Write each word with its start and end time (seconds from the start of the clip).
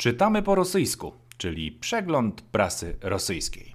Czytamy 0.00 0.42
po 0.42 0.54
rosyjsku, 0.54 1.12
czyli 1.36 1.72
przegląd 1.72 2.42
prasy 2.42 2.96
rosyjskiej. 3.02 3.74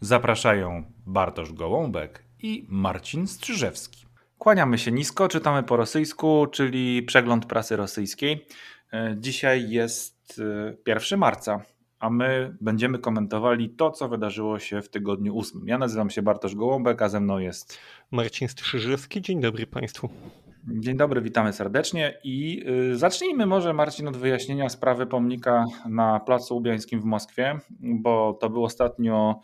Zapraszają 0.00 0.82
Bartosz 1.06 1.52
Gołąbek 1.52 2.22
i 2.42 2.66
Marcin 2.68 3.26
Strzyżewski. 3.26 4.06
Kłaniamy 4.38 4.78
się 4.78 4.92
nisko, 4.92 5.28
czytamy 5.28 5.62
po 5.62 5.76
rosyjsku, 5.76 6.46
czyli 6.46 7.02
przegląd 7.02 7.46
prasy 7.46 7.76
rosyjskiej. 7.76 8.46
E, 8.92 9.16
Dzisiaj 9.18 9.70
jest 9.70 10.42
e, 10.86 10.92
1 10.92 11.18
marca, 11.18 11.62
a 11.98 12.10
my 12.10 12.56
będziemy 12.60 12.98
komentowali 12.98 13.70
to, 13.70 13.90
co 13.90 14.08
wydarzyło 14.08 14.58
się 14.58 14.82
w 14.82 14.88
tygodniu 14.88 15.34
ósmym. 15.34 15.68
Ja 15.68 15.78
nazywam 15.78 16.10
się 16.10 16.22
Bartosz 16.22 16.54
Gołąbek, 16.54 17.02
a 17.02 17.08
ze 17.08 17.20
mną 17.20 17.38
jest 17.38 17.78
Marcin 18.10 18.48
Strzyżewski, 18.48 19.22
dzień 19.22 19.40
dobry 19.40 19.66
Państwu. 19.66 20.08
Dzień 20.68 20.96
dobry, 20.96 21.20
witamy 21.20 21.52
serdecznie 21.52 22.18
i 22.24 22.64
y, 22.92 22.96
zacznijmy 22.96 23.46
może 23.46 23.72
Marcin 23.72 24.08
od 24.08 24.16
wyjaśnienia 24.16 24.68
sprawy 24.68 25.06
pomnika 25.06 25.64
na 25.88 26.20
Placu 26.20 26.56
Ubiańskim 26.56 27.00
w 27.00 27.04
Moskwie, 27.04 27.58
bo 27.80 28.38
to 28.40 28.50
był 28.50 28.64
ostatnio 28.64 29.40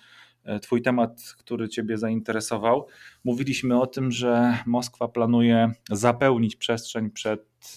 y, 0.57 0.61
Twój 0.61 0.83
temat, 0.83 1.35
który 1.39 1.69
Ciebie 1.69 1.99
zainteresował. 1.99 2.87
Mówiliśmy 3.25 3.81
o 3.81 3.87
tym, 3.87 4.11
że 4.11 4.59
Moskwa 4.67 5.09
planuje 5.09 5.73
zapełnić 5.91 6.57
przestrzeń 6.57 7.11
przed 7.11 7.77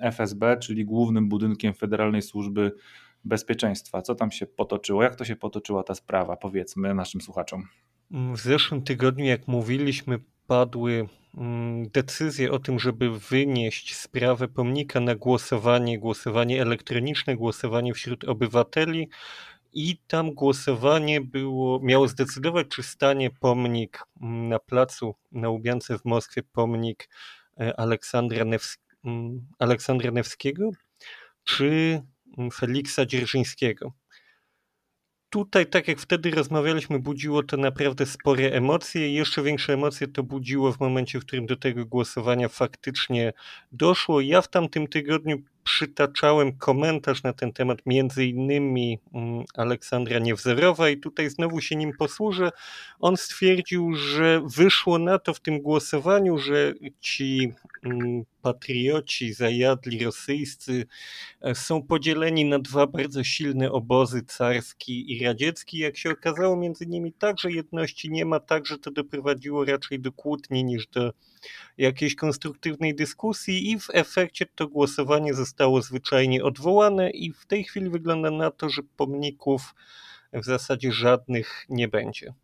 FSB, 0.00 0.56
czyli 0.56 0.84
głównym 0.84 1.28
budynkiem 1.28 1.74
Federalnej 1.74 2.22
Służby 2.22 2.72
Bezpieczeństwa. 3.24 4.02
Co 4.02 4.14
tam 4.14 4.30
się 4.30 4.46
potoczyło? 4.46 5.02
Jak 5.02 5.16
to 5.16 5.24
się 5.24 5.36
potoczyła 5.36 5.82
ta 5.82 5.94
sprawa? 5.94 6.36
Powiedzmy 6.36 6.94
naszym 6.94 7.20
słuchaczom. 7.20 7.68
W 8.10 8.38
zeszłym 8.38 8.82
tygodniu, 8.82 9.24
jak 9.24 9.48
mówiliśmy, 9.48 10.18
padły 10.46 11.08
mm, 11.36 11.88
decyzje 11.88 12.52
o 12.52 12.58
tym, 12.58 12.78
żeby 12.78 13.18
wynieść 13.18 13.96
sprawę 13.96 14.48
pomnika 14.48 15.00
na 15.00 15.14
głosowanie, 15.14 15.98
głosowanie 15.98 16.62
elektroniczne, 16.62 17.36
głosowanie 17.36 17.94
wśród 17.94 18.24
obywateli. 18.24 19.08
I 19.72 19.98
tam 20.06 20.34
głosowanie 20.34 21.20
było, 21.20 21.80
miało 21.82 22.08
zdecydować, 22.08 22.66
czy 22.68 22.82
stanie 22.82 23.30
pomnik 23.30 24.02
mm, 24.22 24.48
na 24.48 24.58
placu 24.58 25.14
na 25.32 25.48
Łubiance 25.48 25.98
w 25.98 26.04
Moskwie, 26.04 26.42
pomnik 26.42 27.08
e, 27.60 27.80
Aleksandra, 27.80 28.44
News, 28.44 28.78
mm, 29.04 29.46
Aleksandra 29.58 30.10
Newskiego, 30.10 30.70
czy 31.44 32.02
Feliksa 32.50 33.06
Dzierżyńskiego. 33.06 33.92
Tutaj, 35.30 35.66
tak 35.66 35.88
jak 35.88 35.98
wtedy 35.98 36.30
rozmawialiśmy, 36.30 36.98
budziło 36.98 37.42
to 37.42 37.56
naprawdę 37.56 38.06
spore 38.06 38.52
emocje 38.52 39.12
jeszcze 39.14 39.42
większe 39.42 39.72
emocje 39.72 40.08
to 40.08 40.22
budziło 40.22 40.72
w 40.72 40.80
momencie, 40.80 41.20
w 41.20 41.26
którym 41.26 41.46
do 41.46 41.56
tego 41.56 41.86
głosowania 41.86 42.48
faktycznie 42.48 43.32
doszło. 43.72 44.20
Ja 44.20 44.42
w 44.42 44.48
tamtym 44.48 44.88
tygodniu 44.88 45.42
przytaczałem 45.70 46.52
komentarz 46.52 47.22
na 47.22 47.32
ten 47.32 47.52
temat 47.52 47.78
między 47.86 48.24
innymi 48.24 48.98
mm, 49.14 49.44
Aleksandra 49.54 50.18
Niewzorowa 50.18 50.90
i 50.90 50.96
tutaj 50.96 51.30
znowu 51.30 51.60
się 51.60 51.76
nim 51.76 51.92
posłużę. 51.98 52.50
On 53.00 53.16
stwierdził, 53.16 53.94
że 53.94 54.42
wyszło 54.56 54.98
na 54.98 55.18
to 55.18 55.34
w 55.34 55.40
tym 55.40 55.60
głosowaniu, 55.60 56.38
że 56.38 56.74
ci 57.00 57.52
mm, 57.84 58.24
patrioci 58.42 59.32
zajadli 59.32 60.04
rosyjscy 60.04 60.86
e, 61.40 61.54
są 61.54 61.82
podzieleni 61.82 62.44
na 62.44 62.58
dwa 62.58 62.86
bardzo 62.86 63.24
silne 63.24 63.72
obozy, 63.72 64.22
carski 64.22 65.12
i 65.12 65.24
radziecki. 65.24 65.78
Jak 65.78 65.96
się 65.96 66.10
okazało, 66.10 66.56
między 66.56 66.86
nimi 66.86 67.12
także 67.12 67.52
jedności 67.52 68.10
nie 68.10 68.24
ma, 68.24 68.40
także 68.40 68.78
to 68.78 68.90
doprowadziło 68.90 69.64
raczej 69.64 70.00
do 70.00 70.12
kłótni 70.12 70.64
niż 70.64 70.86
do 70.86 71.12
jakiejś 71.78 72.14
konstruktywnej 72.14 72.94
dyskusji 72.94 73.70
i 73.70 73.78
w 73.78 73.86
efekcie 73.92 74.46
to 74.54 74.68
głosowanie 74.68 75.34
zostało 75.34 75.82
zwyczajnie 75.82 76.44
odwołane 76.44 77.10
i 77.10 77.32
w 77.32 77.46
tej 77.46 77.64
chwili 77.64 77.90
wygląda 77.90 78.30
na 78.30 78.50
to, 78.50 78.68
że 78.68 78.82
pomników 78.96 79.74
w 80.32 80.44
zasadzie 80.44 80.92
żadnych 80.92 81.66
nie 81.68 81.88
będzie. 81.88 82.34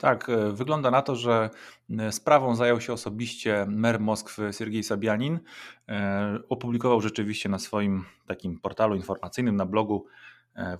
Tak, 0.00 0.28
e, 0.28 0.52
wygląda 0.52 0.90
na 0.90 1.02
to, 1.02 1.16
że 1.16 1.50
e, 1.98 2.12
sprawą 2.12 2.54
zajął 2.56 2.80
się 2.80 2.92
osobiście 2.92 3.66
mer 3.68 4.00
Moskwy 4.00 4.50
Siergiej 4.52 4.82
Sabianin. 4.82 5.40
E, 5.88 6.38
Opublikował 6.48 7.00
rzeczywiście 7.00 7.48
na 7.48 7.58
swoim 7.58 8.04
takim 8.26 8.60
portalu 8.60 8.96
informacyjnym, 8.96 9.56
na 9.56 9.66
blogu 9.66 10.06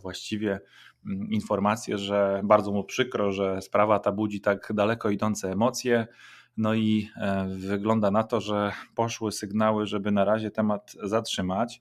właściwie 0.02 0.60
mm, 1.06 1.30
informację, 1.30 1.98
że 1.98 2.40
bardzo 2.44 2.72
mu 2.72 2.84
przykro, 2.84 3.32
że 3.32 3.62
sprawa 3.62 3.98
ta 3.98 4.12
budzi 4.12 4.40
tak 4.40 4.72
daleko 4.74 5.10
idące 5.10 5.52
emocje. 5.52 6.06
No 6.56 6.74
i 6.74 7.10
wygląda 7.48 8.10
na 8.10 8.22
to, 8.22 8.40
że 8.40 8.72
poszły 8.94 9.32
sygnały, 9.32 9.86
żeby 9.86 10.10
na 10.10 10.24
razie 10.24 10.50
temat 10.50 10.96
zatrzymać. 11.02 11.80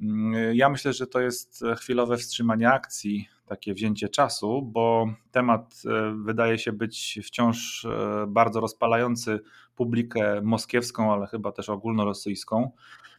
Mm, 0.00 0.54
Ja 0.54 0.68
myślę, 0.68 0.92
że 0.92 1.06
to 1.06 1.20
jest 1.20 1.64
chwilowe 1.76 2.16
wstrzymanie 2.16 2.70
akcji, 2.70 3.28
takie 3.52 3.74
wzięcie 3.74 4.08
czasu, 4.08 4.62
bo 4.62 5.06
temat 5.30 5.82
e, 5.86 6.14
wydaje 6.24 6.58
się 6.58 6.72
być 6.72 7.20
wciąż 7.24 7.84
e, 7.84 8.24
bardzo 8.28 8.60
rozpalający 8.60 9.40
publikę 9.74 10.40
moskiewską, 10.42 11.12
ale 11.12 11.26
chyba 11.26 11.52
też 11.52 11.68
ogólnorosyjską. 11.68 12.70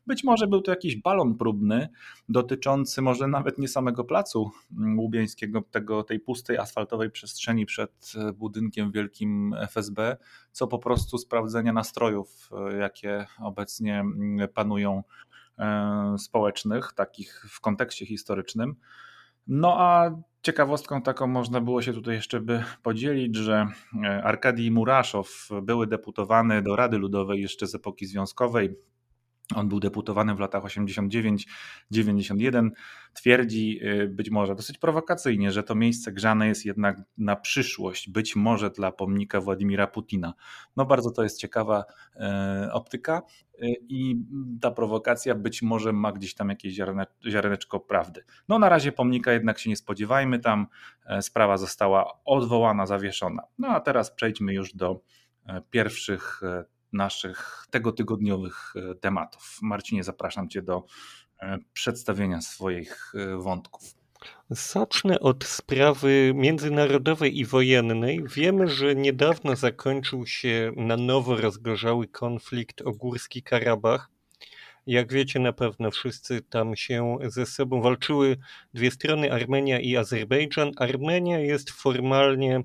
Być 0.07 0.23
może 0.23 0.47
był 0.47 0.61
to 0.61 0.71
jakiś 0.71 0.95
balon 0.95 1.35
próbny 1.35 1.89
dotyczący 2.29 3.01
może 3.01 3.27
nawet 3.27 3.57
nie 3.57 3.67
samego 3.67 4.03
placu 4.03 4.51
mm, 4.77 4.99
Łubiańskiego, 4.99 5.61
tego, 5.61 6.03
tej 6.03 6.19
pustej 6.19 6.57
asfaltowej 6.57 7.11
przestrzeni 7.11 7.65
przed 7.65 8.13
e, 8.15 8.33
budynkiem 8.33 8.91
wielkim 8.91 9.55
FSB, 9.59 10.17
co 10.51 10.67
po 10.67 10.79
prostu 10.79 11.17
sprawdzenia 11.17 11.73
nastrojów, 11.73 12.49
jakie 12.79 13.25
obecnie 13.39 13.99
mm, 13.99 14.47
panują 14.53 15.03
społecznych, 16.17 16.93
takich 16.93 17.45
w 17.49 17.61
kontekście 17.61 18.05
historycznym. 18.05 18.75
No 19.47 19.75
a 19.79 20.11
ciekawostką 20.41 21.01
taką 21.01 21.27
można 21.27 21.61
było 21.61 21.81
się 21.81 21.93
tutaj 21.93 22.15
jeszcze 22.15 22.41
by 22.41 22.63
podzielić, 22.83 23.35
że 23.35 23.67
Arkadii 24.23 24.71
Muraszow, 24.71 25.49
były 25.61 25.87
deputowany 25.87 26.61
do 26.61 26.75
Rady 26.75 26.97
Ludowej 26.97 27.41
jeszcze 27.41 27.67
z 27.67 27.75
epoki 27.75 28.05
związkowej, 28.05 28.75
on 29.55 29.69
był 29.69 29.79
deputowany 29.79 30.35
w 30.35 30.39
latach 30.39 30.63
89-91. 30.63 32.69
Twierdzi 33.13 33.79
być 34.09 34.29
może 34.29 34.55
dosyć 34.55 34.77
prowokacyjnie, 34.77 35.51
że 35.51 35.63
to 35.63 35.75
miejsce 35.75 36.11
grzane 36.11 36.47
jest 36.47 36.65
jednak 36.65 36.97
na 37.17 37.35
przyszłość, 37.35 38.09
być 38.09 38.35
może 38.35 38.69
dla 38.69 38.91
pomnika 38.91 39.41
Władimira 39.41 39.87
Putina. 39.87 40.33
No 40.75 40.85
bardzo 40.85 41.11
to 41.11 41.23
jest 41.23 41.39
ciekawa 41.39 41.85
e, 42.15 42.69
optyka 42.73 43.21
e, 43.61 43.67
i 43.89 44.25
ta 44.61 44.71
prowokacja 44.71 45.35
być 45.35 45.61
może 45.61 45.93
ma 45.93 46.11
gdzieś 46.11 46.33
tam 46.33 46.49
jakieś 46.49 46.73
ziarne, 46.73 47.05
ziarneczko 47.27 47.79
prawdy. 47.79 48.23
No 48.49 48.59
na 48.59 48.69
razie 48.69 48.91
pomnika 48.91 49.31
jednak 49.31 49.59
się 49.59 49.69
nie 49.69 49.75
spodziewajmy, 49.75 50.39
tam 50.39 50.67
e, 51.05 51.21
sprawa 51.21 51.57
została 51.57 52.19
odwołana, 52.25 52.85
zawieszona. 52.85 53.43
No 53.57 53.67
a 53.67 53.79
teraz 53.79 54.11
przejdźmy 54.11 54.53
już 54.53 54.75
do 54.75 55.01
pierwszych 55.69 56.41
naszych 56.93 57.65
tegotygodniowych 57.71 58.73
tematów. 59.01 59.57
Marcinie, 59.61 60.03
zapraszam 60.03 60.49
Cię 60.49 60.61
do 60.61 60.85
przedstawienia 61.73 62.41
swoich 62.41 63.13
wątków. 63.37 63.83
Zacznę 64.49 65.19
od 65.19 65.43
sprawy 65.43 66.31
międzynarodowej 66.35 67.39
i 67.39 67.45
wojennej. 67.45 68.23
Wiemy, 68.35 68.67
że 68.67 68.95
niedawno 68.95 69.55
zakończył 69.55 70.25
się 70.27 70.71
na 70.75 70.97
nowo 70.97 71.35
rozgorzały 71.35 72.07
konflikt 72.07 72.81
o 72.81 72.91
Górski 72.91 73.43
Karabach. 73.43 74.09
Jak 74.87 75.13
wiecie, 75.13 75.39
na 75.39 75.53
pewno 75.53 75.91
wszyscy 75.91 76.41
tam 76.41 76.75
się 76.75 77.17
ze 77.27 77.45
sobą 77.45 77.81
walczyły 77.81 78.37
dwie 78.73 78.91
strony, 78.91 79.31
Armenia 79.31 79.79
i 79.79 79.97
Azerbejdżan. 79.97 80.71
Armenia 80.77 81.39
jest 81.39 81.71
formalnie 81.71 82.63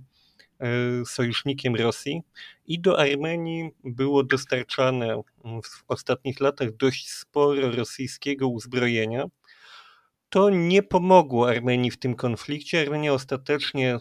sojusznikiem 1.06 1.76
Rosji 1.76 2.22
i 2.66 2.80
do 2.80 2.98
Armenii 2.98 3.70
było 3.84 4.24
dostarczane 4.24 5.22
w 5.64 5.84
ostatnich 5.88 6.40
latach 6.40 6.76
dość 6.76 7.10
sporo 7.10 7.70
rosyjskiego 7.70 8.48
uzbrojenia. 8.48 9.24
To 10.28 10.50
nie 10.50 10.82
pomogło 10.82 11.48
Armenii 11.48 11.90
w 11.90 11.98
tym 11.98 12.14
konflikcie. 12.14 12.80
Armenia 12.80 13.12
ostatecznie 13.12 13.98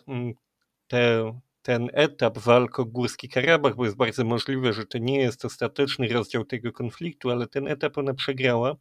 te, 0.87 1.33
ten 1.61 1.89
etap 1.93 2.37
walk 2.37 2.79
o 2.79 2.85
Górski 2.85 3.29
Karabach, 3.29 3.75
bo 3.75 3.85
jest 3.85 3.97
bardzo 3.97 4.23
możliwe, 4.23 4.73
że 4.73 4.85
to 4.85 4.97
nie 4.97 5.19
jest 5.19 5.45
ostateczny 5.45 6.07
rozdział 6.07 6.45
tego 6.45 6.71
konfliktu, 6.71 7.31
ale 7.31 7.47
ten 7.47 7.67
etap 7.67 7.97
ona 7.97 8.13
przegrała. 8.13 8.75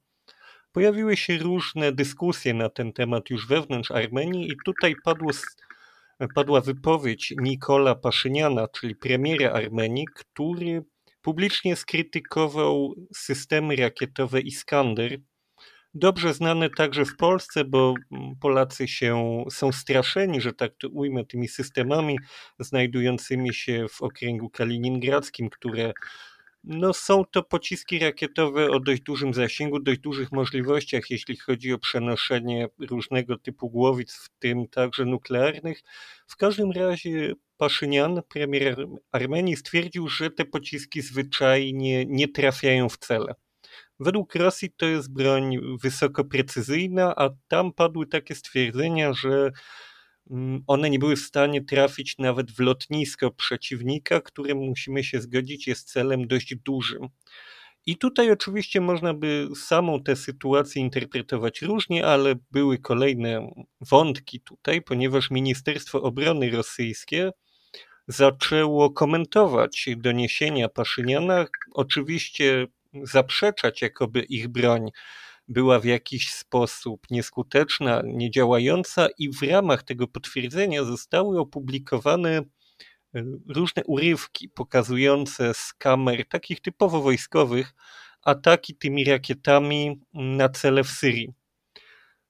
Pojawiły 0.73 1.17
się 1.17 1.39
różne 1.39 1.93
dyskusje 1.93 2.55
na 2.55 2.69
ten 2.69 2.93
temat 2.93 3.31
już 3.31 3.47
wewnątrz 3.47 3.91
Armenii 3.91 4.53
i 4.53 4.57
tutaj 4.65 4.95
padło 5.05 5.31
padła 6.35 6.61
wypowiedź 6.61 7.35
Nikola 7.41 7.95
Paszyniana, 7.95 8.69
czyli 8.69 8.95
premiera 8.95 9.51
Armenii, 9.51 10.07
który 10.15 10.85
publicznie 11.23 11.77
skrytykował 11.77 12.95
systemy 13.15 13.77
rakietowe 13.77 14.41
Iskander. 14.41 15.19
dobrze 15.95 16.35
znane 16.35 16.71
także 16.71 17.05
w 17.05 17.17
Polsce, 17.17 17.65
bo 17.65 17.95
Polacy 18.41 18.89
się, 18.89 19.45
są 19.51 19.73
straszeni, 19.73 20.41
że 20.41 20.53
tak 20.53 20.73
to 20.79 20.89
ujmę, 20.89 21.25
tymi 21.25 21.49
systemami 21.49 22.19
znajdującymi 22.59 23.55
się 23.55 23.87
w 23.91 24.03
okręgu 24.03 24.51
kaliningradzkim, 24.51 25.51
które 25.51 25.93
no 26.67 26.93
są 26.93 27.25
to 27.25 27.43
pociski 27.43 27.99
rakietowe 27.99 28.71
o 28.71 28.81
dość 28.81 29.03
dużym 29.03 29.35
zasięgu, 29.35 29.81
dość 29.81 30.01
dużych 30.01 30.33
możliwościach, 30.33 31.11
jeśli 31.11 31.37
chodzi 31.37 31.73
o 31.73 31.79
przenoszenie 31.79 32.69
różnego 32.79 33.39
typu 33.39 33.71
głowic, 33.71 34.15
w 34.15 34.29
tym 34.39 34.69
także 34.69 35.05
nuklearnych. 35.05 35.83
W 36.27 36.37
każdym 36.37 36.73
razie 36.73 37.33
Paszynian, 37.57 38.21
premier 38.29 38.87
Armenii, 39.13 39.57
stwierdził, 39.57 40.09
że 40.09 40.31
te 40.31 40.45
pociski 40.45 41.03
zwyczajnie 41.03 42.07
nie 42.07 42.29
trafiają 42.29 42.89
w 42.89 42.99
cele. 42.99 43.35
Według 44.01 44.35
Rosji 44.35 44.71
to 44.77 44.87
jest 44.87 45.13
broń 45.13 45.59
wysoko 45.83 46.25
precyzyjna, 46.25 47.15
a 47.17 47.31
tam 47.49 47.73
padły 47.73 48.07
takie 48.07 48.35
stwierdzenia, 48.35 49.13
że 49.13 49.51
one 50.67 50.91
nie 50.91 50.99
były 50.99 51.17
w 51.17 51.21
stanie 51.21 51.65
trafić 51.65 52.19
nawet 52.19 52.53
w 52.53 52.61
lotnisko 52.61 53.31
przeciwnika, 53.31 54.21
które 54.21 54.55
musimy 54.55 55.05
się 55.05 55.21
zgodzić 55.21 55.67
jest 55.67 55.93
celem 55.93 56.27
dość 56.27 56.55
dużym. 56.55 57.09
I 57.87 57.97
tutaj 57.97 58.31
oczywiście 58.31 58.81
można 58.81 59.15
by 59.15 59.49
samą 59.57 60.03
tę 60.03 60.17
sytuację 60.17 60.83
interpretować 60.83 61.63
różnie, 61.63 62.07
ale 62.07 62.35
były 62.51 62.79
kolejne 62.79 63.51
wątki 63.81 64.41
tutaj, 64.41 64.83
ponieważ 64.83 65.31
Ministerstwo 65.31 66.03
Obrony 66.03 66.51
rosyjskie 66.51 67.31
zaczęło 68.09 68.91
komentować 68.91 69.89
doniesienia 69.97 70.69
Paszyniana, 70.69 71.47
oczywiście 71.75 72.67
zaprzeczać, 73.03 73.83
jakoby 73.83 74.21
ich 74.23 74.49
broń 74.49 74.91
była 75.49 75.81
w 75.81 75.85
jakiś 75.85 76.33
sposób 76.33 77.07
nieskuteczna, 77.11 78.03
niedziałająca, 78.05 79.09
i 79.19 79.31
w 79.31 79.43
ramach 79.43 79.83
tego 79.83 80.09
potwierdzenia 80.09 80.85
zostały 80.85 81.41
opublikowane 81.41 82.31
e, 82.31 82.45
różne 83.49 83.85
urywki 83.85 84.49
pokazujące 84.49 85.55
z 85.55 85.73
kamer 85.73 86.29
takich 86.29 86.61
typowo 86.61 87.03
wojskowych 87.03 87.75
ataki 88.23 88.75
tymi 88.75 89.05
rakietami 89.05 90.01
na 90.15 90.49
cele 90.49 90.85
w 90.85 90.91
Syrii. 90.91 91.35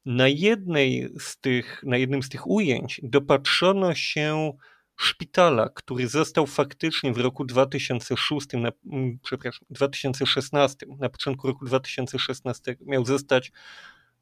Na 0.04 0.28
jednej 0.28 1.08
z 1.18 1.40
tych, 1.40 1.82
na 1.86 1.96
jednym 1.96 2.22
z 2.22 2.28
tych 2.28 2.46
ujęć 2.46 3.00
dopatrzono 3.02 3.94
się 3.94 4.52
szpitala, 4.96 5.68
który 5.68 6.08
został 6.08 6.46
faktycznie 6.46 7.12
w 7.12 7.18
roku 7.18 7.44
2006, 7.44 8.46
na, 8.52 8.72
mm, 8.92 9.18
przepraszam, 9.22 9.66
2016, 9.70 10.86
na 10.98 11.08
początku 11.08 11.46
roku 11.48 11.64
2016 11.64 12.76
miał 12.80 13.04
zostać 13.04 13.52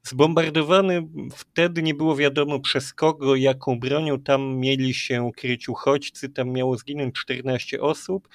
zbombardowany. 0.03 1.07
Wtedy 1.35 1.83
nie 1.83 1.93
było 1.93 2.15
wiadomo 2.15 2.59
przez 2.59 2.93
kogo, 2.93 3.35
jaką 3.35 3.79
bronią. 3.79 4.19
Tam 4.19 4.55
mieli 4.57 4.93
się 4.93 5.31
kryć 5.37 5.69
uchodźcy, 5.69 6.29
tam 6.29 6.49
miało 6.49 6.77
zginąć 6.77 7.15
14 7.15 7.81
osób. 7.81 8.29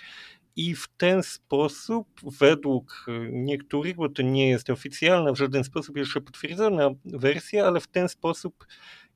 I 0.56 0.74
w 0.74 0.88
ten 0.96 1.22
sposób, 1.22 2.08
według 2.40 3.06
niektórych, 3.30 3.96
bo 3.96 4.08
to 4.08 4.22
nie 4.22 4.48
jest 4.48 4.70
oficjalna, 4.70 5.32
w 5.32 5.38
żaden 5.38 5.64
sposób 5.64 5.96
jeszcze 5.96 6.20
potwierdzona 6.20 6.90
wersja, 7.04 7.66
ale 7.66 7.80
w 7.80 7.86
ten 7.86 8.08
sposób 8.08 8.66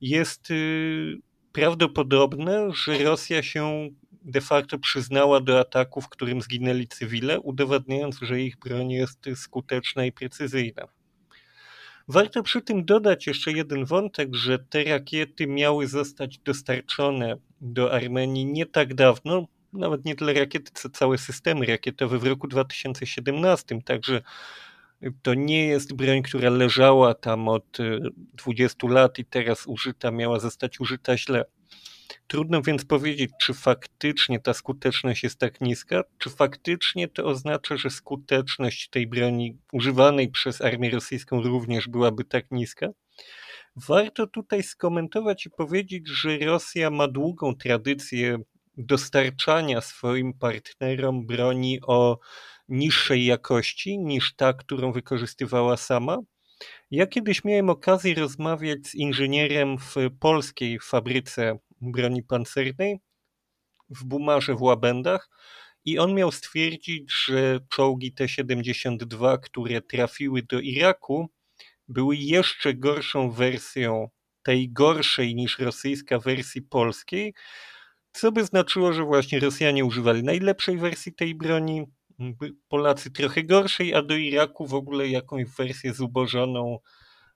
jest 0.00 0.50
y, 0.50 1.18
prawdopodobne, 1.54 2.70
że 2.84 2.98
Rosja 2.98 3.42
się 3.42 3.88
de 4.22 4.40
facto 4.40 4.78
przyznała 4.78 5.40
do 5.40 5.60
ataku, 5.60 6.00
w 6.00 6.08
którym 6.08 6.42
zginęli 6.42 6.88
cywile, 6.88 7.40
udowadniając, 7.40 8.18
że 8.22 8.40
ich 8.40 8.58
broń 8.58 8.90
jest 8.90 9.18
skuteczna 9.34 10.04
i 10.04 10.12
precyzyjna. 10.12 10.82
Warto 12.08 12.42
przy 12.42 12.62
tym 12.62 12.84
dodać 12.84 13.26
jeszcze 13.26 13.52
jeden 13.52 13.84
wątek, 13.84 14.34
że 14.34 14.58
te 14.58 14.84
rakiety 14.84 15.46
miały 15.46 15.86
zostać 15.86 16.38
dostarczone 16.38 17.36
do 17.60 17.92
Armenii 17.92 18.46
nie 18.46 18.66
tak 18.66 18.94
dawno, 18.94 19.46
nawet 19.72 20.04
nie 20.04 20.14
tyle 20.14 20.34
rakiety, 20.34 20.70
co 20.74 20.90
całe 20.90 21.18
systemy 21.18 21.66
rakietowe 21.66 22.18
w 22.18 22.24
roku 22.24 22.48
2017, 22.48 23.82
także 23.82 24.22
to 25.22 25.34
nie 25.34 25.66
jest 25.66 25.94
broń, 25.94 26.22
która 26.22 26.50
leżała 26.50 27.14
tam 27.14 27.48
od 27.48 27.78
20 28.34 28.86
y, 28.86 28.90
lat 28.90 29.18
i 29.18 29.24
teraz 29.24 29.66
użyta, 29.66 30.10
miała 30.10 30.40
zostać 30.40 30.80
użyta 30.80 31.18
źle. 31.18 31.44
Trudno 32.26 32.62
więc 32.62 32.84
powiedzieć, 32.84 33.30
czy 33.40 33.54
faktycznie 33.54 34.40
ta 34.40 34.54
skuteczność 34.54 35.22
jest 35.22 35.38
tak 35.38 35.60
niska, 35.60 36.02
czy 36.18 36.30
faktycznie 36.30 37.08
to 37.08 37.24
oznacza, 37.24 37.76
że 37.76 37.90
skuteczność 37.90 38.88
tej 38.88 39.06
broni 39.06 39.58
używanej 39.72 40.28
przez 40.28 40.60
armię 40.60 40.90
rosyjską 40.90 41.42
również 41.42 41.88
byłaby 41.88 42.24
tak 42.24 42.50
niska. 42.50 42.88
Warto 43.76 44.26
tutaj 44.26 44.62
skomentować 44.62 45.46
i 45.46 45.50
powiedzieć, 45.50 46.08
że 46.08 46.38
Rosja 46.38 46.90
ma 46.90 47.08
długą 47.08 47.54
tradycję 47.54 48.38
dostarczania 48.76 49.80
swoim 49.80 50.34
partnerom 50.34 51.26
broni 51.26 51.80
o 51.86 52.18
niższej 52.68 53.24
jakości 53.24 53.98
niż 53.98 54.34
ta, 54.34 54.52
którą 54.52 54.92
wykorzystywała 54.92 55.76
sama. 55.76 56.18
Ja 56.90 57.06
kiedyś 57.06 57.44
miałem 57.44 57.70
okazję 57.70 58.14
rozmawiać 58.14 58.86
z 58.86 58.94
inżynierem 58.94 59.78
w 59.78 59.94
polskiej 60.20 60.78
fabryce 60.80 61.58
broni 61.80 62.22
pancernej 62.22 62.98
w 63.90 64.04
Bumarze 64.04 64.54
w 64.54 64.62
Łabędach 64.62 65.28
i 65.84 65.98
on 65.98 66.14
miał 66.14 66.32
stwierdzić, 66.32 67.12
że 67.26 67.60
czołgi 67.68 68.12
T-72, 68.12 69.38
które 69.40 69.82
trafiły 69.82 70.42
do 70.42 70.60
Iraku, 70.60 71.28
były 71.88 72.16
jeszcze 72.16 72.74
gorszą 72.74 73.30
wersją 73.30 74.08
tej 74.42 74.72
gorszej 74.72 75.34
niż 75.34 75.58
rosyjska 75.58 76.18
wersji 76.18 76.62
polskiej, 76.62 77.34
co 78.12 78.32
by 78.32 78.44
znaczyło, 78.44 78.92
że 78.92 79.04
właśnie 79.04 79.40
Rosjanie 79.40 79.84
używali 79.84 80.22
najlepszej 80.22 80.78
wersji 80.78 81.14
tej 81.14 81.34
broni, 81.34 81.84
Polacy 82.68 83.10
trochę 83.10 83.42
gorszej, 83.42 83.94
a 83.94 84.02
do 84.02 84.16
Iraku 84.16 84.66
w 84.66 84.74
ogóle 84.74 85.08
jakąś 85.08 85.44
wersję 85.58 85.94
zubożoną 85.94 86.78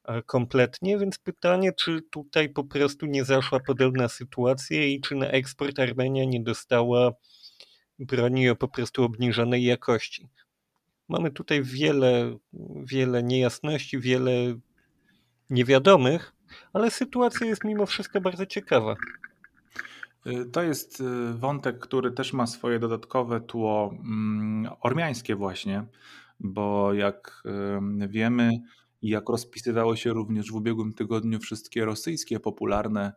e, 0.04 0.22
kompletnie, 0.22 0.98
więc 0.98 1.18
pytanie, 1.18 1.72
czy 1.72 2.02
tutaj 2.10 2.48
po 2.48 2.64
prostu 2.64 3.06
nie 3.06 3.24
zaszła 3.24 3.60
podobna 3.60 4.08
sytuacja 4.08 4.84
i 4.84 5.00
czy 5.00 5.14
na 5.14 5.26
eksport 5.26 5.78
Armenia 5.78 6.24
nie 6.24 6.42
dostała 6.42 7.12
broni 7.98 8.48
o 8.48 8.56
po 8.56 8.68
prostu 8.68 9.04
obniżonej 9.04 9.64
jakości. 9.64 10.28
Mamy 11.08 11.30
tutaj 11.30 11.62
wiele, 11.62 12.36
wiele 12.84 13.22
niejasności, 13.22 14.00
wiele 14.00 14.32
niewiadomych, 15.50 16.32
ale 16.72 16.90
sytuacja 16.90 17.46
jest 17.46 17.64
mimo 17.64 17.86
wszystko 17.86 18.20
bardzo 18.20 18.46
ciekawa. 18.46 18.96
Y, 20.26 20.46
to 20.46 20.62
jest 20.62 21.00
y, 21.00 21.04
wątek, 21.34 21.78
który 21.78 22.10
też 22.10 22.32
ma 22.32 22.46
swoje 22.46 22.78
dodatkowe 22.78 23.40
tło 23.40 23.94
mm, 23.94 24.72
ormiańskie 24.80 25.36
właśnie, 25.36 25.84
bo 26.40 26.94
jak 26.94 27.42
wiemy 28.08 28.50
i 29.02 29.08
jak 29.08 29.28
rozpisywało 29.28 29.96
się 29.96 30.12
również 30.12 30.52
w 30.52 30.54
ubiegłym 30.54 30.92
tygodniu 30.92 31.38
wszystkie 31.38 31.84
rosyjskie 31.84 32.40
popularne 32.40 33.12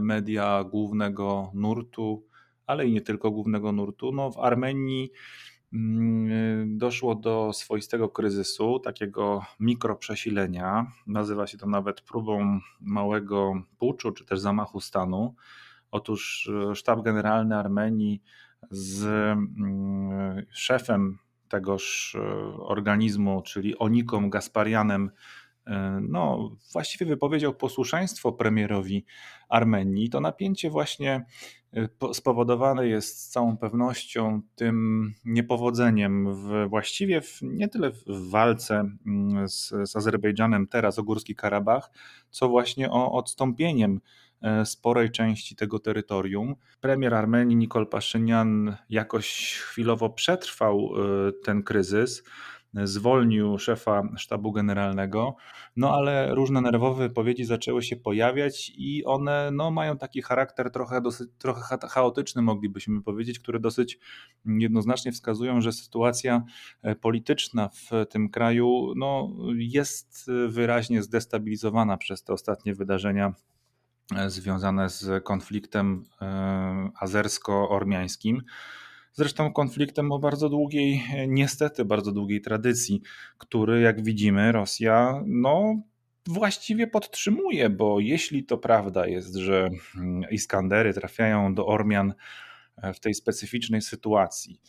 media 0.00 0.64
głównego 0.64 1.50
nurtu, 1.54 2.26
ale 2.66 2.86
i 2.86 2.92
nie 2.92 3.00
tylko 3.00 3.30
głównego 3.30 3.72
nurtu, 3.72 4.12
no 4.12 4.30
w 4.30 4.38
Armenii 4.38 5.10
mm, 5.72 6.78
doszło 6.78 7.14
do 7.14 7.52
swoistego 7.52 8.08
kryzysu, 8.08 8.78
takiego 8.78 9.42
mikroprzesilenia. 9.60 10.86
Nazywa 11.06 11.46
się 11.46 11.58
to 11.58 11.66
nawet 11.66 12.00
próbą 12.00 12.60
małego 12.80 13.62
puczu 13.78 14.12
czy 14.12 14.24
też 14.24 14.40
zamachu 14.40 14.80
stanu. 14.80 15.34
Otóż 15.90 16.50
e, 16.70 16.74
sztab 16.74 17.02
generalny 17.02 17.56
Armenii 17.56 18.22
z 18.70 19.04
mm, 19.04 20.46
szefem 20.50 21.18
tegoż 21.48 22.14
e, 22.14 22.20
organizmu, 22.58 23.42
czyli 23.42 23.78
Oniką 23.78 24.30
Gasparianem, 24.30 25.10
e, 25.66 26.00
no, 26.08 26.50
właściwie 26.72 27.06
wypowiedział 27.06 27.54
posłuszeństwo 27.54 28.32
premierowi 28.32 29.04
Armenii. 29.48 30.10
To 30.10 30.20
napięcie 30.20 30.70
właśnie 30.70 31.24
spowodowane 32.12 32.88
jest 32.88 33.18
z 33.18 33.28
całą 33.28 33.56
pewnością 33.56 34.42
tym 34.54 35.06
niepowodzeniem 35.24 36.34
w, 36.34 36.68
właściwie 36.68 37.20
w, 37.20 37.38
nie 37.42 37.68
tyle 37.68 37.90
w 37.90 38.30
walce 38.30 38.84
mm, 39.06 39.48
z, 39.48 39.68
z 39.90 39.96
Azerbejdżanem 39.96 40.66
teraz 40.66 40.98
o 40.98 41.02
Górski 41.02 41.34
Karabach, 41.34 41.90
co 42.30 42.48
właśnie 42.48 42.90
o 42.90 43.12
odstąpieniem 43.12 44.00
sporej 44.64 45.10
części 45.10 45.56
tego 45.56 45.78
terytorium. 45.78 46.54
Premier 46.80 47.14
Armenii 47.14 47.56
Nikol 47.56 47.86
Paszynian 47.86 48.76
jakoś 48.90 49.54
chwilowo 49.54 50.10
przetrwał 50.10 50.78
e, 50.78 51.32
ten 51.32 51.62
kryzys, 51.62 52.22
zwolnił 52.74 53.58
szefa 53.58 54.02
sztabu 54.16 54.52
generalnego, 54.52 55.36
no 55.76 55.94
ale 55.94 56.34
różne 56.34 56.60
nerwowe 56.60 57.08
wypowiedzi 57.08 57.44
zaczęły 57.44 57.82
się 57.82 57.96
pojawiać 57.96 58.72
i 58.76 59.04
one 59.04 59.50
no, 59.52 59.70
mają 59.70 59.98
taki 59.98 60.22
charakter 60.22 60.70
trochę, 60.70 61.00
dosyć, 61.00 61.28
trochę 61.38 61.78
chaotyczny, 61.88 62.42
moglibyśmy 62.42 63.02
powiedzieć, 63.02 63.38
które 63.38 63.60
dosyć 63.60 63.98
jednoznacznie 64.46 65.12
wskazują, 65.12 65.60
że 65.60 65.72
sytuacja 65.72 66.42
e, 66.82 66.94
polityczna 66.94 67.68
w 67.68 67.90
tym 68.10 68.28
kraju 68.28 68.92
no, 68.96 69.32
jest 69.54 70.30
wyraźnie 70.48 71.02
zdestabilizowana 71.02 71.96
przez 71.96 72.24
te 72.24 72.32
ostatnie 72.32 72.74
wydarzenia 72.74 73.26
e, 73.26 73.49
związane 74.26 74.88
z 74.88 75.24
konfliktem 75.24 76.04
e, 76.22 76.90
azersko-ormiańskim. 77.00 78.42
Zresztą 79.12 79.52
konfliktem 79.52 80.12
o 80.12 80.18
bardzo 80.18 80.48
długiej, 80.48 81.02
niestety 81.28 81.84
bardzo 81.84 82.12
długiej 82.12 82.40
tradycji, 82.40 83.02
który 83.38 83.80
jak 83.80 84.04
widzimy 84.04 84.52
Rosja 84.52 85.22
no 85.26 85.82
właściwie 86.26 86.86
podtrzymuje, 86.86 87.70
bo 87.70 88.00
jeśli 88.00 88.44
to 88.44 88.58
prawda 88.58 89.06
jest, 89.06 89.34
że 89.34 89.68
mm, 89.96 90.30
Iskandery 90.30 90.94
trafiają 90.94 91.54
do 91.54 91.66
Ormian 91.66 92.14
e, 92.76 92.92
w 92.92 93.00
tej 93.00 93.14
specyficznej 93.14 93.82
sytuacji, 93.82 94.60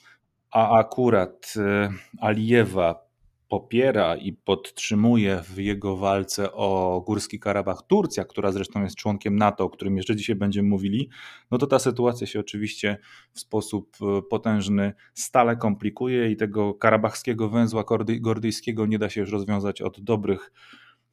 a 0.51 0.79
akurat 0.79 1.53
e, 1.57 1.89
Alijewa 2.21 3.10
popiera 3.51 4.15
i 4.15 4.33
podtrzymuje 4.33 5.41
w 5.43 5.57
jego 5.57 5.97
walce 5.97 6.51
o 6.53 7.01
Górski 7.05 7.39
Karabach 7.39 7.81
Turcja, 7.87 8.25
która 8.25 8.51
zresztą 8.51 8.83
jest 8.83 8.95
członkiem 8.95 9.35
NATO, 9.35 9.63
o 9.63 9.69
którym 9.69 9.97
jeszcze 9.97 10.15
dzisiaj 10.15 10.35
będziemy 10.35 10.69
mówili, 10.69 11.09
no 11.51 11.57
to 11.57 11.67
ta 11.67 11.79
sytuacja 11.79 12.27
się 12.27 12.39
oczywiście 12.39 12.97
w 13.33 13.39
sposób 13.39 13.97
e, 14.01 14.21
potężny 14.21 14.93
stale 15.13 15.55
komplikuje 15.55 16.31
i 16.31 16.37
tego 16.37 16.73
karabachskiego 16.73 17.49
węzła 17.49 17.83
gordyjskiego 18.19 18.85
nie 18.85 18.99
da 18.99 19.09
się 19.09 19.21
już 19.21 19.31
rozwiązać 19.31 19.81
od 19.81 20.01
dobrych 20.01 20.51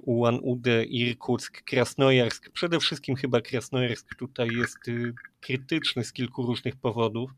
Ulan-Ude, 0.02 0.84
Irkuck, 0.84 1.62
Krasnojarsk. 1.64 2.50
Przede 2.50 2.80
wszystkim 2.80 3.16
chyba 3.16 3.40
Krasnojarsk 3.40 4.14
tutaj 4.14 4.48
jest 4.48 4.88
y, 4.88 5.14
krytyczny 5.40 6.04
z 6.04 6.12
kilku 6.12 6.46
różnych 6.46 6.76
powodów. 6.76 7.30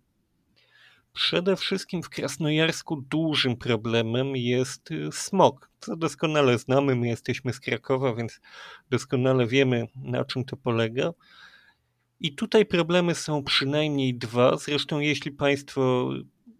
Przede 1.12 1.56
wszystkim 1.56 2.02
w 2.02 2.08
Krasnojarsku 2.08 2.96
dużym 2.96 3.56
problemem 3.56 4.36
jest 4.36 4.90
y, 4.90 5.12
smog, 5.12 5.70
co 5.80 5.96
doskonale 5.96 6.58
znamy. 6.58 6.94
My 6.94 7.08
jesteśmy 7.08 7.52
z 7.52 7.60
Krakowa, 7.60 8.14
więc 8.14 8.40
doskonale 8.90 9.46
wiemy, 9.46 9.88
na 9.96 10.24
czym 10.24 10.44
to 10.44 10.56
polega. 10.56 11.12
I 12.20 12.34
tutaj 12.34 12.66
problemy 12.66 13.14
są 13.14 13.44
przynajmniej 13.44 14.14
dwa. 14.14 14.56
Zresztą, 14.56 15.00
jeśli 15.00 15.30
Państwo 15.32 16.10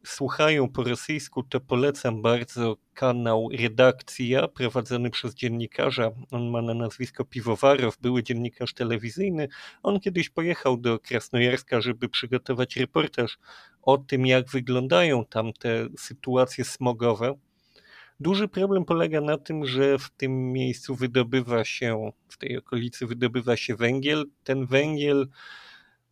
słuchają 0.09 0.69
po 0.69 0.85
rosyjsku, 0.85 1.43
to 1.43 1.61
polecam 1.61 2.23
bardzo 2.23 2.77
kanał 2.95 3.49
Redakcja 3.53 4.49
prowadzony 4.49 5.11
przez 5.11 5.35
dziennikarza. 5.35 6.11
On 6.31 6.51
ma 6.51 6.63
na 6.63 6.75
nazwisko 6.75 7.25
Piwowarow, 7.25 7.99
były 7.99 8.23
dziennikarz 8.23 8.75
telewizyjny. 8.75 9.49
On 9.83 10.01
kiedyś 10.01 10.31
pojechał 10.31 10.77
do 10.77 10.99
Krasnojarska, 10.99 11.81
żeby 11.81 12.09
przygotować 12.09 12.77
reportaż 12.77 13.39
o 13.83 13.99
tym, 13.99 14.27
jak 14.27 14.49
wyglądają 14.51 15.25
tam 15.25 15.53
te 15.53 15.87
sytuacje 15.99 16.65
smogowe. 16.65 17.35
Duży 18.21 18.49
problem 18.49 18.85
polega 18.85 19.21
na 19.21 19.39
tym, 19.39 19.67
że 19.67 19.99
w 19.99 20.11
tym 20.11 20.53
miejscu 20.53 20.95
wydobywa 20.95 21.65
się, 21.65 22.11
w 22.29 22.37
tej 22.39 22.59
okolicy 22.59 23.07
wydobywa 23.07 23.57
się 23.57 23.77
węgiel. 23.77 24.25
Ten 24.45 24.67
węgiel 24.67 25.29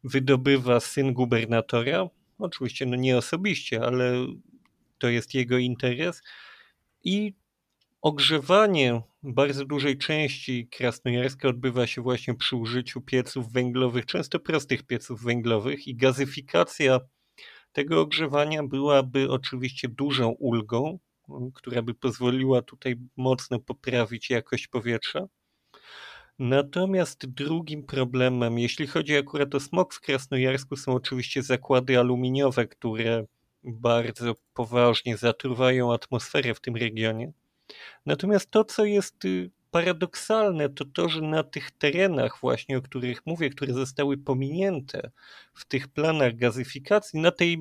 wydobywa 0.04 0.80
syn 0.80 1.12
gubernatora, 1.12 2.08
Oczywiście 2.38 2.86
no 2.86 2.96
nie 2.96 3.18
osobiście, 3.18 3.82
ale 3.82 4.26
to 4.98 5.08
jest 5.08 5.34
jego 5.34 5.58
interes. 5.58 6.22
I 7.04 7.34
ogrzewanie 8.02 9.02
bardzo 9.22 9.64
dużej 9.64 9.98
części 9.98 10.68
Krasnojarska 10.68 11.48
odbywa 11.48 11.86
się 11.86 12.02
właśnie 12.02 12.34
przy 12.34 12.56
użyciu 12.56 13.00
pieców 13.00 13.52
węglowych, 13.52 14.06
często 14.06 14.40
prostych 14.40 14.82
pieców 14.82 15.22
węglowych 15.22 15.86
i 15.88 15.96
gazyfikacja 15.96 17.00
tego 17.72 18.00
ogrzewania 18.00 18.62
byłaby 18.62 19.30
oczywiście 19.30 19.88
dużą 19.88 20.28
ulgą, 20.28 20.98
która 21.54 21.82
by 21.82 21.94
pozwoliła 21.94 22.62
tutaj 22.62 22.96
mocno 23.16 23.58
poprawić 23.58 24.30
jakość 24.30 24.68
powietrza. 24.68 25.26
Natomiast 26.38 27.26
drugim 27.26 27.82
problemem, 27.82 28.58
jeśli 28.58 28.86
chodzi 28.86 29.16
akurat 29.16 29.54
o 29.54 29.60
smog 29.60 29.94
w 29.94 30.00
Krasnojarsku, 30.00 30.76
są 30.76 30.92
oczywiście 30.92 31.42
zakłady 31.42 31.98
aluminiowe, 31.98 32.66
które 32.66 33.26
bardzo 33.64 34.34
poważnie 34.54 35.16
zatruwają 35.16 35.92
atmosferę 35.92 36.54
w 36.54 36.60
tym 36.60 36.76
regionie. 36.76 37.32
Natomiast 38.06 38.50
to, 38.50 38.64
co 38.64 38.84
jest 38.84 39.24
y, 39.24 39.50
paradoksalne, 39.70 40.68
to 40.68 40.84
to, 40.84 41.08
że 41.08 41.22
na 41.22 41.42
tych 41.42 41.70
terenach 41.70 42.40
właśnie, 42.40 42.78
o 42.78 42.82
których 42.82 43.26
mówię, 43.26 43.50
które 43.50 43.72
zostały 43.72 44.18
pominięte 44.18 45.10
w 45.54 45.64
tych 45.64 45.88
planach 45.88 46.36
gazyfikacji, 46.36 47.20
na 47.20 47.30
tej 47.30 47.58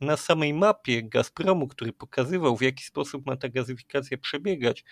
na 0.00 0.16
samej 0.16 0.54
mapie 0.54 1.02
Gazpromu, 1.02 1.68
który 1.68 1.92
pokazywał, 1.92 2.56
w 2.56 2.62
jaki 2.62 2.84
sposób 2.84 3.26
ma 3.26 3.36
ta 3.36 3.48
gazyfikacja 3.48 4.18
przebiegać, 4.18 4.84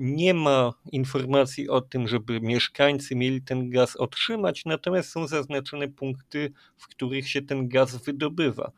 nie 0.00 0.34
ma 0.34 0.72
informacji 0.92 1.68
o 1.68 1.80
tym, 1.80 2.08
żeby 2.08 2.40
mieszkańcy 2.40 3.16
mieli 3.16 3.42
ten 3.42 3.70
gaz 3.70 3.96
otrzymać, 3.96 4.64
natomiast 4.64 5.10
są 5.10 5.26
zaznaczone 5.26 5.88
punkty, 5.88 6.52
w 6.76 6.88
których 6.88 7.28
się 7.28 7.42
ten 7.42 7.68
gaz 7.68 7.96
wydobywa. 8.04 8.72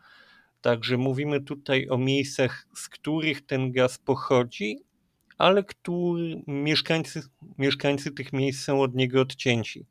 Także 0.61 0.97
mówimy 0.97 1.41
tutaj 1.41 1.89
o 1.89 1.99
miejscach, 1.99 2.67
z 2.75 2.89
których 2.89 3.47
ten 3.47 3.73
gaz 3.73 3.99
pochodzi, 3.99 4.79
ale 5.39 5.65
który 5.65 6.43
mieszkańcy, 6.47 7.23
mieszkańcy 7.59 8.11
tych 8.11 8.33
miejsc 8.33 8.65
są 8.65 8.81
od 8.81 8.95
niego 8.95 9.21
odcięci. 9.21 9.87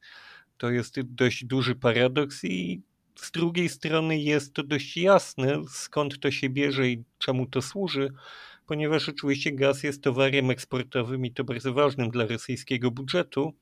To 0.58 0.70
jest 0.70 1.02
dość 1.02 1.46
duży 1.46 1.76
paradoks 1.76 2.44
i 2.44 2.82
z 3.16 3.32
drugiej 3.32 3.70
strony 3.70 4.20
jest 4.20 4.54
to 4.54 4.64
dość 4.64 4.98
jasne, 4.98 5.62
skąd 5.70 6.20
to 6.20 6.32
się 6.32 6.50
bierze 6.50 6.88
i 6.88 7.04
czemu 7.18 7.46
to 7.46 7.62
służy, 7.62 8.14
ponieważ 8.72 9.10
oczywiście 9.10 9.52
gaz 9.52 9.84
jest 9.84 10.04
towarem 10.04 10.50
eksportowym 10.50 11.26
i 11.26 11.32
to 11.32 11.44
bardzo 11.44 11.74
ważnym 11.74 12.10
dla 12.10 12.26
rosyjskiego 12.26 12.92
budżetu, 12.92 13.54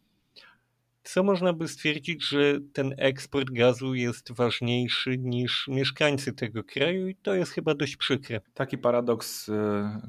co 1.04 1.24
można 1.24 1.54
by 1.54 1.68
stwierdzić, 1.68 2.28
że 2.28 2.60
ten 2.74 2.94
eksport 2.98 3.50
gazu 3.52 3.96
jest 3.96 4.32
ważniejszy 4.32 5.18
niż 5.18 5.68
mieszkańcy 5.68 6.34
tego 6.34 6.64
kraju 6.64 7.08
i 7.08 7.16
to 7.16 7.36
jest 7.36 7.52
chyba 7.52 7.76
dość 7.76 7.96
przykre. 7.96 8.42
Taki 8.54 8.78
paradoks 8.78 9.50
y, 9.50 9.54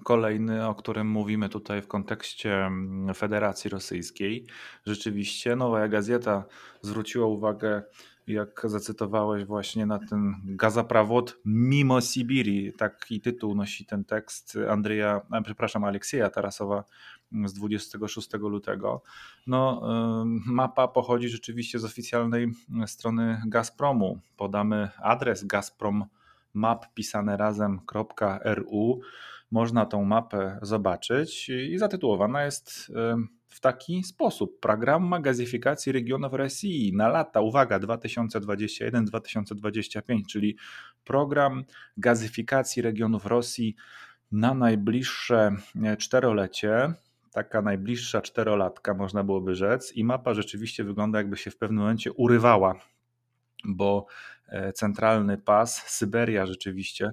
kolejny, 0.05 0.67
o 0.67 0.75
którym 0.75 1.07
mówimy 1.07 1.49
tutaj 1.49 1.83
w 1.83 1.89
kontekście 1.89 2.67
mm, 2.67 3.15
Federacji 3.15 3.71
Rosyjskiej. 3.71 4.47
Rzeczywiście 4.87 5.57
Nowa 5.57 5.89
Gazeta 5.89 6.45
zwróciła 6.83 7.27
uwagę 7.27 7.83
jak 8.33 8.61
zacytowałeś 8.65 9.45
właśnie 9.45 9.87
na 9.87 9.99
ten 9.99 10.35
gazaprawod 10.45 11.39
mimo 11.45 12.01
Sibiri. 12.01 12.73
Taki 12.73 13.21
tytuł 13.21 13.55
nosi 13.55 13.87
ten 13.87 14.05
tekst 14.05 14.59
Andrzeja, 14.71 15.21
przepraszam, 15.45 15.85
Aleksieja 15.85 16.31
Tarasowa 16.31 16.85
z 17.45 17.53
26 17.53 18.33
lutego. 18.33 19.03
No, 19.47 19.83
mapa 20.47 20.89
pochodzi 20.89 21.29
rzeczywiście 21.29 21.79
z 21.79 21.85
oficjalnej 21.85 22.53
strony 22.87 23.43
Gazpromu. 23.47 24.21
Podamy 24.37 24.89
adres 25.03 25.45
Gazprom 25.45 26.05
map 26.55 26.95
pisane 26.95 27.37
razem.ru. 27.37 29.01
Można 29.51 29.87
tą 29.87 30.05
mapę 30.05 30.59
zobaczyć 30.63 31.49
i 31.49 31.79
zatytułowana 31.79 32.45
jest 32.45 32.91
w 33.51 33.61
taki 33.61 34.05
sposób. 34.05 34.61
Program 34.61 35.23
gazyfikacji 35.23 35.93
regionów 35.93 36.33
Rosji 36.33 36.93
na 36.97 37.09
lata, 37.09 37.41
uwaga, 37.41 37.79
2021-2025, 37.79 40.27
czyli 40.29 40.57
program 41.05 41.65
gazyfikacji 41.97 42.83
regionów 42.83 43.27
Rosji 43.27 43.77
na 44.33 44.55
najbliższe 44.55 45.57
e, 45.85 45.97
czterolecie. 45.97 46.93
Taka 47.33 47.63
najbliższa 47.63 48.23
czterolatka, 48.23 48.95
można 48.95 49.25
byłoby 49.25 49.55
rzec, 49.55 49.93
i 49.93 50.05
mapa 50.05 50.35
rzeczywiście 50.35 50.85
wygląda, 50.85 51.19
jakby 51.19 51.37
się 51.37 51.51
w 51.51 51.57
pewnym 51.57 51.81
momencie 51.81 52.13
urywała, 52.13 52.75
bo 53.65 54.07
e, 54.49 54.73
centralny 54.73 55.39
pas, 55.39 55.83
Syberia 55.87 56.47
rzeczywiście 56.47 57.13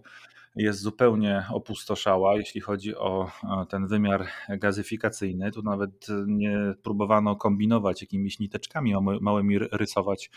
jest 0.57 0.79
zupełnie 0.79 1.45
opustoszała, 1.49 2.37
jeśli 2.37 2.61
chodzi 2.61 2.95
o 2.95 3.31
ten 3.69 3.87
wymiar 3.87 4.27
gazyfikacyjny. 4.49 5.51
Tu 5.51 5.61
nawet 5.61 6.07
nie 6.27 6.73
próbowano 6.83 7.35
kombinować 7.35 8.01
jakimiś 8.01 8.39
niteczkami 8.39 8.93
małymi, 9.21 9.59
rysować 9.59 10.31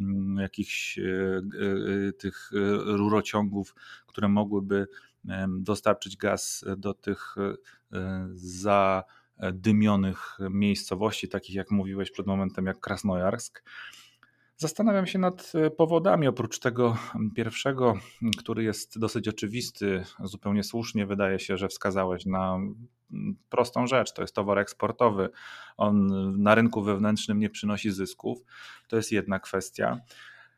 mm, 0.00 0.36
jakichś 0.36 0.98
e, 0.98 1.02
e, 2.08 2.12
tych 2.12 2.50
rurociągów, 2.84 3.74
które 4.06 4.28
mogłyby 4.28 4.86
dostarczyć 5.48 6.16
gaz 6.16 6.64
do 6.76 6.94
tych 6.94 7.34
e, 7.92 8.28
zadymionych 8.34 10.38
miejscowości, 10.50 11.28
takich 11.28 11.54
jak 11.54 11.70
mówiłeś 11.70 12.10
przed 12.10 12.26
momentem, 12.26 12.66
jak 12.66 12.80
Krasnojarsk. 12.80 13.62
Zastanawiam 14.58 15.06
się 15.06 15.18
nad 15.18 15.52
e, 15.54 15.70
powodami, 15.70 16.26
oprócz 16.26 16.58
tego 16.58 16.96
pierwszego, 17.34 17.94
który 18.38 18.64
jest 18.64 18.98
dosyć 18.98 19.28
oczywisty, 19.28 20.04
zupełnie 20.24 20.64
słusznie 20.64 21.06
wydaje 21.06 21.38
się, 21.38 21.56
że 21.56 21.68
wskazałeś 21.68 22.26
na 22.26 22.58
prostą 23.48 23.86
rzecz. 23.86 24.12
To 24.12 24.22
jest 24.22 24.34
towar 24.34 24.58
eksportowy. 24.58 25.28
On 25.76 26.06
na 26.42 26.54
rynku 26.54 26.82
wewnętrznym 26.82 27.38
nie 27.38 27.50
przynosi 27.50 27.90
zysków. 27.90 28.38
To 28.88 28.96
jest 28.96 29.12
jedna 29.12 29.40
kwestia. 29.40 30.00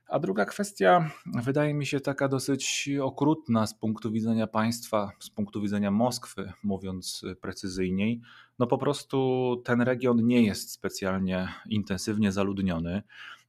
A 0.08 0.18
druga 0.18 0.44
kwestia 0.44 1.10
wydaje 1.26 1.74
mi 1.74 1.86
się 1.86 2.00
taka 2.00 2.28
dosyć 2.28 2.90
okrutna 3.02 3.66
z 3.66 3.74
punktu 3.74 4.12
widzenia 4.12 4.46
państwa, 4.46 5.10
z 5.18 5.30
punktu 5.30 5.60
widzenia 5.60 5.90
Moskwy, 5.90 6.52
mówiąc 6.62 7.24
precyzyjniej. 7.40 8.20
No 8.58 8.66
po 8.66 8.78
prostu 8.78 9.56
ten 9.64 9.80
region 9.80 10.26
nie 10.26 10.42
jest 10.42 10.72
specjalnie 10.72 11.48
intensywnie 11.68 12.32
zaludniony. 12.32 13.02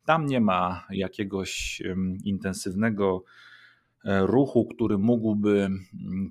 Tam 0.09 0.25
nie 0.25 0.41
ma 0.41 0.85
jakiegoś 0.89 1.81
intensywnego 2.23 3.23
e, 4.05 4.25
ruchu, 4.25 4.65
który 4.65 4.97
mógłby 4.97 5.69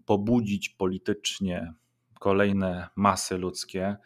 pobudzić 0.06 0.68
politycznie 0.68 1.72
kolejne 2.20 2.88
masy 2.96 3.38
ludzkie. 3.38 3.96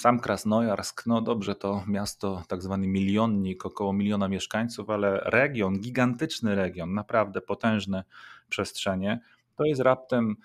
Sam 0.00 0.20
Krasnojarsk, 0.20 1.06
no 1.06 1.20
dobrze, 1.20 1.54
to 1.54 1.84
miasto, 1.86 2.42
tak 2.48 2.62
zwany 2.62 2.86
milionnik, 2.86 3.66
około 3.66 3.92
miliona 3.92 4.28
mieszkańców, 4.28 4.90
ale 4.90 5.20
region, 5.24 5.80
gigantyczny 5.80 6.54
region, 6.54 6.94
naprawdę 6.94 7.40
potężne 7.40 8.04
przestrzenie, 8.48 9.20
to 9.56 9.64
jest 9.64 9.80
raptem 9.80 10.36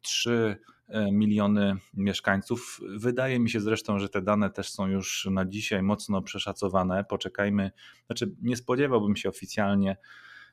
3 0.00 0.30
e, 0.30 0.56
E, 0.70 0.73
miliony 1.12 1.76
mieszkańców. 1.94 2.80
Wydaje 2.96 3.38
mi 3.38 3.50
się 3.50 3.60
zresztą, 3.60 3.98
że 3.98 4.08
te 4.08 4.22
dane 4.22 4.50
też 4.50 4.70
są 4.70 4.86
już 4.86 5.28
na 5.30 5.44
dzisiaj 5.44 5.82
mocno 5.82 6.22
przeszacowane. 6.22 7.04
Poczekajmy, 7.04 7.70
znaczy 8.06 8.34
nie 8.42 8.56
spodziewałbym 8.56 9.16
się 9.16 9.28
oficjalnie 9.28 9.96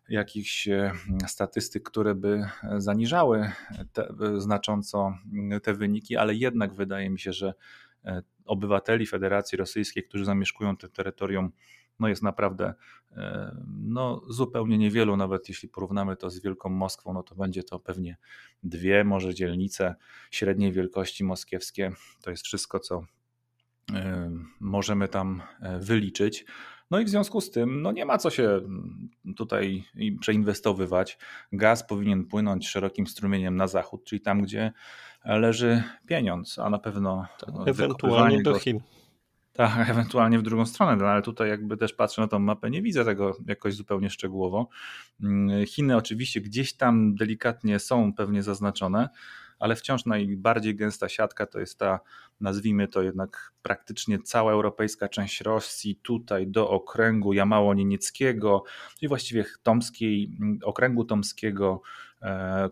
jakichś 0.10 0.68
e, 0.68 0.92
statystyk, 1.28 1.84
które 1.84 2.16
by 2.16 2.42
zaniżały 2.78 3.52
te, 3.94 4.08
znacząco 4.38 5.14
te 5.64 5.74
wyniki, 5.74 6.18
ale 6.18 6.36
jednak 6.36 6.74
wydaje 6.74 7.10
mi 7.10 7.20
się, 7.20 7.34
że 7.34 7.54
e, 8.06 8.22
obywateli 8.46 9.08
Federacji 9.08 9.58
Rosyjskiej, 9.58 10.04
którzy 10.04 10.26
zamieszkują 10.26 10.78
to 10.78 10.88
terytorium, 10.88 11.52
no 12.00 12.08
jest 12.08 12.24
naprawdę 12.24 12.74
e, 13.12 13.56
no, 13.78 14.22
zupełnie 14.30 14.78
niewielu, 14.78 15.18
nawet 15.18 15.50
jeśli 15.50 15.70
porównamy 15.70 16.16
to 16.16 16.30
z 16.30 16.42
Wielką 16.42 16.70
Moskwą, 16.70 17.14
no 17.14 17.24
to 17.24 17.36
będzie 17.36 17.64
to 17.64 17.80
pewnie 17.80 18.18
dwie 18.64 19.04
może 19.04 19.34
dzielnice 19.34 19.96
średniej 20.32 20.72
wielkości 20.72 21.24
moskiewskie. 21.24 21.92
To 22.22 22.32
jest 22.32 22.44
wszystko, 22.44 22.80
co 22.80 23.04
e, 23.94 24.32
możemy 24.60 25.08
tam 25.08 25.42
e, 25.62 25.80
wyliczyć. 25.80 26.46
No 26.92 27.00
i 27.00 27.06
w 27.06 27.10
związku 27.10 27.42
z 27.42 27.52
tym 27.52 27.82
no 27.82 27.92
nie 27.92 28.06
ma 28.06 28.18
co 28.18 28.30
się 28.30 28.62
tutaj 29.36 29.84
przeinwestowywać. 30.20 31.18
Gaz 31.52 31.88
powinien 31.88 32.26
płynąć 32.26 32.68
szerokim 32.68 33.08
strumieniem 33.08 33.56
na 33.56 33.68
zachód, 33.68 34.04
czyli 34.04 34.22
tam, 34.22 34.42
gdzie 34.42 34.72
leży 35.26 35.84
pieniądz, 36.08 36.60
a 36.60 36.70
na 36.70 36.80
pewno 36.80 37.28
tak, 37.40 37.50
ewentualnie 37.68 38.44
do 38.44 38.60
Chin. 38.60 38.80
Tak, 39.54 39.90
ewentualnie 39.90 40.40
w 40.40 40.42
drugą 40.42 40.66
stronę, 40.66 40.96
no 40.96 41.08
ale 41.08 41.22
tutaj 41.22 41.50
jakby 41.50 41.78
też 41.78 41.94
patrzę 41.94 42.22
na 42.22 42.28
tą 42.28 42.40
mapę, 42.40 42.70
nie 42.70 42.82
widzę 42.82 43.06
tego 43.06 43.38
jakoś 43.48 43.76
zupełnie 43.76 44.10
szczegółowo. 44.10 44.70
Mm, 45.24 45.66
Chiny 45.66 45.98
oczywiście 45.98 46.42
gdzieś 46.42 46.74
tam 46.74 47.16
delikatnie 47.16 47.80
są 47.80 48.14
pewnie 48.14 48.44
zaznaczone, 48.44 49.10
ale 49.60 49.76
wciąż 49.76 50.06
najbardziej 50.06 50.76
gęsta 50.76 51.10
siatka 51.10 51.46
to 51.46 51.60
jest 51.60 51.80
ta, 51.80 52.00
nazwijmy 52.40 52.88
to 52.88 53.02
jednak 53.02 53.52
praktycznie 53.62 54.20
cała 54.20 54.52
europejska 54.52 55.10
część 55.10 55.42
Rosji, 55.42 55.96
tutaj 55.96 56.48
do 56.48 56.70
okręgu 56.70 57.34
Jamało-Nienieckiego, 57.34 58.64
czyli 59.00 59.10
właściwie 59.10 59.46
tomskiej, 59.64 60.38
mm, 60.40 60.60
okręgu 60.64 61.06
tomskiego, 61.06 61.82
e, 62.22 62.70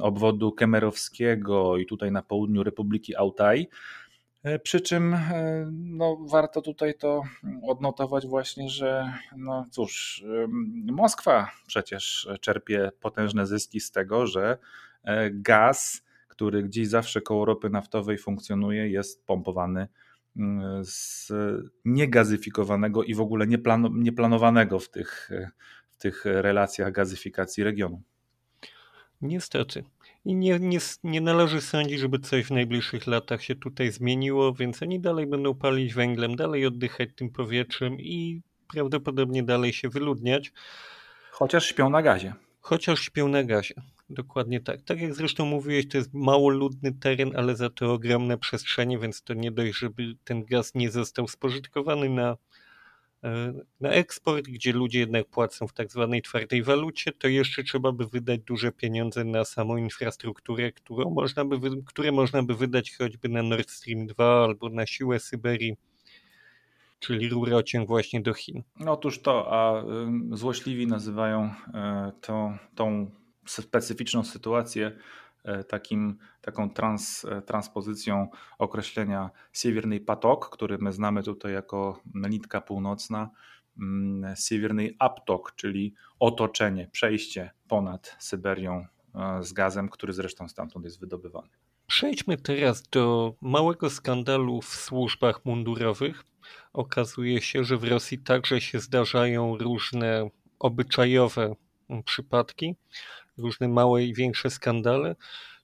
obwodu 0.00 0.52
kemerowskiego 0.52 1.76
i 1.76 1.86
tutaj 1.86 2.12
na 2.12 2.22
południu 2.22 2.62
Republiki 2.62 3.16
Altaj. 3.16 3.68
E, 4.42 4.58
przy 4.58 4.80
czym 4.80 5.14
e, 5.14 5.70
no, 5.72 6.16
warto 6.20 6.62
tutaj 6.62 6.94
to 6.94 7.22
odnotować 7.62 8.26
właśnie, 8.26 8.68
że 8.68 9.12
no 9.36 9.66
cóż, 9.70 10.24
Moskwa 10.92 11.50
przecież 11.66 12.28
czerpie 12.40 12.92
potężne 13.00 13.46
zyski 13.46 13.80
z 13.80 13.90
tego, 13.90 14.26
że 14.26 14.58
e, 15.04 15.30
gaz, 15.30 16.04
który 16.28 16.62
gdzieś 16.62 16.88
zawsze 16.88 17.20
koło 17.20 17.44
ropy 17.44 17.70
naftowej 17.70 18.18
funkcjonuje, 18.18 18.88
jest 18.88 19.26
pompowany 19.26 19.88
mm, 20.36 20.84
z 20.84 21.32
niegazyfikowanego 21.84 23.02
i 23.02 23.14
w 23.14 23.20
ogóle 23.20 23.46
nieplanowanego 23.92 24.78
w 24.78 24.90
tych, 24.90 25.30
w 25.90 25.96
tych 25.96 26.24
relacjach 26.24 26.92
gazyfikacji 26.92 27.64
regionu. 27.64 28.02
Niestety. 29.20 29.84
I 30.24 30.34
nie, 30.34 30.58
nie, 30.58 30.78
nie 31.04 31.20
należy 31.20 31.60
sądzić, 31.60 32.00
żeby 32.00 32.18
coś 32.18 32.44
w 32.44 32.50
najbliższych 32.50 33.06
latach 33.06 33.42
się 33.42 33.54
tutaj 33.54 33.92
zmieniło, 33.92 34.54
więc 34.54 34.82
oni 34.82 35.00
dalej 35.00 35.26
będą 35.26 35.54
palić 35.54 35.94
węglem, 35.94 36.36
dalej 36.36 36.66
oddychać 36.66 37.08
tym 37.16 37.30
powietrzem 37.30 38.00
i 38.00 38.42
prawdopodobnie 38.68 39.42
dalej 39.42 39.72
się 39.72 39.88
wyludniać. 39.88 40.52
Chociaż 41.30 41.66
śpią 41.66 41.90
na 41.90 42.02
gazie. 42.02 42.34
Chociaż 42.60 43.00
śpią 43.00 43.28
na 43.28 43.44
gazie. 43.44 43.74
Dokładnie 44.10 44.60
tak. 44.60 44.82
Tak 44.82 45.00
jak 45.00 45.14
zresztą 45.14 45.46
mówiłeś, 45.46 45.88
to 45.88 45.98
jest 45.98 46.14
mało 46.14 46.48
ludny 46.48 46.92
teren, 46.92 47.36
ale 47.36 47.56
za 47.56 47.70
to 47.70 47.92
ogromne 47.92 48.38
przestrzenie, 48.38 48.98
więc 48.98 49.22
to 49.22 49.34
nie 49.34 49.50
dość, 49.50 49.78
żeby 49.78 50.14
ten 50.24 50.44
gaz 50.44 50.74
nie 50.74 50.90
został 50.90 51.28
spożytkowany 51.28 52.08
na 52.08 52.36
na 53.80 53.88
eksport, 53.90 54.44
gdzie 54.44 54.72
ludzie 54.72 54.98
jednak 54.98 55.28
płacą 55.28 55.66
w 55.66 55.72
tak 55.72 55.92
zwanej 55.92 56.22
twardej 56.22 56.62
walucie, 56.62 57.12
to 57.12 57.28
jeszcze 57.28 57.62
trzeba 57.62 57.92
by 57.92 58.06
wydać 58.06 58.40
duże 58.40 58.72
pieniądze 58.72 59.24
na 59.24 59.44
samą 59.44 59.76
infrastrukturę, 59.76 60.72
którą 60.72 61.10
można 61.10 61.44
by, 61.44 61.58
które 61.86 62.12
można 62.12 62.42
by 62.42 62.54
wydać 62.54 62.96
choćby 62.96 63.28
na 63.28 63.42
Nord 63.42 63.70
Stream 63.70 64.06
2 64.06 64.44
albo 64.44 64.68
na 64.68 64.86
siłę 64.86 65.20
Syberii, 65.20 65.76
czyli 66.98 67.28
rurociąg 67.28 67.88
właśnie 67.88 68.20
do 68.20 68.34
Chin. 68.34 68.62
Otóż 68.86 69.22
to, 69.22 69.52
a 69.52 69.84
złośliwi 70.32 70.86
nazywają 70.86 71.54
e, 71.74 72.12
to, 72.20 72.52
tą 72.74 73.10
specyficzną 73.46 74.24
sytuację 74.24 74.92
takim, 75.68 76.18
taką 76.40 76.70
trans, 76.70 77.26
transpozycją 77.46 78.28
określenia 78.58 79.30
Siewierny 79.52 80.00
Patok, 80.00 80.50
który 80.50 80.78
my 80.78 80.92
znamy 80.92 81.22
tutaj 81.22 81.52
jako 81.52 82.00
nitka 82.14 82.60
północna, 82.60 83.30
mm, 83.78 84.36
Siewierny 84.36 84.90
Aptok, 84.98 85.52
czyli 85.56 85.94
otoczenie, 86.18 86.88
przejście 86.92 87.50
ponad 87.68 88.16
Syberią 88.18 88.86
z 89.40 89.52
gazem, 89.52 89.88
który 89.88 90.12
zresztą 90.12 90.48
stamtąd 90.48 90.84
jest 90.84 91.00
wydobywany. 91.00 91.48
Przejdźmy 91.86 92.36
teraz 92.36 92.82
do 92.82 93.34
małego 93.40 93.90
skandalu 93.90 94.62
w 94.62 94.68
służbach 94.68 95.44
mundurowych. 95.44 96.24
Okazuje 96.72 97.40
się, 97.40 97.64
że 97.64 97.76
w 97.76 97.84
Rosji 97.84 98.18
także 98.18 98.60
się 98.60 98.80
zdarzają 98.80 99.58
różne 99.58 100.30
obyczajowe 100.58 101.54
przypadki, 102.04 102.76
różne 103.36 103.68
małe 103.68 104.04
i 104.04 104.14
większe 104.14 104.50
skandale. 104.50 105.16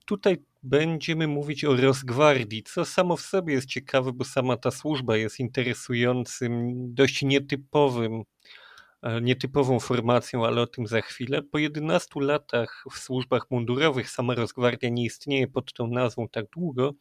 Tutaj 0.07 0.37
będziemy 0.63 1.27
mówić 1.27 1.65
o 1.65 1.77
Rosgwardii, 1.77 2.63
co 2.63 2.85
samo 2.85 3.17
w 3.17 3.21
sobie 3.21 3.55
jest 3.55 3.67
ciekawe, 3.67 4.13
bo 4.13 4.25
sama 4.25 4.57
ta 4.57 4.71
służba 4.71 5.17
jest 5.17 5.41
interesującym, 5.41 6.75
dość 6.95 7.23
nietypowym 7.23 8.25
E, 9.03 9.21
nietypową 9.21 9.81
formacją, 9.81 10.47
ale 10.47 10.63
o 10.63 10.67
tym 10.67 10.87
za 10.87 11.01
chwilę. 11.01 11.43
Po 11.43 11.59
11 11.59 12.21
latach 12.21 12.85
w 12.93 12.99
służbach 12.99 13.51
mundurowych, 13.51 14.11
sama 14.11 14.35
Rosgwardia 14.35 14.89
nie 14.91 15.05
istnieje 15.05 15.49
pod 15.49 15.73
tą 15.73 15.87
nazwą 15.87 16.29
tak 16.29 16.47
długo, 16.51 16.95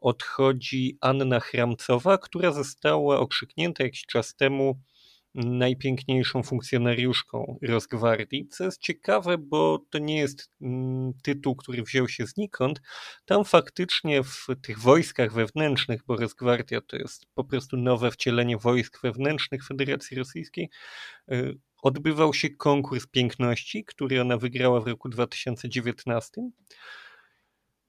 odchodzi 0.00 0.98
Anna 1.00 1.40
Chramcowa, 1.40 2.18
która 2.18 2.52
została 2.52 3.18
okrzyknięta 3.18 3.84
jakiś 3.84 4.06
czas 4.06 4.34
temu 4.34 4.80
najpiękniejszą 5.36 6.42
funkcjonariuszką 6.42 7.58
Rosgwardii, 7.62 8.48
co 8.48 8.64
jest 8.64 8.80
ciekawe, 8.80 9.38
bo 9.38 9.78
to 9.90 9.98
nie 9.98 10.18
jest 10.18 10.50
mm, 10.60 11.12
tytuł, 11.22 11.56
który 11.56 11.82
wziął 11.82 12.08
się 12.08 12.26
znikąd. 12.26 12.80
Tam 13.24 13.44
faktycznie 13.44 14.22
w 14.22 14.46
tych 14.62 14.78
wojskach 14.78 15.32
wewnętrznych, 15.32 16.00
bo 16.06 16.16
Rosgwardia 16.16 16.80
to 16.80 16.96
jest 16.96 17.26
po 17.34 17.44
prostu 17.44 17.76
nowe 17.76 18.10
wcielenie 18.10 18.58
wojsk 18.58 19.02
wewnętrznych 19.02 19.66
Federacji 19.66 20.16
Rosyjskiej, 20.16 20.70
y, 21.32 21.58
odbywał 21.82 22.34
się 22.34 22.50
konkurs 22.50 23.06
piękności, 23.06 23.84
który 23.84 24.20
ona 24.20 24.36
wygrała 24.36 24.80
w 24.80 24.86
roku 24.86 25.08
2019 25.08 26.50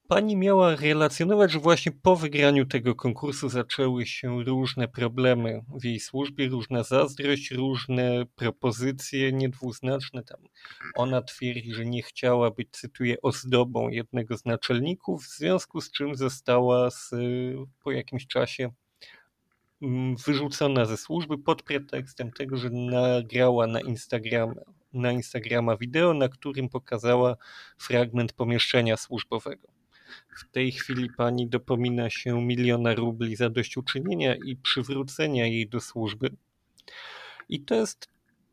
Pani 0.08 0.36
miała 0.36 0.76
relacjonować, 0.76 1.52
że 1.52 1.60
właśnie 1.60 1.92
po 1.92 2.16
wygraniu 2.16 2.66
tego 2.66 2.96
konkursu 2.96 3.50
zaczęły 3.50 4.06
się 4.06 4.44
różne 4.44 4.88
problemy 4.88 5.62
w 5.82 5.86
jej 5.86 6.00
służbie, 6.00 6.48
różna 6.48 6.84
zazdrość, 6.84 7.52
różne 7.52 8.26
propozycje 8.36 9.32
niedwuznaczne. 9.32 10.24
Tam 10.24 10.40
ona 10.96 11.22
twierdzi, 11.22 11.74
że 11.74 11.86
nie 11.86 12.04
chciała 12.04 12.52
być, 12.52 12.68
cytuję, 12.72 13.22
ozdobą 13.22 13.90
jednego 13.90 14.38
z 14.38 14.46
naczelników, 14.46 15.24
w 15.24 15.38
związku 15.38 15.82
z 15.82 15.92
czym 15.92 16.16
została 16.16 16.92
z, 16.92 17.12
po 17.84 17.92
jakimś 17.92 18.28
czasie 18.28 18.70
mm, 19.82 20.16
wyrzucona 20.26 20.86
ze 20.86 20.98
służby 20.98 21.38
pod 21.38 21.64
pretekstem 21.64 22.32
tego, 22.32 22.58
że 22.58 22.70
nagrała 22.70 23.68
na 23.68 23.82
Instagram, 23.82 24.56
na 24.94 25.12
Instagrama 25.12 25.78
wideo, 25.78 26.14
na 26.14 26.30
którym 26.30 26.70
pokazała 26.70 27.36
fragment 27.78 28.34
pomieszczenia 28.34 28.98
służbowego. 28.98 29.77
W 30.38 30.52
tej 30.52 30.72
chwili 30.72 31.10
pani 31.18 31.48
dopomina 31.48 32.10
się 32.10 32.42
miliona 32.42 32.96
rubli 32.96 33.36
zadośćuczynienia 33.36 34.36
i 34.36 34.56
przywrócenia 34.56 35.46
jej 35.46 35.70
do 35.70 35.80
służby. 35.80 36.30
I 37.50 37.60
to 37.60 37.76
jest 37.76 38.08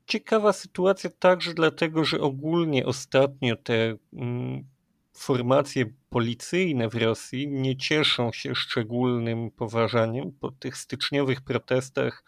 ciekawa 0.06 0.52
sytuacja 0.52 1.10
także 1.18 1.54
dlatego, 1.54 2.04
że 2.04 2.20
ogólnie 2.20 2.86
ostatnio 2.86 3.56
te 3.56 3.96
mm, 4.12 4.64
formacje 5.12 5.86
policyjne 6.10 6.88
w 6.88 6.94
Rosji 6.94 7.48
nie 7.48 7.76
cieszą 7.76 8.32
się 8.32 8.54
szczególnym 8.54 9.50
poważaniem. 9.50 10.32
Po 10.32 10.50
tych 10.50 10.76
styczniowych 10.76 11.40
protestach 11.40 12.24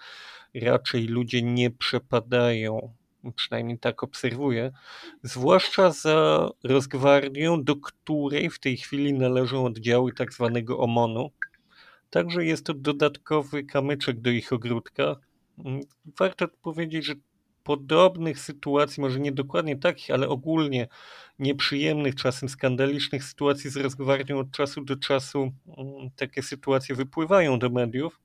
raczej 0.55 1.07
ludzie 1.07 1.43
nie 1.43 1.71
przepadają 1.71 2.95
przynajmniej 3.37 3.79
tak 3.79 4.03
obserwuję, 4.03 4.73
zwłaszcza 5.23 5.91
za 5.91 6.51
Rosgwardią, 6.65 7.65
do 7.65 7.77
której 7.77 8.51
w 8.51 8.59
tej 8.59 8.77
chwili 8.77 9.15
należą 9.15 9.65
oddziały 9.65 10.13
tak 10.13 10.33
zwanego 10.33 10.79
OMON-u. 10.79 11.31
Także 12.11 12.45
jest 12.45 12.67
to 12.67 12.75
dodatkowy 12.75 13.65
kamyczek 13.65 14.21
do 14.21 14.31
ich 14.31 14.53
ogródka. 14.53 15.17
Mm, 15.65 15.81
warto 16.19 16.49
powiedzieć, 16.49 17.05
że 17.05 17.15
podobnych 17.67 18.39
sytuacji, 18.39 19.01
może 19.01 19.21
nie 19.21 19.33
dokładnie 19.33 19.77
takich, 19.77 20.11
ale 20.11 20.29
ogólnie 20.29 20.89
nieprzyjemnych, 21.39 22.15
czasem 22.15 22.49
skandalicznych 22.49 23.25
sytuacji 23.25 23.71
z 23.71 23.77
Rosgwardią 23.77 24.39
od 24.39 24.51
czasu 24.51 24.85
do 24.85 24.97
czasu 24.97 25.53
mm, 25.79 26.11
takie 26.17 26.43
sytuacje 26.43 26.95
wypływają 26.95 27.59
do 27.59 27.71
mediów. 27.71 28.21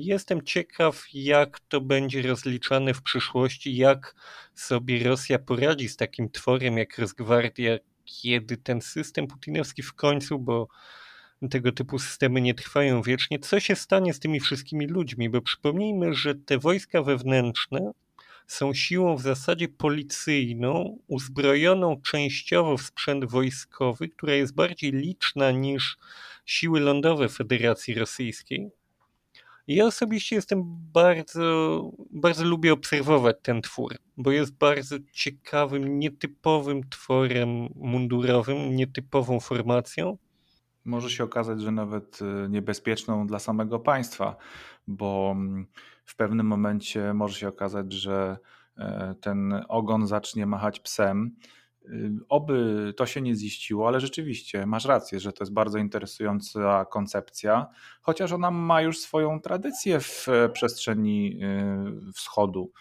Jestem 0.00 0.42
ciekaw, 0.42 1.04
jak 1.14 1.60
to 1.60 1.80
będzie 1.80 2.22
rozliczane 2.22 2.94
w 2.94 3.02
przyszłości, 3.02 3.76
jak 3.76 4.14
sobie 4.54 5.04
Rosja 5.04 5.38
poradzi 5.38 5.88
z 5.88 5.96
takim 5.96 6.30
tworem 6.30 6.78
jak 6.78 6.98
Rosgwardia, 6.98 7.78
kiedy 8.04 8.56
ten 8.56 8.80
system 8.80 9.26
putinowski 9.26 9.82
w 9.82 9.94
końcu, 9.94 10.38
bo 10.38 10.68
tego 11.50 11.72
typu 11.72 11.98
systemy 11.98 12.40
nie 12.40 12.54
trwają 12.54 13.02
wiecznie, 13.02 13.38
co 13.38 13.60
się 13.60 13.76
stanie 13.76 14.14
z 14.14 14.20
tymi 14.20 14.40
wszystkimi 14.40 14.86
ludźmi? 14.86 15.30
Bo 15.30 15.42
przypomnijmy, 15.42 16.14
że 16.14 16.34
te 16.34 16.58
wojska 16.58 17.02
wewnętrzne 17.02 17.92
są 18.46 18.74
siłą 18.74 19.16
w 19.16 19.22
zasadzie 19.22 19.68
policyjną, 19.68 20.98
uzbrojoną 21.06 22.00
częściowo 22.02 22.76
w 22.76 22.82
sprzęt 22.82 23.24
wojskowy, 23.24 24.08
która 24.08 24.34
jest 24.34 24.54
bardziej 24.54 24.92
liczna 24.92 25.50
niż 25.50 25.98
siły 26.46 26.80
lądowe 26.80 27.28
Federacji 27.28 27.94
Rosyjskiej. 27.94 28.77
Ja 29.68 29.84
osobiście 29.84 30.36
jestem 30.36 30.62
bardzo, 30.92 31.82
bardzo 32.10 32.44
lubię 32.44 32.72
obserwować 32.72 33.36
ten 33.42 33.62
twór, 33.62 33.94
bo 34.16 34.30
jest 34.30 34.58
bardzo 34.58 34.96
ciekawym, 35.12 35.98
nietypowym 35.98 36.88
tworem 36.88 37.68
mundurowym, 37.74 38.76
nietypową 38.76 39.40
formacją. 39.40 40.18
Może 40.84 41.10
się 41.10 41.24
okazać, 41.24 41.60
że 41.60 41.70
nawet 41.72 42.18
y, 42.22 42.48
niebezpieczną 42.48 43.26
dla 43.26 43.38
samego 43.38 43.78
państwa, 43.78 44.36
bo 44.86 45.32
mm, 45.36 45.66
w 46.04 46.16
pewnym 46.16 46.46
momencie 46.46 47.14
może 47.14 47.38
się 47.38 47.48
okazać, 47.48 47.92
że 47.92 48.38
e, 48.78 49.14
ten 49.20 49.64
ogon 49.68 50.06
zacznie 50.06 50.46
machać 50.46 50.80
psem 50.80 51.36
oby 52.28 52.92
to 52.96 53.06
się 53.06 53.20
nie 53.20 53.34
ziściło, 53.34 53.88
ale 53.88 54.00
rzeczywiście 54.00 54.66
masz 54.66 54.84
rację, 54.84 55.20
że 55.20 55.32
to 55.32 55.44
jest 55.44 55.52
bardzo 55.52 55.78
interesująca 55.78 56.84
koncepcja, 56.84 57.66
chociaż 58.00 58.32
ona 58.32 58.50
ma 58.50 58.82
już 58.82 58.98
swoją 58.98 59.40
tradycję 59.40 60.00
w 60.00 60.26
przestrzeni 60.52 61.40
y, 62.08 62.12
wschodu. 62.12 62.72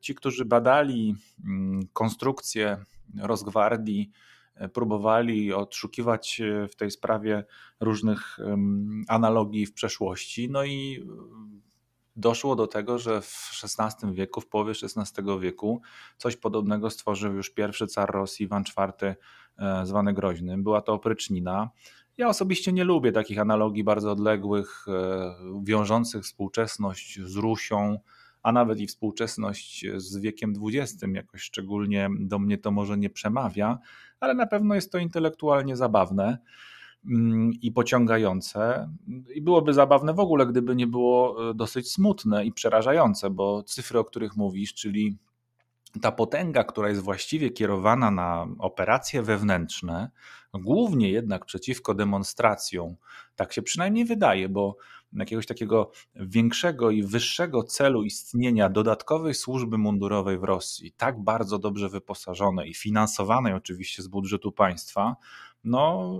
Ci, 0.00 0.14
którzy 0.14 0.44
badali 0.44 1.14
konstrukcję 1.92 2.84
Rosgwardii, 3.20 4.10
y, 4.64 4.68
próbowali 4.68 5.52
odszukiwać 5.52 6.42
w 6.70 6.76
tej 6.76 6.90
sprawie 6.90 7.44
różnych 7.80 8.38
analogii 9.08 9.66
w 9.66 9.72
przeszłości, 9.72 10.50
no 10.50 10.64
i 10.64 11.06
doszło 12.16 12.56
do 12.56 12.66
tego, 12.66 12.98
że 12.98 13.20
w 13.20 13.50
XVI 13.78 14.12
wieku, 14.12 14.40
w 14.40 14.48
połowie 14.48 14.72
XVI 14.72 15.22
wieku, 15.40 15.80
coś 16.16 16.36
podobnego 16.36 16.90
stworzył 16.90 17.34
już 17.34 17.50
pierwszy 17.50 17.86
car 17.86 18.10
Rosji, 18.10 18.44
Iwan 18.44 18.64
IV, 18.78 19.16
e, 19.58 19.86
zwany 19.86 20.14
Groźnym. 20.14 20.62
Była 20.62 20.80
to 20.80 20.92
oprycznina. 20.92 21.70
Ja 22.16 22.28
osobiście 22.28 22.72
nie 22.72 22.84
lubię 22.84 23.12
takich 23.12 23.38
analogii 23.38 23.84
bardzo 23.84 24.12
odległych, 24.12 24.86
e, 24.88 25.34
wiążących 25.62 26.24
współczesność 26.24 27.20
z 27.24 27.36
Rusią, 27.36 27.98
a 28.42 28.52
nawet 28.52 28.80
i 28.80 28.86
współczesność 28.86 29.86
z 29.96 30.16
wiekiem 30.18 30.54
XX. 30.62 31.04
Jakoś 31.14 31.42
szczególnie 31.42 32.08
do 32.20 32.38
mnie 32.38 32.58
to 32.58 32.70
może 32.70 32.98
nie 32.98 33.10
przemawia, 33.10 33.78
ale 34.20 34.34
na 34.34 34.46
pewno 34.46 34.74
jest 34.74 34.92
to 34.92 34.98
intelektualnie 34.98 35.76
zabawne. 35.76 36.38
Mm, 37.04 37.52
i 37.62 37.72
pociągające. 37.72 38.90
I 39.34 39.42
byłoby 39.42 39.74
zabawne 39.74 40.14
w 40.14 40.20
ogóle, 40.20 40.46
gdyby 40.46 40.76
nie 40.76 40.86
było 40.86 41.50
e, 41.50 41.54
dosyć 41.54 41.92
smutne 41.92 42.44
i 42.44 42.52
przerażające, 42.52 43.30
bo 43.30 43.62
cyfry, 43.62 43.98
o 43.98 44.04
których 44.04 44.36
mówisz, 44.36 44.74
czyli 44.74 45.18
ta 46.02 46.12
potęga, 46.12 46.64
która 46.64 46.88
jest 46.88 47.00
właściwie 47.00 47.50
kierowana 47.50 48.10
na 48.10 48.46
operacje 48.58 49.22
wewnętrzne, 49.22 50.10
głównie 50.54 51.10
jednak 51.10 51.44
przeciwko 51.44 51.94
demonstracjom, 51.94 52.96
tak 53.36 53.52
się 53.52 53.62
przynajmniej 53.62 54.04
wydaje, 54.04 54.48
bo 54.48 54.76
jakiegoś 55.12 55.46
takiego 55.46 55.90
większego 56.14 56.90
i 56.90 57.02
wyższego 57.02 57.62
celu 57.62 58.02
istnienia 58.02 58.68
dodatkowej 58.68 59.34
służby 59.34 59.78
mundurowej 59.78 60.38
w 60.38 60.44
Rosji, 60.44 60.92
tak 60.92 61.24
bardzo 61.24 61.58
dobrze 61.58 61.88
wyposażonej 61.88 62.70
i 62.70 62.74
finansowanej 62.74 63.52
oczywiście 63.52 64.02
z 64.02 64.08
budżetu 64.08 64.52
państwa, 64.52 65.16
no 65.66 66.18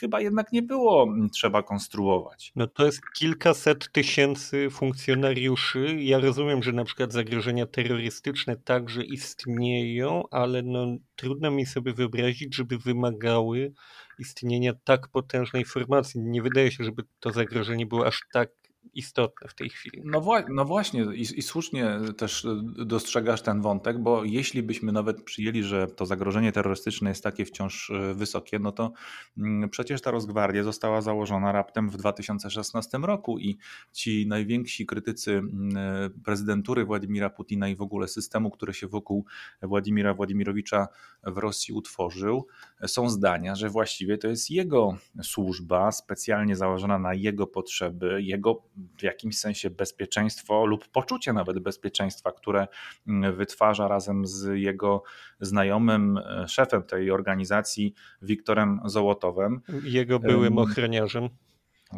chyba 0.00 0.20
jednak 0.20 0.52
nie 0.52 0.62
było 0.62 1.06
trzeba 1.32 1.62
konstruować. 1.62 2.52
No 2.56 2.66
to 2.66 2.86
jest 2.86 3.00
kilkaset 3.18 3.92
tysięcy 3.92 4.70
funkcjonariuszy. 4.70 5.96
Ja 6.00 6.18
rozumiem, 6.18 6.62
że 6.62 6.72
na 6.72 6.84
przykład 6.84 7.12
zagrożenia 7.12 7.66
terrorystyczne 7.66 8.56
także 8.56 9.04
istnieją, 9.04 10.22
ale 10.30 10.62
no, 10.62 10.86
trudno 11.16 11.50
mi 11.50 11.66
sobie 11.66 11.92
wyobrazić, 11.92 12.56
żeby 12.56 12.78
wymagały 12.78 13.72
istnienia 14.18 14.72
tak 14.84 15.08
potężnej 15.08 15.64
formacji. 15.64 16.20
Nie 16.20 16.42
wydaje 16.42 16.70
się, 16.70 16.84
żeby 16.84 17.02
to 17.20 17.30
zagrożenie 17.30 17.86
było 17.86 18.06
aż 18.06 18.20
tak 18.32 18.61
istotne 18.94 19.48
w 19.48 19.54
tej 19.54 19.68
chwili. 19.68 20.02
No, 20.04 20.22
no 20.48 20.64
właśnie 20.64 21.02
i, 21.14 21.20
i, 21.20 21.42
słusznie 21.42 21.98
też 22.16 22.46
dostrzegasz 22.86 23.42
ten 23.42 23.60
wątek, 23.60 23.98
bo 23.98 24.24
jeśli 24.24 24.62
byśmy 24.62 24.92
nawet 24.92 25.22
przyjęli, 25.22 25.62
że 25.62 25.86
to 25.86 26.06
zagrożenie 26.06 26.52
terrorystyczne 26.52 27.08
jest 27.08 27.24
takie 27.24 27.44
wciąż 27.44 27.90
e, 27.90 28.14
wysokie, 28.14 28.58
no 28.58 28.72
to 28.72 28.92
mm, 29.38 29.70
przecież 29.70 30.00
ta 30.00 30.10
Rosgwardia 30.10 30.62
została 30.62 31.00
założona 31.00 31.52
raptem 31.52 31.90
w 31.90 31.96
2016 31.96 32.98
roku 32.98 33.38
i 33.38 33.56
ci 33.92 34.26
najwięksi 34.26 34.86
krytycy 34.86 35.32
mm, 35.32 35.76
e, 35.76 36.10
prezydentury 36.24 36.84
Władimira 36.84 37.30
Putina 37.30 37.68
i 37.68 37.76
w 37.76 37.82
ogóle 37.82 38.08
systemu, 38.08 38.50
który 38.50 38.74
się 38.74 38.88
wokół 38.88 39.24
Władimira 39.62 40.14
Władimirowicza 40.14 40.88
w 41.22 41.38
Rosji 41.38 41.74
utworzył, 41.74 42.46
są 42.86 43.08
zdania, 43.08 43.54
że 43.54 43.70
właściwie 43.70 44.18
to 44.18 44.28
jest 44.28 44.50
jego 44.50 44.96
służba 45.22 45.92
specjalnie 45.92 46.56
założona 46.56 46.98
na 46.98 47.14
jego 47.14 47.46
potrzeby, 47.46 48.22
jego 48.22 48.62
w 48.98 49.02
jakimś 49.02 49.38
sensie 49.38 49.70
bezpieczeństwo 49.70 50.66
lub 50.66 50.88
poczucie 50.88 51.32
nawet 51.32 51.58
bezpieczeństwa, 51.58 52.32
które 52.32 52.66
mm, 53.06 53.36
wytwarza 53.36 53.88
razem 53.88 54.26
z 54.26 54.58
jego 54.58 55.02
znajomym, 55.40 56.18
e, 56.18 56.48
szefem 56.48 56.82
tej 56.82 57.10
organizacji, 57.10 57.94
Wiktorem 58.22 58.80
Zołotowem. 58.84 59.60
Jego 59.84 60.18
byłym 60.18 60.58
ochroniarzem. 60.58 61.28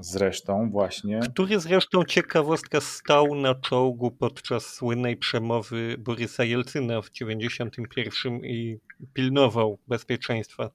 Zresztą 0.01 0.71
właśnie. 0.71 1.21
Który 1.21 1.61
zresztą 1.61 2.05
ciekawostka 2.05 2.81
stał 2.81 3.35
na 3.35 3.55
czołgu 3.55 4.11
podczas 4.11 4.67
słynnej 4.67 5.17
przemowy 5.17 5.97
Borysa 5.99 6.45
Jelcyna 6.45 7.03
w 7.03 7.11
91 7.11 8.45
i 8.45 8.79
pilnował 9.13 9.79
bezpieczeństwa. 9.89 10.71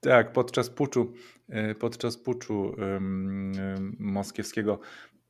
Tak, 0.00 0.32
podczas 0.32 0.70
puczu, 0.70 1.12
podczas 1.78 2.16
puczu 2.16 2.76
moskiewskiego. 3.98 4.80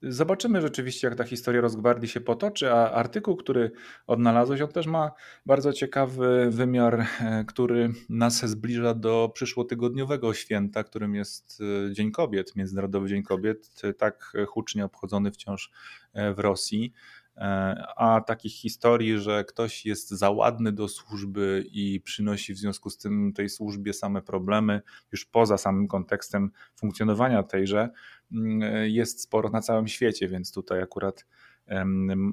Zobaczymy 0.08 0.60
rzeczywiście, 0.60 1.06
jak 1.08 1.16
ta 1.16 1.24
historia 1.24 1.60
Rosgwardii 1.60 2.08
się 2.08 2.20
potoczy, 2.20 2.72
a 2.72 2.90
artykuł, 2.90 3.36
który 3.36 3.70
odnalazłeś, 4.06 4.60
on 4.60 4.68
też 4.68 4.86
ma 4.86 5.10
bardzo 5.46 5.72
ciekawy 5.72 6.48
wymiar, 6.50 7.06
e, 7.20 7.44
który 7.44 7.92
nas 8.08 8.46
zbliża 8.46 8.94
do 8.94 9.30
przyszłotygodniowego 9.34 10.34
święta, 10.34 10.84
którym 10.84 11.14
jest 11.14 11.62
e, 11.88 11.92
Dzień 11.92 12.10
Kobiet, 12.10 12.56
Międzynarodowy 12.56 13.08
Dzień 13.08 13.22
Kobiet, 13.22 13.82
tak 13.98 14.32
hucznie 14.48 14.84
obchodzony 14.84 15.30
wciąż 15.30 15.70
w 16.14 16.38
Rosji. 16.38 16.92
E, 17.36 17.84
a 17.96 18.20
takich 18.20 18.52
historii, 18.52 19.18
że 19.18 19.44
ktoś 19.44 19.86
jest 19.86 20.10
za 20.10 20.30
ładny 20.30 20.72
do 20.72 20.88
służby 20.88 21.64
i 21.72 22.00
przynosi 22.00 22.54
w 22.54 22.58
związku 22.58 22.90
z 22.90 22.98
tym 22.98 23.32
tej 23.32 23.48
służbie 23.48 23.92
same 23.92 24.22
problemy, 24.22 24.82
już 25.12 25.24
poza 25.24 25.58
samym 25.58 25.88
kontekstem 25.88 26.50
funkcjonowania 26.76 27.42
tejże, 27.42 27.88
mm, 28.32 28.90
jest 28.90 29.20
sporo 29.20 29.48
na 29.48 29.60
całym 29.60 29.88
świecie, 29.88 30.28
więc 30.28 30.52
tutaj 30.52 30.82
akurat 30.82 31.26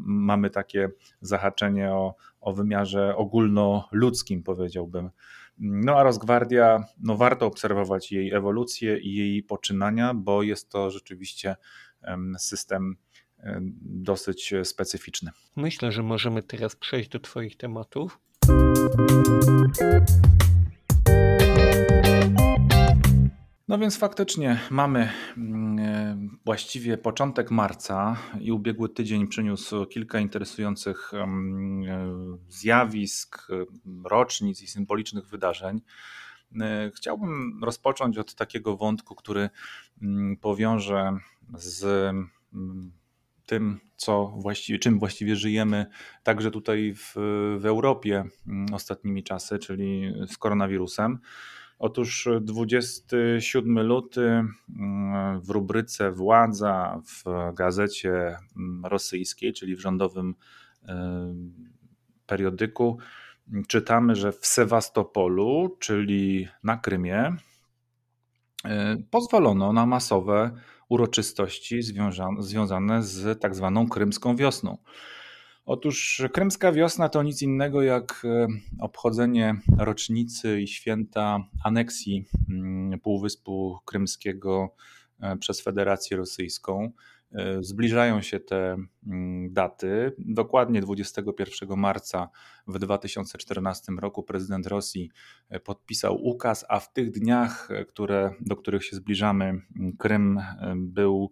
mamy 0.05 0.49
takie 0.49 0.89
zahaczenie 1.21 1.91
o, 1.91 2.15
o 2.41 2.53
wymiarze 2.53 3.15
ogólnoludzkim, 3.15 4.43
powiedziałbym. 4.43 5.09
No 5.57 5.95
a 5.97 6.03
Rosgwardia, 6.03 6.83
no 6.99 7.17
warto 7.17 7.45
obserwować 7.45 8.11
jej 8.11 8.33
ewolucję 8.33 8.97
i 8.97 9.15
jej 9.15 9.43
poczynania, 9.43 10.13
bo 10.13 10.43
jest 10.43 10.69
to 10.69 10.91
rzeczywiście 10.91 11.55
system 12.37 12.95
dosyć 13.81 14.53
specyficzny. 14.63 15.31
Myślę, 15.55 15.91
że 15.91 16.03
możemy 16.03 16.43
teraz 16.43 16.75
przejść 16.75 17.09
do 17.09 17.19
Twoich 17.19 17.57
tematów. 17.57 18.19
No 23.71 23.77
więc 23.77 23.97
faktycznie 23.97 24.59
mamy 24.69 25.09
mm, 25.37 26.39
właściwie 26.45 26.97
początek 26.97 27.51
marca 27.51 28.17
i 28.39 28.51
ubiegły 28.51 28.89
tydzień 28.89 29.27
przyniósł 29.27 29.85
kilka 29.85 30.19
interesujących 30.19 31.13
mm, 31.13 32.37
zjawisk, 32.49 33.47
rocznic 34.03 34.61
i 34.61 34.67
symbolicznych 34.67 35.27
wydarzeń. 35.27 35.81
E, 36.61 36.91
chciałbym 36.95 37.63
rozpocząć 37.63 38.17
od 38.17 38.35
takiego 38.35 38.77
wątku, 38.77 39.15
który 39.15 39.49
mm, 40.01 40.37
powiąże 40.37 41.17
z 41.53 42.11
tym, 43.51 43.79
co 43.95 44.33
właściwie, 44.37 44.79
czym 44.79 44.99
właściwie 44.99 45.35
żyjemy 45.35 45.85
także 46.23 46.51
tutaj 46.51 46.93
w, 46.95 47.13
w 47.59 47.65
Europie 47.65 48.23
mm, 48.47 48.73
ostatnimi 48.73 49.23
czasy, 49.23 49.59
czyli 49.59 50.13
z 50.27 50.37
koronawirusem. 50.37 51.19
Otóż 51.79 52.29
27 52.41 53.79
luty 53.79 54.43
mm, 54.79 55.41
w 55.41 55.49
rubryce 55.49 56.11
Władza 56.11 57.01
w 57.05 57.23
gazecie 57.53 58.37
mm, 58.57 58.85
rosyjskiej, 58.85 59.53
czyli 59.53 59.75
w 59.75 59.81
rządowym 59.81 60.35
periodyku, 62.25 62.97
czytamy, 63.67 64.15
że 64.15 64.31
w 64.31 64.45
Sewastopolu, 64.45 65.77
czyli 65.79 66.47
na 66.63 66.77
Krymie, 66.77 67.35
pozwolono 69.09 69.73
na 69.73 69.85
masowe 69.85 70.51
uroczystości 70.91 71.81
związane 72.39 73.03
z 73.03 73.41
tak 73.41 73.55
zwaną 73.55 73.89
krymską 73.89 74.35
wiosną. 74.35 74.77
Otóż 75.65 76.23
krymska 76.33 76.71
wiosna 76.71 77.09
to 77.09 77.23
nic 77.23 77.41
innego 77.41 77.81
jak 77.81 78.21
e, 78.25 78.47
obchodzenie 78.79 79.55
rocznicy 79.77 80.61
i 80.61 80.67
święta 80.67 81.39
aneksji 81.63 82.25
mm, 82.49 82.99
Półwyspu 82.99 83.79
Krymskiego 83.85 84.75
e, 85.21 85.37
przez 85.37 85.61
Federację 85.61 86.17
Rosyjską. 86.17 86.91
E, 87.33 87.63
zbliżają 87.63 88.21
się 88.21 88.39
te 88.39 88.77
mm, 89.07 89.53
daty. 89.53 90.15
Dokładnie 90.17 90.81
21 90.81 91.79
marca 91.79 92.29
w 92.67 92.79
2014 92.79 93.91
roku 93.99 94.23
prezydent 94.23 94.67
Rosji 94.67 95.11
e, 95.49 95.59
podpisał 95.59 96.23
ukaz, 96.23 96.65
a 96.69 96.79
w 96.79 96.93
tych 96.93 97.11
dniach, 97.11 97.71
e, 97.71 97.85
które, 97.85 98.33
do 98.39 98.55
których 98.55 98.85
się 98.85 98.95
zbliżamy, 98.95 99.61
Krym 99.99 100.39
był 100.75 101.31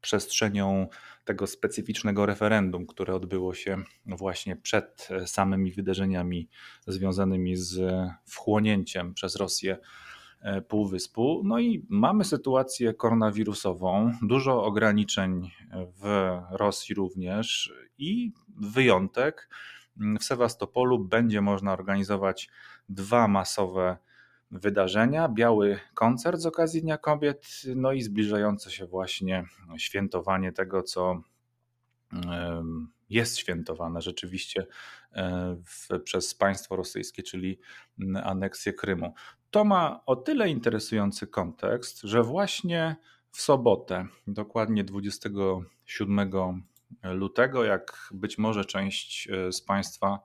przestrzenią 0.00 0.88
tego 1.24 1.46
specyficznego 1.46 2.26
referendum, 2.26 2.86
które 2.86 3.14
odbyło 3.14 3.54
się 3.54 3.82
właśnie 4.06 4.56
przed 4.56 5.08
samymi 5.26 5.72
wydarzeniami 5.72 6.48
związanymi 6.86 7.56
z 7.56 7.80
wchłonięciem 8.24 9.14
przez 9.14 9.36
Rosję 9.36 9.78
półwyspu. 10.68 11.42
No 11.44 11.58
i 11.58 11.86
mamy 11.88 12.24
sytuację 12.24 12.94
koronawirusową, 12.94 14.12
dużo 14.22 14.64
ograniczeń 14.64 15.50
w 16.02 16.30
Rosji 16.50 16.94
również 16.94 17.72
i 17.98 18.32
wyjątek. 18.56 19.48
W 20.20 20.24
Sewastopolu 20.24 20.98
będzie 20.98 21.40
można 21.40 21.72
organizować 21.72 22.50
dwa 22.88 23.28
masowe 23.28 23.96
wydarzenia: 24.50 25.28
biały 25.28 25.80
koncert 25.94 26.40
z 26.40 26.46
okazji 26.46 26.82
Dnia 26.82 26.98
Kobiet, 26.98 27.46
no 27.76 27.92
i 27.92 28.02
zbliżające 28.02 28.70
się 28.70 28.86
właśnie 28.86 29.44
świętowanie 29.76 30.52
tego, 30.52 30.82
co 30.82 31.22
jest 33.12 33.38
świętowane 33.38 34.02
rzeczywiście 34.02 34.66
e, 35.12 35.56
w, 35.66 36.00
przez 36.04 36.34
państwo 36.34 36.76
rosyjskie, 36.76 37.22
czyli 37.22 37.58
aneksję 38.24 38.72
Krymu. 38.72 39.14
To 39.50 39.64
ma 39.64 40.00
o 40.06 40.16
tyle 40.16 40.50
interesujący 40.50 41.26
kontekst, 41.26 42.00
że 42.02 42.22
właśnie 42.22 42.96
w 43.30 43.40
sobotę, 43.40 44.06
dokładnie 44.26 44.84
27 44.84 46.30
lutego, 47.02 47.64
jak 47.64 48.10
być 48.14 48.38
może 48.38 48.64
część 48.64 49.28
e, 49.30 49.52
z 49.52 49.62
Państwa 49.62 50.18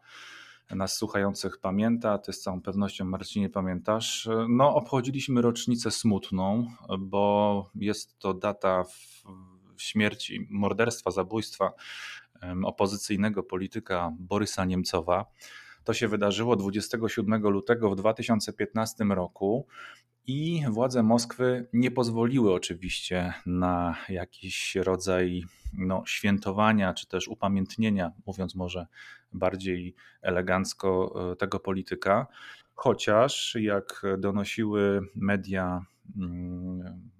nas 0.71 0.97
słuchających 0.97 1.58
pamięta, 1.58 2.17
ty 2.17 2.34
z 2.34 2.41
całą 2.41 2.62
pewnością 2.62 3.06
Marcinie 3.06 3.50
pamiętasz, 3.50 4.28
e, 4.28 4.45
no 4.50 4.76
obchodziliśmy 4.76 5.41
rocznicę 5.41 5.91
smutną, 5.91 6.67
bo 7.00 7.69
jest 7.76 8.19
to 8.19 8.34
data 8.34 8.84
śmierci, 9.78 10.47
morderstwa, 10.50 11.12
zabójstwa 11.12 11.73
opozycyjnego 12.63 13.43
polityka 13.43 14.13
Borysa 14.19 14.65
Niemcowa. 14.65 15.26
To 15.84 15.93
się 15.93 16.08
wydarzyło 16.08 16.56
27 16.56 17.41
lutego 17.41 17.89
w 17.89 17.95
2015 17.95 19.04
roku. 19.04 19.67
I 20.28 20.63
władze 20.69 21.04
Moskwy 21.04 21.67
nie 21.73 21.91
pozwoliły 21.91 22.54
oczywiście 22.54 23.34
na 23.45 23.95
jakiś 24.10 24.76
rodzaj 24.76 25.43
no, 25.73 26.04
świętowania 26.06 26.93
czy 26.93 27.08
też 27.08 27.28
upamiętnienia, 27.28 28.12
mówiąc 28.26 28.56
może 28.56 28.88
bardziej 29.34 29.95
elegancko, 30.21 31.13
e, 31.32 31.36
tego 31.36 31.60
polityka. 31.60 32.28
Chociaż, 32.73 33.58
jak 33.60 34.04
donosiły 34.17 35.02
media 35.15 35.86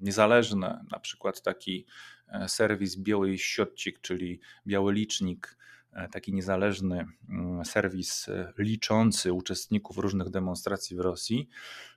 niezależne, 0.02 0.86
na 0.92 1.00
przykład 1.00 1.42
taki 1.42 1.86
e, 2.28 2.50
serwis 2.50 2.96
Biały 2.96 3.38
Siotcik, 3.38 4.02
czyli 4.02 4.40
Biały 4.68 4.94
Licznik, 4.94 5.58
e, 5.92 6.10
taki 6.10 6.34
niezależny 6.34 7.06
mm, 7.30 7.66
serwis 7.66 8.26
liczący 8.58 9.34
uczestników 9.34 9.98
różnych 9.98 10.30
demonstracji 10.30 10.98
w 10.98 11.00
Rosji, 11.00 11.50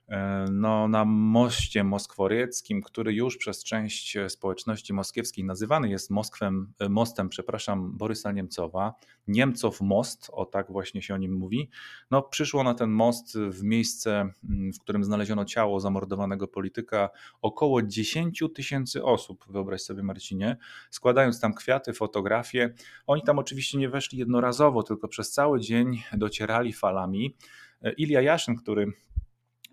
no, 0.51 0.87
na 0.87 1.05
moście 1.05 1.83
moskworeckim, 1.83 2.81
który 2.81 3.13
już 3.13 3.37
przez 3.37 3.63
część 3.63 4.17
społeczności 4.27 4.93
moskiewskiej 4.93 5.43
nazywany 5.43 5.89
jest 5.89 6.09
Moskwem, 6.09 6.73
e, 6.79 6.89
mostem, 6.89 7.29
przepraszam, 7.29 7.97
Borysa 7.97 8.31
Niemcowa, 8.31 8.93
Niemcow 9.27 9.81
Most, 9.81 10.29
o 10.33 10.45
tak 10.45 10.71
właśnie 10.71 11.01
się 11.01 11.13
o 11.13 11.17
nim 11.17 11.33
mówi. 11.33 11.69
No, 12.11 12.21
przyszło 12.21 12.63
na 12.63 12.73
ten 12.73 12.89
most 12.89 13.37
w 13.37 13.63
miejsce, 13.63 14.33
mm, 14.49 14.73
w 14.73 14.79
którym 14.79 15.03
znaleziono 15.03 15.45
ciało 15.45 15.79
zamordowanego 15.79 16.47
polityka 16.47 17.09
około 17.41 17.81
10 17.81 18.49
tysięcy 18.55 19.03
osób, 19.03 19.45
wyobraź 19.49 19.81
sobie 19.81 20.03
Marcinie, 20.03 20.57
składając 20.89 21.39
tam 21.39 21.53
kwiaty, 21.53 21.93
fotografie. 21.93 22.73
Oni 23.07 23.21
tam 23.23 23.39
oczywiście 23.39 23.77
nie 23.77 23.89
weszli 23.89 24.17
jednorazowo, 24.17 24.83
tylko 24.83 25.07
przez 25.07 25.31
cały 25.31 25.59
dzień 25.59 26.03
docierali 26.13 26.73
falami. 26.73 27.35
E, 27.81 27.91
Ilia 27.93 28.21
Jaszyn, 28.21 28.55
który 28.55 28.93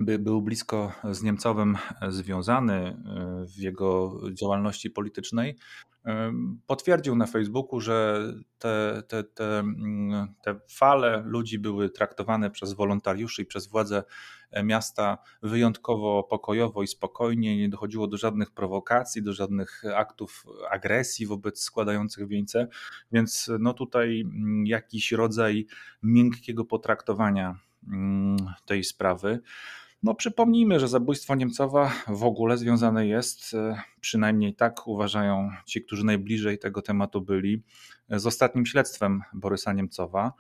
by 0.01 0.19
był 0.19 0.43
blisko 0.43 0.93
z 1.11 1.23
Niemcowym 1.23 1.77
związany 2.09 2.75
e, 2.75 3.45
w 3.47 3.59
jego 3.59 4.21
działalności 4.33 4.91
politycznej, 4.91 5.57
e, 6.07 6.33
potwierdził 6.67 7.17
na 7.17 7.27
Facebooku, 7.27 7.81
że 7.81 8.23
te, 8.59 9.03
te, 9.09 9.25
te, 9.25 9.59
mm, 9.59 10.35
te 10.43 10.61
fale 10.69 11.23
ludzi 11.27 11.59
były 11.59 11.91
traktowane 11.91 12.51
przez 12.51 12.73
wolontariuszy 12.73 13.43
i 13.43 13.47
przez 13.47 13.67
władze 13.67 14.03
miasta 14.65 15.19
wyjątkowo 15.43 16.23
pokojowo 16.23 16.83
i 16.83 16.87
spokojnie. 16.87 17.57
Nie 17.57 17.69
dochodziło 17.69 18.07
do 18.07 18.17
żadnych 18.17 18.51
prowokacji, 18.51 19.23
do 19.23 19.33
żadnych 19.33 19.83
aktów 19.97 20.47
agresji 20.71 21.27
wobec 21.27 21.61
składających 21.61 22.29
wieńce, 22.29 22.69
więc 23.13 23.51
no 23.59 23.75
tutaj 23.75 24.21
mm, 24.21 24.67
jakiś 24.67 25.13
rodzaj 25.13 25.67
miękkiego 26.03 26.65
potraktowania 26.65 27.59
mm, 27.89 28.37
tej 28.67 28.85
sprawy. 28.85 29.41
No 30.03 30.15
przypomnijmy, 30.15 30.81
że 30.81 30.89
zabójstwo 30.89 31.35
Niemcowa 31.35 31.93
w 32.09 32.25
ogóle 32.25 32.59
związane 32.59 33.07
jest, 33.07 33.55
e, 33.55 33.83
przynajmniej 34.01 34.55
tak 34.55 34.87
uważają 34.87 35.51
ci, 35.67 35.83
którzy 35.83 36.05
najbliżej 36.05 36.59
tego 36.59 36.83
tematu 36.83 37.21
byli, 37.21 37.63
z 38.11 38.27
ostatnim 38.27 38.67
śledztwem 38.67 39.21
Borysa 39.35 39.73
Niemcowa, 39.73 40.33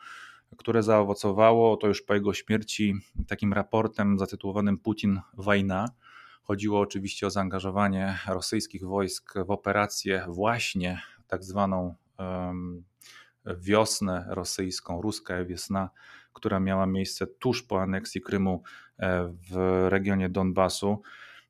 które 0.56 0.82
zaowocowało, 0.82 1.76
to 1.76 1.86
już 1.86 2.02
po 2.02 2.14
jego 2.14 2.34
śmierci, 2.34 2.94
takim 3.26 3.52
raportem 3.52 4.18
zatytułowanym 4.18 4.78
Putin 4.78 5.20
wojna. 5.34 5.88
Chodziło 6.42 6.80
oczywiście 6.80 7.26
o 7.26 7.30
zaangażowanie 7.30 8.18
rosyjskich 8.28 8.84
wojsk 8.84 9.34
w 9.46 9.50
operację 9.50 10.24
właśnie 10.28 11.02
tak 11.26 11.44
zwaną 11.44 11.94
um, 12.18 12.84
wiosnę 13.60 14.26
rosyjską, 14.28 15.02
ruska 15.02 15.44
wiosna, 15.44 15.90
która 16.32 16.60
miała 16.60 16.86
miejsce 16.86 17.26
tuż 17.26 17.62
po 17.62 17.82
aneksji 17.82 18.20
Krymu 18.20 18.62
w 19.50 19.86
regionie 19.88 20.28
Donbasu 20.28 21.02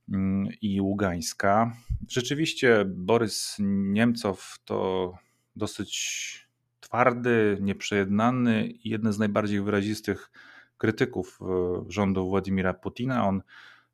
mm, 0.09 0.49
i 0.63 0.81
Ługańska. 0.81 1.73
Rzeczywiście 2.09 2.85
Borys 2.87 3.57
Niemcow 3.59 4.59
to 4.65 5.13
dosyć 5.57 6.49
twardy, 6.81 7.59
nieprzejednany 7.61 8.67
i 8.67 8.91
jeden 8.91 9.13
z 9.13 9.19
najbardziej 9.19 9.61
wyrazistych 9.61 10.31
krytyków 10.79 11.39
e, 11.43 11.45
rządu 11.89 12.29
Władimira 12.29 12.75
Putina. 12.75 13.29
On 13.29 13.43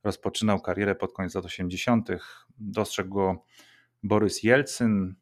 rozpoczynał 0.05 0.61
karierę 0.61 0.95
pod 0.95 1.13
koniec 1.13 1.35
lat 1.35 1.45
80. 1.45 2.09
Dostrzegł 2.59 3.15
go 3.15 3.45
Borys 4.03 4.43
Jelcyn, 4.43 5.15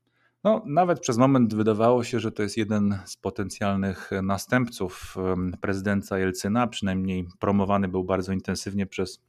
no, 0.44 0.62
nawet 0.66 1.00
przez 1.00 1.18
moment 1.18 1.54
wydawało 1.54 2.04
się, 2.04 2.20
że 2.20 2.32
to 2.32 2.42
jest 2.42 2.56
jeden 2.56 2.98
z 3.04 3.16
potencjalnych 3.16 4.10
następców 4.22 5.16
prezydenta 5.60 6.18
Jelcyna, 6.18 6.66
przynajmniej 6.66 7.28
promowany 7.38 7.88
był 7.88 8.04
bardzo 8.04 8.32
intensywnie 8.32 8.86
przez 8.86 9.20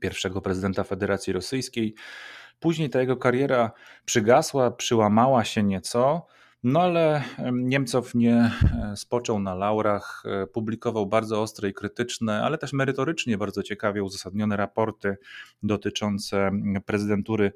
pierwszego 0.00 0.40
prezydenta 0.40 0.84
Federacji 0.84 1.32
Rosyjskiej. 1.32 1.94
Później 2.60 2.90
ta 2.90 3.00
jego 3.00 3.16
kariera 3.16 3.70
przygasła, 4.04 4.70
przyłamała 4.70 5.44
się 5.44 5.62
nieco, 5.62 6.26
no 6.62 6.82
ale 6.82 7.22
Niemcow 7.52 8.14
nie 8.14 8.34
e, 8.34 8.96
spoczął 8.96 9.40
na 9.40 9.54
laurach, 9.54 10.22
e, 10.26 10.46
publikował 10.46 11.06
bardzo 11.06 11.42
ostre 11.42 11.68
i 11.68 11.74
krytyczne, 11.74 12.42
ale 12.42 12.58
też 12.58 12.72
merytorycznie 12.72 13.38
bardzo 13.38 13.62
ciekawie 13.62 14.02
uzasadnione 14.02 14.56
raporty 14.56 15.16
dotyczące 15.62 16.50
prezydentury 16.86 17.52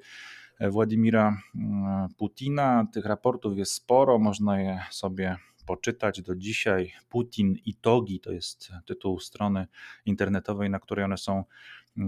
Władimira 0.68 1.42
mm, 1.54 2.08
Putina. 2.18 2.86
Tych 2.92 3.04
raportów 3.04 3.58
jest 3.58 3.72
sporo, 3.72 4.18
można 4.18 4.60
je 4.60 4.80
sobie 4.90 5.36
poczytać 5.66 6.22
do 6.22 6.36
dzisiaj. 6.36 6.92
Putin 7.08 7.56
i 7.64 7.74
Togi 7.74 8.20
to 8.20 8.32
jest 8.32 8.72
tytuł 8.86 9.20
strony 9.20 9.66
internetowej, 10.06 10.70
na 10.70 10.78
której 10.78 11.04
one 11.04 11.18
są 11.18 11.44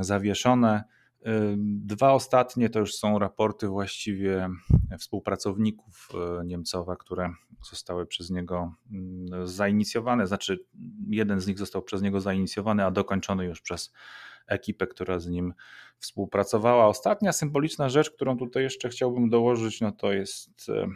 zawieszone. 0.01 0.85
Dwa 1.59 2.12
ostatnie 2.12 2.71
to 2.71 2.79
już 2.79 2.95
są 2.95 3.19
raporty 3.19 3.69
właściwie 3.69 4.49
współpracowników 4.99 6.09
e, 6.15 6.45
Niemcowa, 6.45 6.97
które 6.97 7.35
zostały 7.71 8.07
przez 8.07 8.31
niego 8.31 8.75
mm, 8.93 9.47
zainicjowane. 9.49 10.27
Znaczy, 10.27 10.65
jeden 11.09 11.41
z 11.41 11.47
nich 11.47 11.59
został 11.59 11.83
przez 11.83 12.03
niego 12.03 12.21
zainicjowany, 12.21 12.85
a 12.85 12.91
dokończony 12.91 13.45
już 13.45 13.61
przez 13.61 13.93
ekipę, 14.47 14.87
która 14.87 15.19
z 15.19 15.29
nim 15.29 15.55
współpracowała. 15.99 16.87
Ostatnia 16.87 17.33
symboliczna 17.33 17.89
rzecz, 17.89 18.11
którą 18.11 18.39
tutaj 18.39 18.63
jeszcze 18.63 18.89
chciałbym 18.89 19.31
dołożyć, 19.31 19.81
no 19.81 19.93
to 19.93 20.13
jest 20.13 20.69
e, 20.69 20.87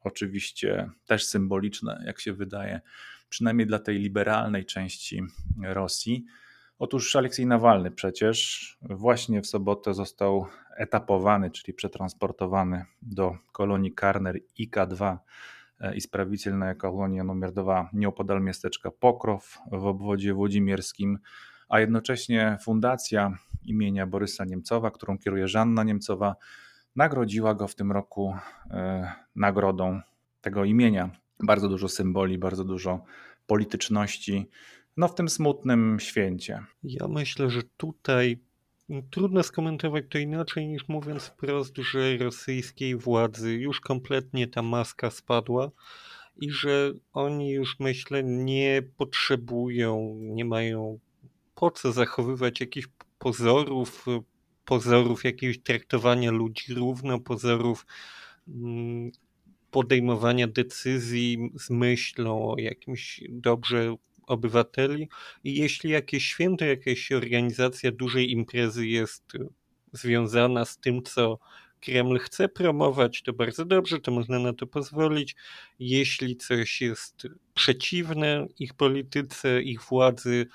oczywiście 0.00 0.90
też 1.06 1.26
symboliczne, 1.26 2.02
jak 2.06 2.20
się 2.20 2.32
wydaje, 2.32 2.80
przynajmniej 3.28 3.66
dla 3.66 3.78
tej 3.78 3.98
liberalnej 3.98 4.66
części 4.66 5.22
Rosji. 5.62 6.24
Otóż 6.78 7.16
Aleksiej 7.16 7.46
Nawalny 7.46 7.90
przecież 7.90 8.78
właśnie 8.82 9.42
w 9.42 9.46
sobotę 9.46 9.94
został 9.94 10.46
etapowany, 10.76 11.50
czyli 11.50 11.74
przetransportowany 11.74 12.84
do 13.02 13.36
kolonii 13.52 13.92
Karner 13.92 14.40
IK-2 14.58 15.16
e, 15.80 15.96
i 15.96 16.00
sprawicielna 16.00 16.74
kolonia 16.74 17.24
numer 17.24 17.52
2 17.52 17.90
nieopodal 17.92 18.42
miasteczka 18.42 18.90
Pokrow 18.90 19.58
w 19.72 19.86
obwodzie 19.86 20.34
włodzimierskim 20.34 21.18
a 21.68 21.80
jednocześnie 21.80 22.58
fundacja 22.62 23.38
imienia 23.64 24.06
Borysa 24.06 24.44
Niemcowa, 24.44 24.90
którą 24.90 25.18
kieruje 25.18 25.48
Żanna 25.48 25.84
Niemcowa, 25.84 26.36
nagrodziła 26.96 27.54
go 27.54 27.68
w 27.68 27.74
tym 27.74 27.92
roku 27.92 28.34
e, 28.70 29.12
nagrodą 29.36 30.00
tego 30.40 30.64
imienia. 30.64 31.10
Bardzo 31.40 31.68
dużo 31.68 31.88
symboli, 31.88 32.38
bardzo 32.38 32.64
dużo 32.64 33.04
polityczności, 33.46 34.46
no 34.96 35.08
w 35.08 35.14
tym 35.14 35.28
smutnym 35.28 35.96
święcie. 36.00 36.64
Ja 36.82 37.08
myślę, 37.08 37.50
że 37.50 37.62
tutaj 37.76 38.38
trudno 39.10 39.42
skomentować 39.42 40.04
to 40.10 40.18
inaczej 40.18 40.68
niż 40.68 40.88
mówiąc 40.88 41.24
wprost, 41.26 41.76
że 41.76 42.16
rosyjskiej 42.16 42.96
władzy 42.96 43.54
już 43.54 43.80
kompletnie 43.80 44.46
ta 44.46 44.62
maska 44.62 45.10
spadła 45.10 45.70
i 46.36 46.50
że 46.50 46.92
oni 47.12 47.50
już 47.50 47.80
myślę 47.80 48.24
nie 48.24 48.82
potrzebują, 48.96 50.18
nie 50.20 50.44
mają 50.44 50.98
po 51.58 51.70
co 51.70 51.92
zachowywać 51.92 52.60
jakichś 52.60 52.88
pozorów, 53.18 54.06
pozorów 54.64 55.24
jakiegoś 55.24 55.58
traktowania 55.58 56.30
ludzi 56.30 56.74
równo, 56.74 57.20
pozorów 57.20 57.86
mm, 58.48 59.10
podejmowania 59.70 60.48
decyzji 60.48 61.50
z 61.54 61.70
myślą 61.70 62.50
o 62.50 62.58
jakimś 62.58 63.20
dobrze 63.28 63.96
obywateli. 64.26 65.08
I 65.44 65.54
jeśli 65.54 65.90
jakieś 65.90 66.26
święto, 66.26 66.64
jakaś 66.64 67.12
organizacja 67.12 67.92
dużej 67.92 68.32
imprezy 68.32 68.86
jest 68.86 69.32
związana 69.92 70.64
z 70.64 70.78
tym, 70.78 71.02
co 71.02 71.38
Kreml 71.80 72.18
chce 72.18 72.48
promować, 72.48 73.22
to 73.22 73.32
bardzo 73.32 73.64
dobrze, 73.64 74.00
to 74.00 74.10
można 74.10 74.38
na 74.38 74.52
to 74.52 74.66
pozwolić. 74.66 75.36
Jeśli 75.78 76.36
coś 76.36 76.80
jest 76.80 77.26
przeciwne 77.54 78.46
ich 78.58 78.74
polityce, 78.74 79.62
ich 79.62 79.82
władzy, 79.82 80.46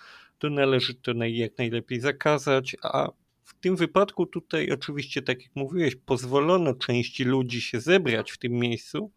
to 0.44 0.50
należy 0.50 0.96
to 0.96 1.12
jak 1.26 1.58
najlepiej 1.58 2.00
zakazać, 2.00 2.76
a 2.84 3.10
w 3.44 3.54
tym 3.60 3.76
wypadku 3.76 4.26
tutaj 4.26 4.72
oczywiście, 4.72 5.22
tak 5.22 5.44
jak 5.44 5.56
mówiłeś, 5.56 5.96
pozwolono 5.96 6.74
części 6.74 7.24
ludzi 7.24 7.62
się 7.62 7.80
zebrać 7.80 8.32
w 8.32 8.38
tym 8.38 8.52
miejscu, 8.52 9.12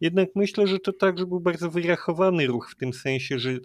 jednak 0.00 0.28
myślę, 0.34 0.66
że 0.66 0.78
to 0.78 0.92
także 0.92 1.26
był 1.26 1.40
bardzo 1.40 1.70
wyrachowany 1.70 2.46
ruch 2.46 2.70
w 2.70 2.76
tym 2.76 2.92
sensie, 2.92 3.38
że 3.38 3.58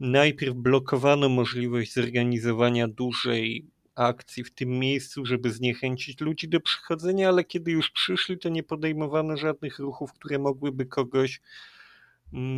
Najpierw 0.00 0.54
blokowano 0.54 1.28
możliwość 1.28 1.94
zorganizowania 1.94 2.88
dużej 2.88 3.66
akcji 3.94 4.44
w 4.44 4.54
tym 4.54 4.68
miejscu, 4.68 5.26
żeby 5.26 5.50
zniechęcić 5.50 6.20
ludzi 6.20 6.48
do 6.48 6.60
przychodzenia, 6.60 7.28
ale 7.28 7.44
kiedy 7.44 7.70
już 7.70 7.90
przyszli, 7.90 8.38
to 8.38 8.48
nie 8.48 8.62
podejmowano 8.62 9.36
żadnych 9.36 9.78
ruchów, 9.78 10.12
które 10.12 10.38
mogłyby 10.38 10.86
kogoś 10.86 11.40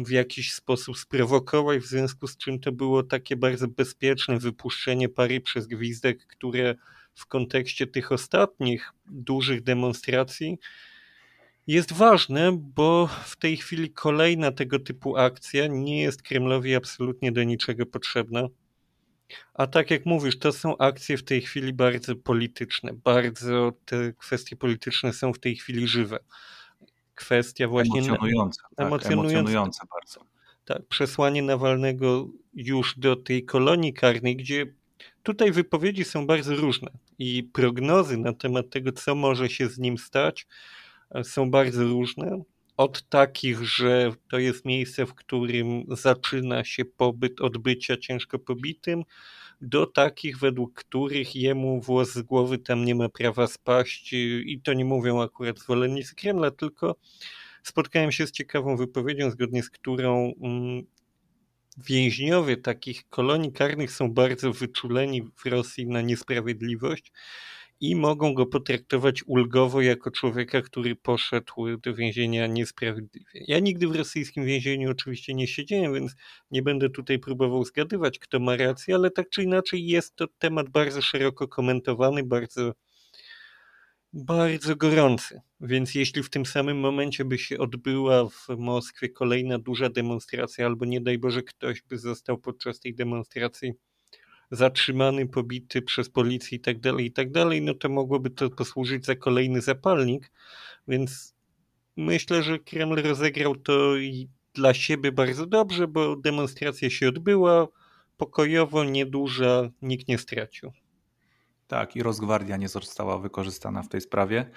w 0.05 0.11
jakiś 0.11 0.53
sposób 0.53 0.99
sprowokować, 0.99 1.83
w 1.83 1.87
związku 1.87 2.27
z 2.27 2.37
czym 2.37 2.61
to 2.61 2.73
było 2.73 3.03
takie 3.03 3.37
bardzo 3.37 3.69
bezpieczne 3.69 4.39
wypuszczenie 4.39 5.09
pary 5.09 5.41
przez 5.41 5.67
gwizdek, 5.67 6.27
które 6.27 6.75
w 7.15 7.27
kontekście 7.27 7.87
tych 7.87 8.13
ostatnich 8.13 8.93
dużych 9.07 9.63
demonstracji 9.63 10.59
jest 11.67 11.93
ważne, 11.93 12.53
bo 12.53 13.07
w 13.25 13.37
tej 13.37 13.57
chwili 13.57 13.91
kolejna 13.91 14.53
tego 14.53 14.79
typu 14.79 15.17
akcja 15.17 15.67
nie 15.67 16.03
jest 16.03 16.23
Kremlowi 16.23 16.75
absolutnie 16.75 17.33
do 17.33 17.43
niczego 17.43 17.87
potrzebna. 17.87 18.49
A 19.55 19.67
tak 19.67 19.91
jak 19.91 20.07
mówisz, 20.07 20.39
to 20.39 20.53
są 20.53 20.79
akcje 20.79 21.19
w 21.19 21.25
tej 21.25 21.43
chwili 21.43 21.73
bardzo 21.73 22.17
polityczne. 22.17 22.93
Bardzo 22.93 23.73
te 23.85 24.13
kwestie 24.13 24.57
polityczne 24.57 25.13
są 25.13 25.33
w 25.33 25.39
tej 25.39 25.57
chwili 25.57 25.89
żywe. 25.89 26.19
Kwestia 27.17 27.69
właśnie. 27.69 28.01
Emocjonująca. 28.01 28.63
Tak, 28.77 28.87
emocjonująca, 28.87 29.31
emocjonująca 29.33 29.87
bardzo. 29.95 30.21
Tak, 30.65 30.87
przesłanie 30.89 31.43
Nawalnego 31.43 32.29
już 32.55 32.99
do 32.99 33.17
tej 33.17 33.45
kolonii 33.45 33.95
karnej, 33.95 34.37
gdzie 34.37 34.67
tutaj 35.23 35.53
wypowiedzi 35.53 36.05
są 36.05 36.27
bardzo 36.27 36.57
różne 36.57 36.91
i 37.19 37.43
prognozy 37.53 38.17
na 38.17 38.33
temat 38.33 38.71
tego, 38.71 38.93
co 38.93 39.15
może 39.15 39.49
się 39.49 39.69
z 39.69 39.79
nim 39.79 39.99
stać, 39.99 40.47
są 41.23 41.51
bardzo 41.51 41.85
różne. 41.85 42.43
Od 42.77 43.09
takich, 43.09 43.65
że 43.65 44.13
to 44.31 44.39
jest 44.39 44.65
miejsce, 44.65 45.07
w 45.07 45.15
którym 45.15 45.85
zaczyna 45.89 46.65
się 46.65 46.85
pobyt 46.85 47.41
odbycia 47.41 47.97
ciężko 47.97 48.39
pobitym, 48.39 49.03
do 49.61 49.87
takich, 49.87 50.39
według 50.39 50.75
których 50.75 51.37
jemu 51.37 51.81
włos 51.81 52.13
z 52.13 52.23
głowy 52.23 52.59
tam 52.59 52.85
nie 52.85 52.95
ma 52.95 53.09
prawa 53.09 53.47
spaść 53.47 54.13
i 54.13 54.61
to 54.65 54.73
nie 54.73 54.85
mówią 54.85 55.23
akurat 55.23 55.59
zwolennicy 55.59 56.15
Kremla, 56.15 56.51
tylko 56.51 56.97
spotkałem 57.63 58.13
się 58.13 58.27
z 58.27 58.33
ciekawą 58.33 58.77
wypowiedzią, 58.77 59.31
zgodnie 59.31 59.63
z 59.63 59.71
którą 59.71 60.33
mm, 60.43 60.83
więźniowie 61.79 62.57
takich 62.57 63.09
kolonii 63.09 63.53
karnych 63.53 63.93
są 63.93 64.13
bardzo 64.13 64.53
wyczuleni 64.53 65.23
w 65.23 65.47
Rosji 65.47 65.87
na 65.87 66.01
niesprawiedliwość 66.01 67.13
i 67.81 67.97
mogą 67.97 68.35
go 68.35 68.47
potraktować 68.47 69.23
ulgowo 69.27 69.81
jako 69.81 70.11
człowieka, 70.11 70.63
który 70.63 70.97
poszedł 70.97 71.77
do 71.83 71.95
więzienia 71.95 72.47
niesprawiedliwie. 72.47 73.45
Ja 73.49 73.59
nigdy 73.59 73.89
w 73.89 73.97
rosyjskim 73.97 74.45
więzieniu 74.45 74.91
oczywiście 74.91 75.35
nie 75.35 75.47
siedziałem, 75.47 75.95
więc 75.95 76.15
nie 76.51 76.63
będę 76.63 76.91
tutaj 76.91 77.19
próbował 77.19 77.65
zgadywać, 77.65 78.19
kto 78.19 78.41
ma 78.41 78.57
rację, 78.57 78.95
ale 78.95 79.11
tak 79.11 79.31
czy 79.31 79.43
inaczej 79.43 79.87
jest 79.87 80.17
to 80.17 80.27
temat 80.39 80.71
bardzo 80.71 81.03
szeroko 81.03 81.49
komentowany, 81.49 82.23
bardzo 82.23 82.73
bardzo 84.13 84.77
gorący. 84.77 85.41
Więc 85.61 85.95
jeśli 85.95 86.23
w 86.23 86.31
tym 86.31 86.47
samym 86.47 86.79
momencie 86.79 87.25
by 87.25 87.39
się 87.39 87.59
odbyła 87.59 88.29
w 88.29 88.49
Moskwie 88.59 89.09
kolejna 89.09 89.59
duża 89.59 89.91
demonstracja, 89.91 90.67
albo 90.67 90.85
nie 90.85 91.01
daj 91.01 91.19
Boże, 91.19 91.43
ktoś 91.43 91.83
by 91.83 91.99
został 91.99 92.39
podczas 92.39 92.81
tej 92.81 92.95
demonstracji 92.95 93.73
zatrzymany, 94.51 95.27
pobity 95.27 95.83
przez 95.83 96.09
policję 96.09 96.59
i 96.59 96.61
tak 96.61 96.81
dalej, 96.81 97.07
i 97.07 97.13
tak 97.13 97.33
dalej, 97.33 97.63
no 97.63 97.75
to 97.75 97.89
mogłoby 97.89 98.31
to 98.31 98.51
posłużyć 98.51 99.07
za 99.07 99.15
kolejny 99.15 99.61
zapalnik, 99.61 100.33
więc 100.89 101.35
myślę, 101.97 102.43
że 102.43 102.59
Kreml 102.59 103.03
rozegrał 103.03 103.57
to 103.57 103.97
i 103.97 104.29
dla 104.55 104.75
siebie 104.75 105.13
bardzo 105.13 105.47
dobrze, 105.47 105.89
bo 105.89 106.17
demonstracja 106.17 106.91
się 106.91 107.09
odbyła 107.09 107.69
pokojowo, 108.17 108.85
nieduża, 108.85 109.71
nikt 109.83 110.09
nie 110.09 110.19
stracił. 110.19 110.73
Tak, 111.69 111.97
i 111.97 112.03
rozgwardia 112.03 112.57
nie 112.57 112.69
została 112.69 113.19
wykorzystana 113.19 113.83
w 113.83 113.89
tej 113.89 114.01
sprawie. 114.01 114.51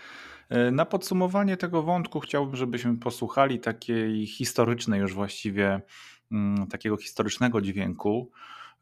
E, 0.49 0.71
na 0.71 0.85
podsumowanie 0.85 1.57
tego 1.57 1.83
wątku 1.83 2.19
chciałbym, 2.19 2.55
żebyśmy 2.55 2.97
posłuchali 2.97 3.59
takiej 3.59 4.27
historycznej 4.27 5.01
już 5.01 5.13
właściwie, 5.13 5.81
mm, 6.31 6.67
takiego 6.67 6.97
historycznego 6.97 7.61
dźwięku. 7.61 8.31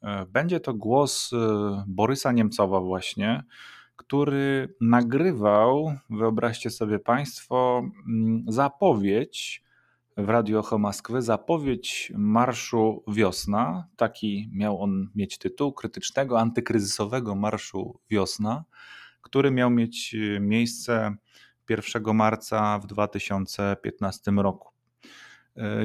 E, 0.02 0.26
będzie 0.26 0.60
to 0.60 0.74
głos 0.74 1.34
e, 1.34 1.84
Borysa 1.88 2.32
Niemcowa 2.32 2.82
właśnie, 2.82 3.44
który 3.96 4.76
nagrywał, 4.82 5.94
wyobraźcie 6.10 6.70
sobie 6.70 7.00
Państwo, 7.00 7.84
mm, 8.08 8.46
zapowiedź 8.48 9.64
w 10.18 10.30
Radio 10.30 10.60
Echo 10.60 10.78
Moskwy, 10.78 11.22
zapowiedź 11.22 12.12
Marszu 12.16 13.04
Wiosna. 13.08 13.88
Taki 13.96 14.50
miał 14.54 14.82
on 14.82 15.10
mieć 15.16 15.38
tytuł, 15.38 15.74
krytycznego, 15.74 16.40
antykryzysowego 16.40 17.36
Marszu 17.36 18.00
Wiosna, 18.10 18.64
który 19.22 19.52
miał 19.52 19.70
mieć 19.70 20.16
e, 20.16 20.40
miejsce 20.40 21.16
1 21.70 22.16
marca 22.16 22.80
w 22.80 22.88
2015 22.88 24.32
roku. 24.32 24.70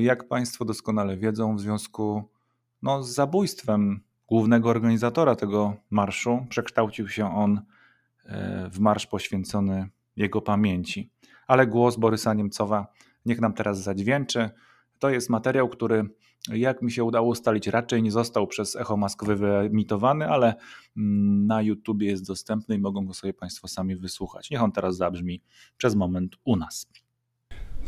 Jak 0.00 0.28
Państwo 0.28 0.64
doskonale 0.64 1.16
wiedzą, 1.16 1.56
w 1.56 1.60
związku 1.60 2.30
no, 2.81 3.03
z 3.03 3.13
zabójstwem 3.13 4.01
głównego 4.27 4.69
organizatora 4.69 5.35
tego 5.35 5.75
marszu 5.89 6.45
przekształcił 6.49 7.07
się 7.07 7.35
on 7.35 7.61
e, 8.25 8.69
w 8.69 8.79
marsz 8.79 9.07
poświęcony 9.07 9.89
jego 10.15 10.41
pamięci. 10.41 11.09
Ale 11.47 11.67
głos 11.67 11.95
Borysa 11.95 12.33
Niemcowa 12.33 12.87
niech 13.25 13.41
nam 13.41 13.53
teraz 13.53 13.83
zadźwięczy. 13.83 14.49
To 14.99 15.09
jest 15.09 15.29
materiał, 15.29 15.69
który, 15.69 16.09
jak 16.53 16.81
mi 16.81 16.91
się 16.91 17.03
udało 17.03 17.27
ustalić, 17.27 17.67
raczej 17.67 18.03
nie 18.03 18.11
został 18.11 18.47
przez 18.47 18.75
Echo 18.75 18.97
Moskwy 18.97 19.35
wyemitowany, 19.35 20.29
ale 20.29 20.55
mm, 20.97 21.47
na 21.47 21.61
YouTubie 21.61 22.07
jest 22.07 22.27
dostępny 22.27 22.75
i 22.75 22.79
mogą 22.79 23.05
go 23.05 23.13
sobie 23.13 23.33
Państwo 23.33 23.67
sami 23.67 23.95
wysłuchać. 23.95 24.49
Niech 24.49 24.63
on 24.63 24.71
teraz 24.71 24.97
zabrzmi 24.97 25.41
przez 25.77 25.95
moment 25.95 26.35
u 26.43 26.55
nas. 26.55 26.87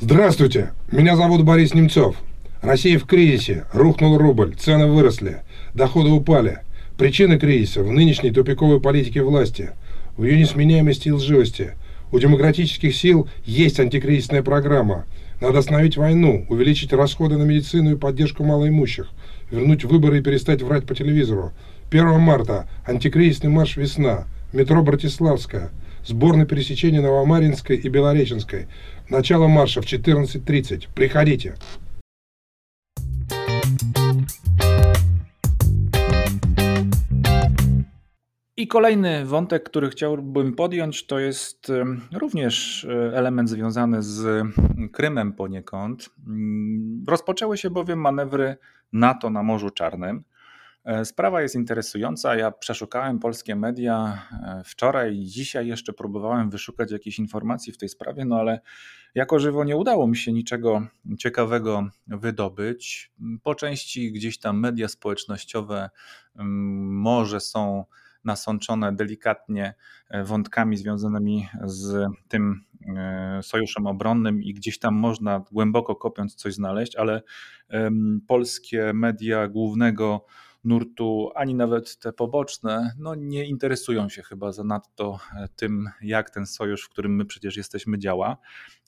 Здравствуйте, 0.01 0.73
меня 0.91 1.15
зовут 1.15 1.43
Борис 1.43 1.73
Немцов. 1.73 2.15
Россия 2.64 2.98
в 2.98 3.04
кризисе, 3.04 3.66
рухнул 3.74 4.16
рубль, 4.16 4.54
цены 4.54 4.86
выросли, 4.86 5.42
доходы 5.74 6.08
упали. 6.08 6.60
Причины 6.96 7.38
кризиса 7.38 7.82
в 7.82 7.92
нынешней 7.92 8.30
тупиковой 8.30 8.80
политике 8.80 9.22
власти, 9.22 9.72
в 10.16 10.24
ее 10.24 10.38
несменяемости 10.38 11.08
и 11.08 11.12
лживости. 11.12 11.72
У 12.10 12.18
демократических 12.18 12.96
сил 12.96 13.28
есть 13.44 13.78
антикризисная 13.78 14.42
программа. 14.42 15.04
Надо 15.42 15.58
остановить 15.58 15.98
войну, 15.98 16.46
увеличить 16.48 16.94
расходы 16.94 17.36
на 17.36 17.42
медицину 17.42 17.92
и 17.92 17.98
поддержку 17.98 18.44
малоимущих, 18.44 19.10
вернуть 19.50 19.84
выборы 19.84 20.20
и 20.20 20.22
перестать 20.22 20.62
врать 20.62 20.86
по 20.86 20.94
телевизору. 20.94 21.52
1 21.90 22.18
марта 22.18 22.66
антикризисный 22.86 23.50
марш 23.50 23.76
«Весна», 23.76 24.24
метро 24.54 24.82
Братиславская, 24.82 25.70
сбор 26.06 26.34
на 26.36 26.46
пересечении 26.46 27.00
Новомаринской 27.00 27.76
и 27.76 27.88
Белореченской. 27.90 28.68
Начало 29.10 29.48
марша 29.48 29.82
в 29.82 29.84
14.30. 29.84 30.84
Приходите. 30.94 31.56
I 38.56 38.68
kolejny 38.68 39.24
wątek, 39.24 39.62
który 39.62 39.90
chciałbym 39.90 40.54
podjąć, 40.54 41.06
to 41.06 41.18
jest 41.18 41.72
również 42.12 42.84
e, 42.84 43.16
element 43.16 43.50
związany 43.50 44.02
z 44.02 44.46
Krymem 44.92 45.32
poniekąd. 45.32 46.10
Mm, 46.26 47.04
rozpoczęły 47.08 47.58
się 47.58 47.70
bowiem 47.70 48.00
manewry 48.00 48.56
NATO 48.92 49.30
na 49.30 49.42
Morzu 49.42 49.70
Czarnym. 49.70 50.24
E, 50.84 51.04
sprawa 51.04 51.42
jest 51.42 51.54
interesująca. 51.54 52.36
Ja 52.36 52.50
przeszukałem 52.50 53.18
polskie 53.18 53.56
media 53.56 54.22
e, 54.32 54.62
wczoraj 54.64 55.16
i 55.16 55.26
dzisiaj 55.26 55.66
jeszcze 55.66 55.92
próbowałem 55.92 56.50
wyszukać 56.50 56.90
jakichś 56.90 57.18
informacji 57.18 57.72
w 57.72 57.78
tej 57.78 57.88
sprawie, 57.88 58.24
no 58.24 58.36
ale 58.36 58.60
jako 59.14 59.38
żywo 59.38 59.64
nie 59.64 59.76
udało 59.76 60.06
mi 60.06 60.16
się 60.16 60.32
niczego 60.32 60.86
ciekawego 61.18 61.88
wydobyć. 62.06 63.12
Po 63.42 63.54
części 63.54 64.12
gdzieś 64.12 64.38
tam 64.38 64.60
media 64.60 64.88
społecznościowe 64.88 65.90
mm, 66.36 66.48
może 67.00 67.40
są 67.40 67.84
nasączone 68.24 68.92
delikatnie 68.92 69.74
e, 70.08 70.24
wątkami 70.24 70.76
związanymi 70.76 71.48
z 71.64 72.06
tym 72.28 72.64
e, 72.96 73.40
sojuszem 73.42 73.86
obronnym 73.86 74.42
i 74.42 74.54
gdzieś 74.54 74.78
tam 74.78 74.94
można 74.94 75.44
głęboko 75.52 75.96
kopiąc 75.96 76.34
coś 76.34 76.54
znaleźć, 76.54 76.96
ale 76.96 77.22
polskie 78.26 78.92
media 78.94 79.48
głównego 79.48 80.26
nurtu, 80.64 81.30
ani 81.34 81.54
nawet 81.54 81.98
te 81.98 82.12
poboczne, 82.12 82.94
no 82.98 83.14
nie 83.14 83.46
interesują 83.46 84.08
się 84.08 84.22
chyba 84.22 84.52
zanadto 84.52 85.18
e, 85.36 85.48
tym, 85.56 85.90
jak 86.02 86.30
ten 86.30 86.46
sojusz, 86.46 86.84
w 86.84 86.88
którym 86.88 87.16
my 87.16 87.24
przecież 87.24 87.56
jesteśmy, 87.56 87.98
działa, 87.98 88.36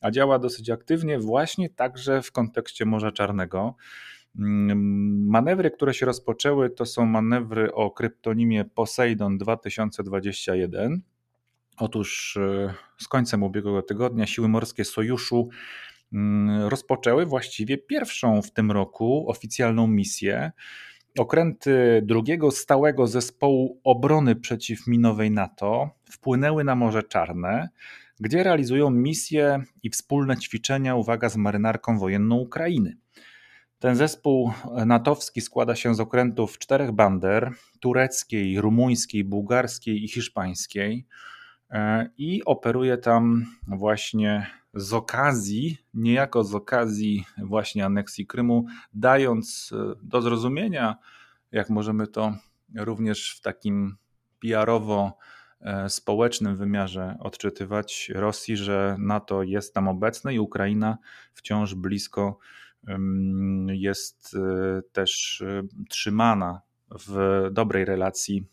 a 0.00 0.10
działa 0.10 0.38
dosyć 0.38 0.70
aktywnie 0.70 1.18
właśnie 1.18 1.70
także 1.70 2.22
w 2.22 2.32
kontekście 2.32 2.84
Morza 2.84 3.12
Czarnego. 3.12 3.74
Mm, 4.38 5.26
manewry, 5.28 5.70
które 5.70 5.94
się 5.94 6.06
rozpoczęły, 6.06 6.70
to 6.70 6.86
są 6.86 7.06
manewry 7.06 7.74
o 7.74 7.90
kryptonimie 7.90 8.64
Poseidon 8.64 9.38
2021. 9.38 11.02
Otóż 11.78 12.36
e, 12.36 12.74
z 12.98 13.08
końcem 13.08 13.42
ubiegłego 13.42 13.82
tygodnia 13.82 14.26
siły 14.26 14.48
morskie 14.48 14.84
sojuszu 14.84 15.48
mm, 16.12 16.68
rozpoczęły 16.68 17.26
właściwie 17.26 17.78
pierwszą 17.78 18.42
w 18.42 18.50
tym 18.50 18.72
roku 18.72 19.24
oficjalną 19.28 19.86
misję. 19.86 20.52
okręty 21.18 22.02
drugiego 22.04 22.50
stałego 22.50 23.06
zespołu 23.06 23.80
obrony 23.84 24.36
przeciwminowej 24.36 25.30
NATO 25.30 25.90
wpłynęły 26.10 26.64
na 26.64 26.74
Morze 26.74 27.02
Czarne, 27.02 27.68
gdzie 28.20 28.42
realizują 28.42 28.90
misje 28.90 29.62
i 29.82 29.90
wspólne 29.90 30.36
ćwiczenia, 30.36 30.94
uwaga, 30.94 31.28
z 31.28 31.36
marynarką 31.36 31.98
wojenną 31.98 32.36
Ukrainy. 32.36 32.96
Ten 33.78 33.96
zespół 33.96 34.52
natowski 34.86 35.40
składa 35.40 35.76
się 35.76 35.94
z 35.94 36.00
okrętów 36.00 36.58
czterech 36.58 36.92
bander 36.92 37.52
tureckiej, 37.80 38.60
rumuńskiej, 38.60 39.24
bułgarskiej 39.24 40.04
i 40.04 40.08
hiszpańskiej 40.08 41.06
e, 41.70 42.10
i 42.18 42.44
operuje 42.44 42.98
tam 42.98 43.46
właśnie 43.68 44.46
z 44.74 44.92
okazji, 44.92 45.78
niejako 45.94 46.44
z 46.44 46.54
okazji 46.54 47.24
właśnie 47.38 47.84
aneksji 47.84 48.26
Krymu, 48.26 48.66
dając 48.94 49.72
e, 49.72 49.94
do 50.02 50.22
zrozumienia, 50.22 50.96
jak 51.52 51.70
możemy 51.70 52.06
to 52.06 52.36
również 52.76 53.36
w 53.36 53.40
takim 53.40 53.96
PR-owo 54.40 55.18
e, 55.60 55.88
społecznym 55.88 56.56
wymiarze 56.56 57.16
odczytywać 57.20 58.12
Rosji, 58.14 58.56
że 58.56 58.96
NATO 58.98 59.42
jest 59.42 59.74
tam 59.74 59.88
obecne 59.88 60.34
i 60.34 60.38
Ukraina 60.38 60.98
wciąż 61.34 61.74
blisko 61.74 62.38
jest 63.68 64.34
e, 64.34 64.82
też 64.92 65.44
trzymana 65.88 66.60
w 67.06 67.48
dobrej 67.52 67.84
relacji 67.84 68.46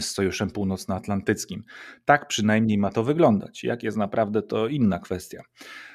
z 0.00 0.04
Sojuszem 0.04 0.50
Północnoatlantyckim. 0.50 1.64
Tak 2.04 2.28
przynajmniej 2.28 2.78
ma 2.78 2.90
to 2.90 3.04
wyglądać. 3.04 3.64
Jak 3.64 3.82
jest 3.82 3.96
naprawdę, 3.96 4.42
to 4.42 4.68
inna 4.68 4.98
kwestia. 4.98 5.42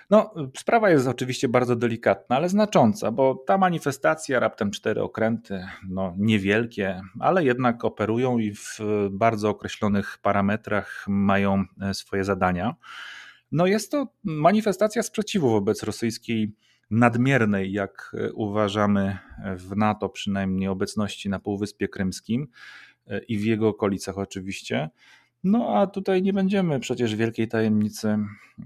No, 0.10 0.34
sprawa 0.58 0.90
jest 0.90 1.08
oczywiście 1.08 1.50
bardzo 1.50 1.76
delikatna, 1.76 2.36
ale 2.36 2.50
znacząca, 2.50 3.12
bo 3.12 3.44
ta 3.48 3.58
manifestacja, 3.58 4.40
raptem 4.40 4.72
cztery 4.72 5.02
okręty, 5.02 5.66
no 5.90 6.14
niewielkie, 6.18 7.02
ale 7.20 7.44
jednak 7.44 7.86
operują 7.86 8.38
i 8.38 8.54
w 8.54 8.80
bardzo 9.12 9.50
określonych 9.50 10.18
parametrach 10.22 11.06
mają 11.08 11.64
e, 11.82 11.94
swoje 11.94 12.24
zadania. 12.24 12.76
No 13.52 13.66
jest 13.66 13.92
to 13.92 14.08
manifestacja 14.24 15.04
sprzeciwu 15.04 15.50
wobec 15.50 15.84
rosyjskiej 15.84 16.54
nadmiernej, 16.90 17.72
jak 17.72 18.16
e, 18.20 18.34
uważamy 18.34 19.18
w 19.56 19.76
NATO 19.76 20.10
przynajmniej, 20.10 20.68
obecności 20.68 21.30
na 21.30 21.40
Półwyspie 21.40 21.88
Krymskim 21.88 22.48
i 23.28 23.38
w 23.38 23.46
jego 23.46 23.68
okolicach 23.68 24.18
oczywiście. 24.18 24.90
No 25.44 25.76
a 25.76 25.88
tutaj 25.88 26.22
nie 26.22 26.34
będziemy 26.34 26.80
przecież 26.80 27.16
wielkiej 27.16 27.48
tajemnicy 27.48 28.18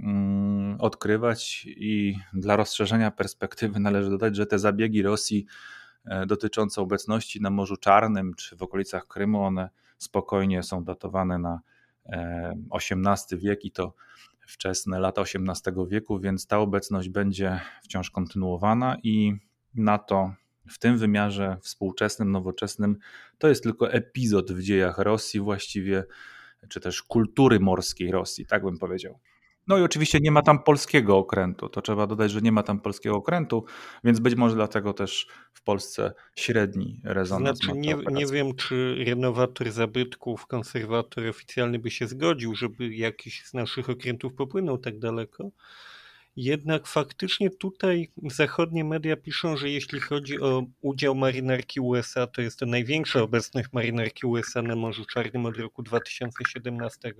mm, 0.04 0.78
odkrywać 0.80 1.66
i 1.68 2.16
dla 2.34 2.56
rozszerzenia 2.56 3.12
perspektywy 3.12 3.80
należy 3.80 4.10
dodać, 4.10 4.36
że 4.36 4.46
te 4.46 4.60
zabiegi 4.60 5.02
Rosji 5.02 5.46
e, 6.06 6.26
dotyczące 6.26 6.82
obecności 6.82 7.42
na 7.42 7.50
Morzu 7.50 7.78
Czarnym 7.78 8.34
czy 8.34 8.56
w 8.56 8.62
okolicach 8.62 9.08
Krymu, 9.08 9.44
one 9.44 9.70
spokojnie 9.98 10.64
są 10.64 10.84
datowane 10.84 11.40
na 11.40 11.62
XVIII 12.74 13.26
e, 13.32 13.38
wiek 13.38 13.66
i 13.66 13.72
to 13.72 13.94
wczesne 14.52 15.00
lata 15.00 15.22
XVIII 15.22 15.88
wieku, 15.88 16.20
więc 16.20 16.48
ta 16.48 16.60
obecność 16.60 17.10
będzie 17.10 17.60
wciąż 17.84 18.12
kontynuowana 18.12 18.98
i 19.04 19.34
NATO 19.76 20.34
w 20.68 20.80
tym 20.80 20.98
wymiarze 20.98 21.58
współczesnym, 21.62 22.32
nowoczesnym, 22.32 22.98
to 23.38 23.48
jest 23.48 23.64
tylko 23.64 23.92
epizod 23.92 24.52
w 24.52 24.62
dziejach 24.62 24.98
Rosji 24.98 25.40
właściwie, 25.40 26.04
czy 26.70 26.80
też 26.80 27.04
kultury 27.04 27.60
morskiej 27.60 28.12
Rosji, 28.12 28.46
tak 28.46 28.64
bym 28.64 28.78
powiedział. 28.78 29.20
No 29.68 29.78
i 29.78 29.82
oczywiście 29.82 30.20
nie 30.22 30.32
ma 30.32 30.42
tam 30.42 30.64
polskiego 30.64 31.18
okrętu. 31.18 31.70
To 31.70 31.82
trzeba 31.82 32.08
dodać, 32.08 32.32
że 32.32 32.42
nie 32.42 32.52
ma 32.52 32.64
tam 32.64 32.80
polskiego 32.80 33.16
okrętu, 33.16 33.66
więc 34.04 34.20
być 34.20 34.36
może 34.36 34.56
dlatego 34.56 34.94
też 34.94 35.28
w 35.54 35.64
Polsce 35.64 36.14
średni 36.36 37.02
rezonans. 37.04 37.60
Znaczy, 37.60 37.80
nie, 37.80 37.96
nie 38.12 38.26
wiem, 38.26 38.56
czy 38.56 38.96
renowator 39.08 39.72
zabytków, 39.72 40.48
konserwator 40.48 41.28
oficjalny 41.28 41.80
by 41.80 41.92
się 41.92 42.08
zgodził, 42.08 42.56
żeby 42.56 42.96
jakiś 42.96 43.46
z 43.46 43.54
naszych 43.54 43.90
okrętów 43.90 44.34
popłynął 44.34 44.78
tak 44.78 45.00
daleko. 45.00 45.52
Jednak 46.36 46.88
faktycznie 46.88 47.50
tutaj 47.50 48.12
zachodnie 48.24 48.84
media 48.84 49.18
piszą, 49.18 49.58
że 49.58 49.70
jeśli 49.70 50.00
chodzi 50.00 50.42
o 50.42 50.64
udział 50.82 51.16
marynarki 51.16 51.80
USA, 51.80 52.28
to 52.28 52.42
jest 52.42 52.60
to 52.60 52.66
największa 52.66 53.22
obecność 53.22 53.70
marynarki 53.74 54.28
USA 54.28 54.62
na 54.62 54.76
Morzu 54.76 55.06
Czarnym 55.06 55.46
od 55.46 55.58
roku 55.58 55.84
2017. 55.84 57.14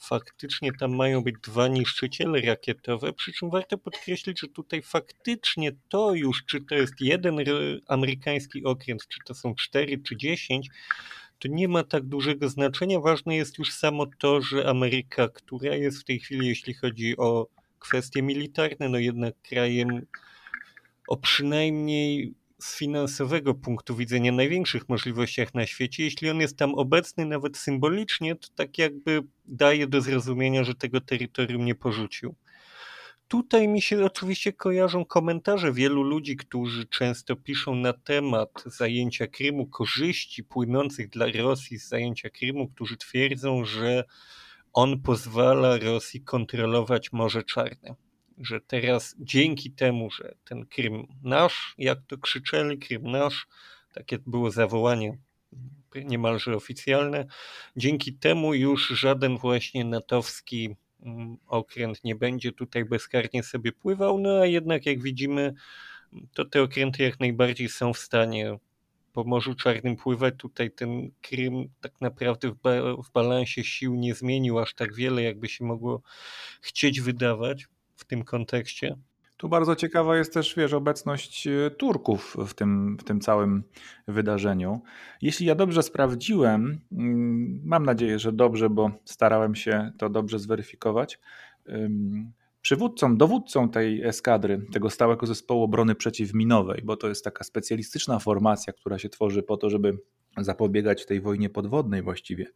Faktycznie 0.00 0.72
tam 0.72 0.96
mają 0.96 1.22
być 1.22 1.36
dwa 1.42 1.68
niszczyciele 1.68 2.40
rakietowe, 2.40 3.12
przy 3.12 3.32
czym 3.32 3.50
warto 3.50 3.78
podkreślić, 3.78 4.40
że 4.40 4.48
tutaj 4.48 4.82
faktycznie 4.82 5.72
to 5.88 6.14
już, 6.14 6.44
czy 6.44 6.60
to 6.60 6.74
jest 6.74 6.94
jeden 7.00 7.38
amerykański 7.86 8.64
okręt, 8.64 9.08
czy 9.08 9.20
to 9.24 9.34
są 9.34 9.54
cztery, 9.54 9.98
czy 9.98 10.16
dziesięć, 10.16 10.68
to 11.38 11.48
nie 11.48 11.68
ma 11.68 11.84
tak 11.84 12.04
dużego 12.04 12.48
znaczenia. 12.48 13.00
Ważne 13.00 13.36
jest 13.36 13.58
już 13.58 13.72
samo 13.72 14.06
to, 14.18 14.40
że 14.40 14.68
Ameryka, 14.68 15.28
która 15.28 15.74
jest 15.74 16.00
w 16.00 16.04
tej 16.04 16.20
chwili, 16.20 16.48
jeśli 16.48 16.74
chodzi 16.74 17.16
o 17.16 17.46
kwestie 17.78 18.22
militarne, 18.22 18.88
no 18.88 18.98
jednak 18.98 19.34
krajem 19.42 20.06
o 21.08 21.16
przynajmniej 21.16 22.34
z 22.60 22.76
finansowego 22.76 23.54
punktu 23.54 23.96
widzenia 23.96 24.32
największych 24.32 24.88
możliwościach 24.88 25.54
na 25.54 25.66
świecie. 25.66 26.04
Jeśli 26.04 26.30
on 26.30 26.40
jest 26.40 26.56
tam 26.56 26.74
obecny 26.74 27.26
nawet 27.26 27.56
symbolicznie, 27.56 28.36
to 28.36 28.48
tak 28.54 28.78
jakby 28.78 29.22
daje 29.44 29.86
do 29.86 30.00
zrozumienia, 30.00 30.64
że 30.64 30.74
tego 30.74 31.00
terytorium 31.00 31.64
nie 31.64 31.74
porzucił. 31.74 32.34
Tutaj 33.28 33.68
mi 33.68 33.82
się 33.82 34.04
oczywiście 34.04 34.52
kojarzą 34.52 35.04
komentarze 35.04 35.72
wielu 35.72 36.02
ludzi, 36.02 36.36
którzy 36.36 36.86
często 36.86 37.36
piszą 37.36 37.74
na 37.74 37.92
temat 37.92 38.62
zajęcia 38.66 39.26
Krymu, 39.26 39.66
korzyści 39.66 40.44
płynących 40.44 41.08
dla 41.08 41.26
Rosji 41.26 41.78
z 41.78 41.88
zajęcia 41.88 42.30
Krymu, 42.30 42.68
którzy 42.68 42.96
twierdzą, 42.96 43.64
że 43.64 44.04
on 44.72 45.00
pozwala 45.02 45.78
Rosji 45.78 46.20
kontrolować 46.20 47.12
Morze 47.12 47.42
Czarne. 47.42 48.07
Że 48.40 48.60
teraz 48.60 49.14
dzięki 49.18 49.70
temu, 49.70 50.10
że 50.10 50.34
ten 50.44 50.66
Krym 50.66 51.06
nasz, 51.22 51.74
jak 51.78 51.98
to 52.06 52.18
krzyczeli, 52.18 52.78
Krym 52.78 53.10
nasz, 53.10 53.46
takie 53.92 54.18
było 54.26 54.50
zawołanie 54.50 55.18
niemalże 56.04 56.56
oficjalne, 56.56 57.26
dzięki 57.76 58.12
temu 58.12 58.54
już 58.54 58.88
żaden 58.88 59.38
właśnie 59.38 59.84
natowski 59.84 60.76
mm, 61.02 61.36
okręt 61.46 62.04
nie 62.04 62.14
będzie 62.14 62.52
tutaj 62.52 62.84
bezkarnie 62.84 63.42
sobie 63.42 63.72
pływał, 63.72 64.18
no 64.18 64.38
a 64.38 64.46
jednak 64.46 64.86
jak 64.86 65.02
widzimy, 65.02 65.54
to 66.34 66.44
te 66.44 66.62
okręty 66.62 67.02
jak 67.02 67.20
najbardziej 67.20 67.68
są 67.68 67.92
w 67.92 67.98
stanie 67.98 68.58
po 69.12 69.24
Morzu 69.24 69.54
Czarnym 69.54 69.96
pływać. 69.96 70.34
Tutaj 70.38 70.70
ten 70.70 71.10
Krym 71.22 71.68
tak 71.80 72.00
naprawdę 72.00 72.50
w, 72.50 72.54
ba 72.54 72.70
w 73.02 73.12
balansie 73.12 73.64
sił 73.64 73.94
nie 73.94 74.14
zmienił 74.14 74.58
aż 74.58 74.74
tak 74.74 74.94
wiele, 74.94 75.22
jakby 75.22 75.48
się 75.48 75.64
mogło 75.64 76.02
chcieć 76.60 77.00
wydawać 77.00 77.66
w 77.98 78.04
tym 78.04 78.24
kontekście. 78.24 78.96
Tu 79.36 79.48
bardzo 79.48 79.76
ciekawa 79.76 80.16
jest 80.16 80.34
też, 80.34 80.54
wiesz, 80.56 80.72
obecność 80.72 81.46
e, 81.46 81.70
Turków 81.70 82.36
w 82.46 82.54
tym, 82.54 82.96
w 83.00 83.04
tym 83.04 83.20
całym 83.20 83.62
wydarzeniu. 84.08 84.80
Jeśli 85.22 85.46
ja 85.46 85.54
dobrze 85.54 85.82
sprawdziłem, 85.82 86.80
mm, 86.92 87.60
mam 87.64 87.86
nadzieję, 87.86 88.18
że 88.18 88.32
dobrze, 88.32 88.70
bo 88.70 88.90
starałem 89.04 89.54
się 89.54 89.92
to 89.98 90.08
dobrze 90.10 90.38
zweryfikować. 90.38 91.20
Przywódcą, 92.60 93.16
dowódcą 93.16 93.68
tej 93.68 94.04
eskadry, 94.04 94.66
tego 94.72 94.90
stałego 94.90 95.26
zespołu 95.26 95.62
obrony 95.62 95.94
przeciwminowej, 95.94 96.82
bo 96.84 96.96
to 96.96 97.08
jest 97.08 97.24
taka 97.24 97.44
specjalistyczna 97.44 98.18
formacja, 98.18 98.72
która 98.72 98.98
się 98.98 99.08
tworzy 99.08 99.42
po 99.42 99.56
to, 99.56 99.70
żeby 99.70 99.98
zapobiegać 100.38 101.06
tej 101.06 101.20
wojnie 101.20 101.50
podwodnej 101.50 102.02
właściwie, 102.02 102.46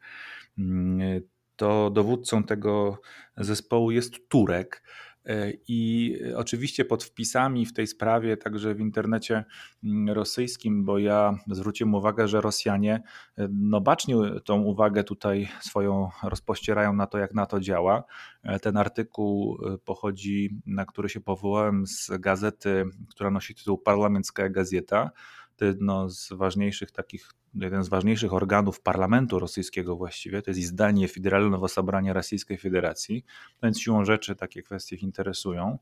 mm, 0.58 1.20
to 1.56 1.90
dowódcą 1.90 2.44
tego 2.44 3.00
zespołu 3.36 3.90
jest 3.90 4.28
Turek. 4.28 4.82
E, 5.26 5.52
I 5.68 6.18
oczywiście 6.36 6.84
pod 6.84 7.04
wpisami 7.04 7.66
w 7.66 7.72
tej 7.72 7.86
sprawie, 7.86 8.36
także 8.36 8.74
w 8.74 8.80
internecie 8.80 9.44
mm, 9.84 10.14
rosyjskim, 10.14 10.84
bo 10.84 10.98
ja 10.98 11.34
zwróciłem 11.50 11.94
uwagę, 11.94 12.28
że 12.28 12.40
Rosjanie 12.40 13.02
e, 13.38 13.48
no 13.52 13.80
bacznie 13.80 14.16
tą 14.44 14.62
uwagę 14.62 15.04
tutaj 15.04 15.48
swoją 15.60 16.08
rozpościerają 16.22 16.92
na 16.92 17.06
to, 17.06 17.18
jak 17.18 17.34
na 17.34 17.46
to 17.46 17.60
działa. 17.60 18.04
E, 18.42 18.60
ten 18.60 18.76
artykuł 18.76 19.58
pochodzi, 19.84 20.60
na 20.66 20.84
który 20.84 21.08
się 21.08 21.20
powołałem 21.20 21.86
z 21.86 22.10
gazety, 22.20 22.84
która 23.10 23.30
nosi 23.30 23.54
tytuł 23.54 23.78
Parlamentska 23.78 24.48
Gazeta. 24.48 25.10
To 25.56 25.64
jedno 25.64 26.10
z 26.10 26.32
ważniejszych 26.32 26.90
takich 26.90 27.30
jeden 27.54 27.84
z 27.84 27.88
ważniejszych 27.88 28.32
organów 28.32 28.80
parlamentu 28.80 29.38
rosyjskiego 29.38 29.96
właściwie, 29.96 30.42
to 30.42 30.50
jest 30.50 30.60
izdanie 30.60 31.08
Federalnego 31.08 31.68
Sobrania 31.68 32.12
Rosyjskiej 32.12 32.58
Federacji, 32.58 33.24
więc 33.62 33.80
siłą 33.80 34.04
rzeczy 34.04 34.36
takie 34.36 34.62
kwestie 34.62 34.96
ich 34.96 35.02
interesują. 35.02 35.78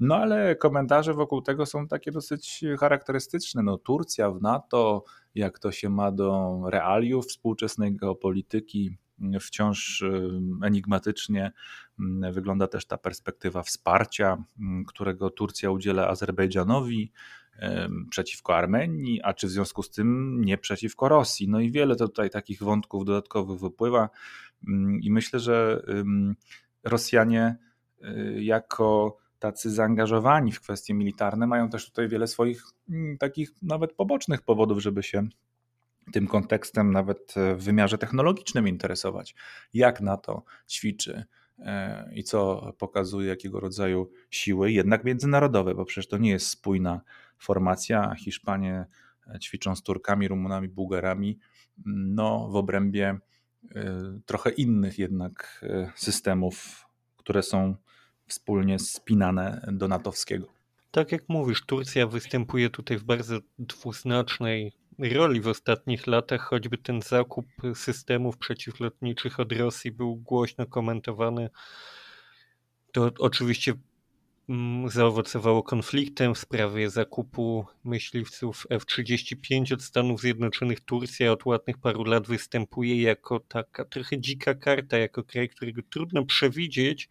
No 0.00 0.16
ale 0.16 0.56
komentarze 0.56 1.14
wokół 1.14 1.42
tego 1.42 1.66
są 1.66 1.88
takie 1.88 2.12
dosyć 2.12 2.64
charakterystyczne. 2.78 3.62
No 3.62 3.78
Turcja 3.78 4.30
w 4.30 4.42
NATO, 4.42 5.04
jak 5.34 5.58
to 5.58 5.72
się 5.72 5.88
ma 5.88 6.12
do 6.12 6.60
realiów 6.70 7.26
współczesnej 7.26 7.96
geopolityki, 7.96 8.96
wciąż 9.40 10.04
enigmatycznie 10.64 11.52
wygląda 12.32 12.66
też 12.66 12.86
ta 12.86 12.98
perspektywa 12.98 13.62
wsparcia, 13.62 14.44
którego 14.86 15.30
Turcja 15.30 15.70
udziela 15.70 16.08
Azerbejdżanowi, 16.08 17.12
przeciwko 18.10 18.56
Armenii, 18.56 19.22
a 19.22 19.34
czy 19.34 19.46
w 19.46 19.50
związku 19.50 19.82
z 19.82 19.90
tym 19.90 20.40
nie 20.44 20.58
przeciwko 20.58 21.08
Rosji. 21.08 21.48
No 21.48 21.60
i 21.60 21.70
wiele 21.70 21.96
tutaj 21.96 22.30
takich 22.30 22.62
wątków 22.62 23.04
dodatkowych 23.04 23.60
wypływa 23.60 24.10
mm, 24.68 25.00
i 25.00 25.10
myślę, 25.10 25.40
że 25.40 25.82
Rosjanie 26.84 27.56
y, 28.04 28.42
jako 28.42 29.16
tacy 29.38 29.70
zaangażowani 29.70 30.52
w 30.52 30.60
kwestie 30.60 30.94
militarne 30.94 31.46
mają 31.46 31.68
też 31.68 31.86
tutaj 31.86 32.08
wiele 32.08 32.26
swoich 32.26 32.62
mm, 32.90 33.18
takich 33.18 33.50
nawet 33.62 33.92
pobocznych 33.92 34.42
powodów, 34.42 34.82
żeby 34.82 35.02
się 35.02 35.28
tym 36.12 36.26
kontekstem 36.26 36.92
nawet 36.92 37.34
w 37.56 37.64
wymiarze 37.64 37.98
technologicznym 37.98 38.68
interesować. 38.68 39.34
Jak 39.74 40.00
NATO 40.00 40.42
ćwiczy 40.68 41.24
e, 41.58 42.10
i 42.14 42.24
co 42.24 42.72
pokazuje, 42.78 43.28
jakiego 43.28 43.60
rodzaju 43.60 44.10
siły, 44.30 44.72
jednak 44.72 45.04
międzynarodowe, 45.04 45.74
bo 45.74 45.84
przecież 45.84 46.08
to 46.08 46.18
nie 46.18 46.30
jest 46.30 46.48
spójna 46.48 47.00
formacja. 47.38 48.14
Hiszpanie 48.14 48.86
e, 49.34 49.38
ćwiczą 49.38 49.76
z 49.76 49.82
Turkami, 49.82 50.28
Rumunami, 50.28 50.68
Bułgarami, 50.68 51.38
no 51.86 52.48
w 52.48 52.56
obrębie 52.56 53.18
e, 53.74 54.18
trochę 54.26 54.50
innych 54.50 54.98
jednak 54.98 55.64
systemów, 55.94 56.86
które 57.16 57.42
są 57.42 57.76
wspólnie 58.26 58.78
spinane 58.78 59.68
do 59.72 59.88
natowskiego. 59.88 60.46
Tak 60.90 61.12
jak 61.12 61.28
mówisz, 61.28 61.62
Turcja 61.66 62.06
występuje 62.06 62.70
tutaj 62.70 62.98
w 62.98 63.04
bardzo 63.04 63.38
dwuznacznej 63.58 64.72
roli 64.98 65.40
w 65.40 65.48
ostatnich 65.48 66.06
latach, 66.06 66.40
choćby 66.40 66.78
ten 66.78 67.02
zakup 67.02 67.46
systemów 67.74 68.38
przeciwlotniczych 68.38 69.40
od 69.40 69.52
Rosji 69.52 69.92
był 69.92 70.16
głośno 70.16 70.66
komentowany. 70.66 71.50
To 72.92 73.10
oczywiście 73.18 73.74
zaowocowało 74.86 75.62
konfliktem 75.62 76.34
w 76.34 76.38
sprawie 76.38 76.90
zakupu 76.90 77.66
myśliwców 77.84 78.66
F-35 78.70 79.74
od 79.74 79.82
Stanów 79.82 80.20
Zjednoczonych. 80.20 80.80
Turcja 80.80 81.32
od 81.32 81.46
ładnych 81.46 81.78
paru 81.78 82.04
lat 82.04 82.26
występuje 82.26 83.02
jako 83.02 83.40
taka 83.40 83.84
trochę 83.84 84.20
dzika 84.20 84.54
karta, 84.54 84.98
jako 84.98 85.24
kraj, 85.24 85.48
którego 85.48 85.82
trudno 85.90 86.24
przewidzieć, 86.24 87.08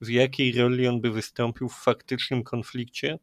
w 0.00 0.08
jakiej 0.08 0.52
roli 0.52 0.88
on 0.88 1.00
by 1.00 1.10
wystąpił 1.10 1.68
w 1.68 1.74
faktycznym 1.74 2.42
konflikcie. 2.42 3.18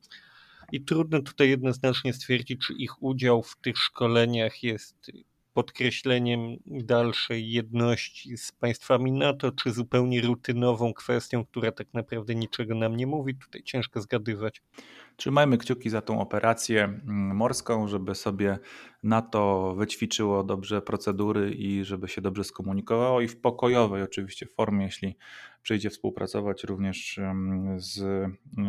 I 0.72 0.82
trudno 0.82 1.22
tutaj 1.22 1.50
jednoznacznie 1.50 2.14
stwierdzić, 2.14 2.68
czy 2.68 2.74
ich 2.74 3.04
udział 3.04 3.44
w 3.44 3.58
tych 3.58 3.78
szkoleniach 3.78 4.64
jest 4.64 5.12
podkreśleniem 5.54 6.58
dalszej 6.66 7.52
jedności 7.52 8.38
z 8.38 8.52
państwami 8.52 9.12
NATO, 9.12 9.52
czy 9.52 9.72
zupełnie 9.72 10.22
rutynową 10.22 10.94
kwestią, 10.94 11.46
która 11.46 11.72
tak 11.72 11.94
naprawdę 11.94 12.36
niczego 12.36 12.76
nam 12.76 12.96
nie 12.96 13.08
mówi. 13.08 13.36
Tutaj 13.36 13.64
ciężko 13.64 14.02
zgadywać. 14.02 14.62
Trzymajmy 15.20 15.58
kciuki 15.58 15.90
za 15.90 16.02
tą 16.02 16.22
operację 16.22 16.84
mm, 16.84 17.36
morską, 17.36 17.88
żeby 17.88 18.16
sobie 18.16 18.60
NATO 19.04 19.74
wyćwiczyło 19.78 20.44
dobrze 20.44 20.82
procedury 20.82 21.52
i 21.52 21.84
żeby 21.84 22.08
się 22.08 22.22
dobrze 22.22 22.44
skomunikowało 22.44 23.22
i 23.22 23.28
w 23.28 23.42
pokojowej 23.42 24.04
oczywiście 24.04 24.46
formie, 24.46 24.86
jeśli 24.86 25.18
przyjdzie 25.62 25.90
współpracować 25.90 26.64
również 26.64 27.20
z 27.78 28.28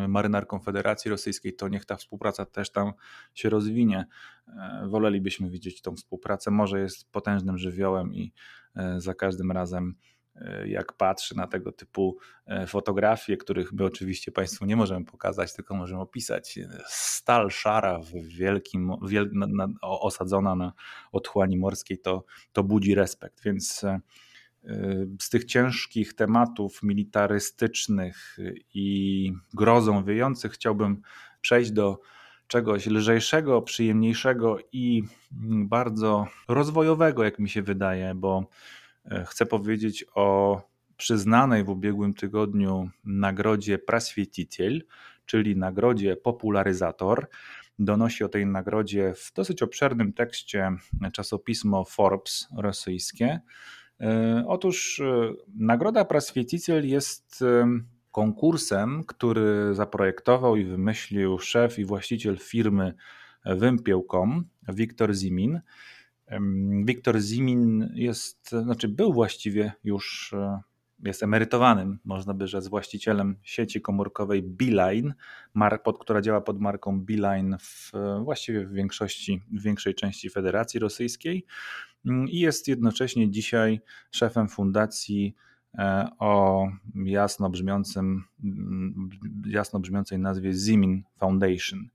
marynarką 0.09 0.61
Federacji 0.61 1.11
Rosyjskiej, 1.11 1.55
to 1.55 1.68
niech 1.68 1.84
ta 1.84 1.96
współpraca 1.96 2.46
też 2.46 2.72
tam 2.72 2.92
się 3.34 3.51
rozwinie. 3.51 4.07
E, 4.48 4.86
wolelibyśmy 4.88 5.51
widzieć 5.51 5.82
tą 5.82 5.96
współpracę. 5.96 6.51
Może 6.51 6.80
jest 6.80 7.12
potężnym 7.12 7.59
żywiołem 7.59 8.14
i 8.14 8.32
e, 8.76 9.01
za 9.01 9.14
każdym 9.14 9.53
razem 9.53 9.94
jak 10.66 10.93
patrzy 10.93 11.37
na 11.37 11.47
tego 11.47 11.72
typu 11.72 12.18
fotografie, 12.66 13.37
których 13.37 13.72
my 13.72 13.85
oczywiście 13.85 14.33
Państwu 14.33 14.64
nie 14.64 14.76
możemy 14.76 15.05
pokazać, 15.05 15.55
tylko 15.55 15.74
możemy 15.74 16.01
opisać. 16.01 16.59
Stal 16.87 17.51
szara 17.51 17.99
w 17.99 18.12
wielkim, 18.12 18.93
wiel, 19.09 19.31
na, 19.33 19.47
na, 19.47 19.68
osadzona 19.81 20.55
na 20.55 20.72
otchłani 21.12 21.57
morskiej, 21.57 21.99
to, 21.99 22.24
to 22.53 22.64
budzi 22.64 22.95
respekt, 22.95 23.43
więc 23.45 23.85
z 25.20 25.28
tych 25.31 25.45
ciężkich 25.45 26.14
tematów 26.14 26.83
militarystycznych 26.83 28.39
i 28.74 29.33
grozą 29.55 30.05
wiejących 30.05 30.53
chciałbym 30.53 31.03
przejść 31.41 31.70
do 31.70 32.01
czegoś 32.47 32.87
lżejszego, 32.87 33.62
przyjemniejszego 33.62 34.59
i 34.72 35.03
bardzo 35.64 36.26
rozwojowego, 36.49 37.24
jak 37.24 37.39
mi 37.39 37.49
się 37.49 37.62
wydaje, 37.62 38.14
bo 38.14 38.39
e, 38.39 38.45
chcę 39.26 39.46
powiedzieć 39.46 40.04
o 40.14 40.61
przyznanej 40.96 41.64
w 41.64 41.68
ubiegłym 41.68 42.14
tygodniu 42.14 42.90
nagrodzie 43.04 43.78
Praswieticiel, 43.78 44.82
czyli 45.26 45.56
nagrodzie 45.56 46.16
Popularyzator. 46.16 47.28
Donosi 47.78 48.24
o 48.24 48.28
tej 48.28 48.46
nagrodzie 48.46 49.14
w 49.16 49.32
dosyć 49.34 49.62
obszernym 49.62 50.12
tekście 50.12 50.70
czasopismo 51.12 51.84
Forbes 51.84 52.48
rosyjskie. 52.56 53.40
E, 54.00 54.44
otóż 54.46 55.00
e, 55.00 55.32
Nagroda 55.56 56.04
Praswieticiel 56.04 56.88
jest 56.88 57.42
e, 57.42 57.66
konkursem, 58.12 59.04
który 59.04 59.74
zaprojektował 59.74 60.56
i 60.56 60.64
wymyślił 60.64 61.38
szef 61.38 61.78
i 61.78 61.84
właściciel 61.84 62.38
firmy 62.38 62.94
Wympieł.com, 63.44 64.44
Wiktor 64.68 65.14
Zimin. 65.14 65.61
Wiktor 66.85 67.20
Zimin 67.20 67.91
jest, 67.95 68.51
znaczy 68.51 68.89
był 68.89 69.12
właściwie 69.12 69.72
już, 69.85 70.35
jest 71.05 71.22
emerytowanym, 71.22 71.99
można 72.05 72.35
by 72.35 72.47
rzec, 72.47 72.68
właścicielem 72.68 73.37
sieci 73.43 73.81
komórkowej 73.81 74.43
Beeline, 74.43 75.14
pod, 75.85 75.99
która 75.99 76.20
działa 76.20 76.41
pod 76.41 76.61
marką 76.61 77.01
Beeline 77.01 77.57
w, 77.61 77.93
właściwie 78.24 78.66
w 78.66 78.72
większości, 78.72 79.43
w 79.53 79.62
większej 79.62 79.95
części 79.95 80.31
Federacji 80.31 80.81
Rosyjskiej. 80.81 81.47
Mm, 82.07 82.28
i 82.28 82.39
jest 82.39 82.68
jednocześnie 82.68 83.31
dzisiaj 83.31 83.81
szefem 84.11 84.49
fundacji 84.49 85.35
e, 85.74 86.09
o 86.18 86.68
jasno, 86.95 87.51
brzmiącym, 87.51 88.24
mm, 88.45 89.11
jasno 89.47 89.81
brzmiącej 89.81 90.18
nazwie 90.18 90.53
Zimin 90.53 91.03
Foundation. 91.16 91.89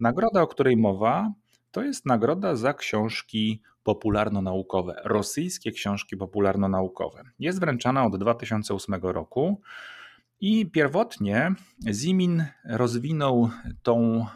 Nagroda, 0.00 0.42
o 0.42 0.46
której 0.46 0.76
mowa, 0.76 1.32
to 1.70 1.82
jest 1.82 2.06
nagroda 2.06 2.56
za 2.56 2.74
książki 2.74 3.62
popularno-naukowe, 3.82 5.00
rosyjskie 5.04 5.72
książki 5.72 6.16
popularno-naukowe. 6.16 7.22
Jest 7.38 7.60
wręczana 7.60 8.04
od 8.04 8.16
2008 8.16 8.94
roku. 9.02 9.60
I 10.40 10.70
pierwotnie 10.70 11.54
Zimin 11.90 12.44
rozwinął 12.64 13.50
tą 13.82 14.26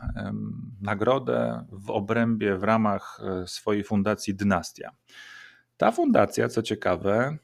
nagrodę 0.80 1.64
w 1.72 1.91
obrębie, 1.91 2.57
w 2.57 2.62
ramach 2.62 3.20
e, 3.22 3.47
swojej 3.47 3.85
fundacji 3.85 4.35
Dynastia. 4.35 4.91
Ta 5.76 5.93
fundacja, 5.93 6.49
co 6.49 6.62
ciekawe, 6.62 7.39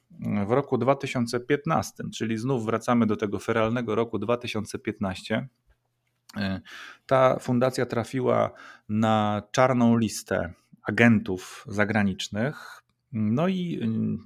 w 0.47 0.51
roku 0.51 0.79
2015, 0.79 2.05
czyli 2.15 2.39
znów 2.39 2.65
wracamy 2.65 3.07
do 3.07 3.17
tego 3.17 3.39
feralnego 3.39 3.95
roku 3.95 4.19
2015, 4.19 5.35
e, 5.35 5.49
ta 7.07 7.39
fundacja 7.39 7.87
trafiła 7.87 8.51
na 8.89 9.43
czarną 9.53 9.97
listę 9.97 10.53
agentów 10.83 11.65
zagranicznych. 11.69 12.83
No 13.13 13.49
i 13.49 13.81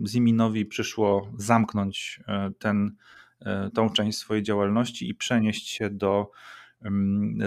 Ziminowi 0.07 0.67
przyszło 0.67 1.29
zamknąć 1.39 2.21
e, 2.29 2.51
ten 2.59 2.97
E, 3.45 3.71
tą 3.71 3.91
część 3.91 4.19
swojej 4.19 4.43
działalności 4.43 5.09
i 5.09 5.15
przenieść 5.15 5.69
się 5.69 5.91
do 5.91 6.31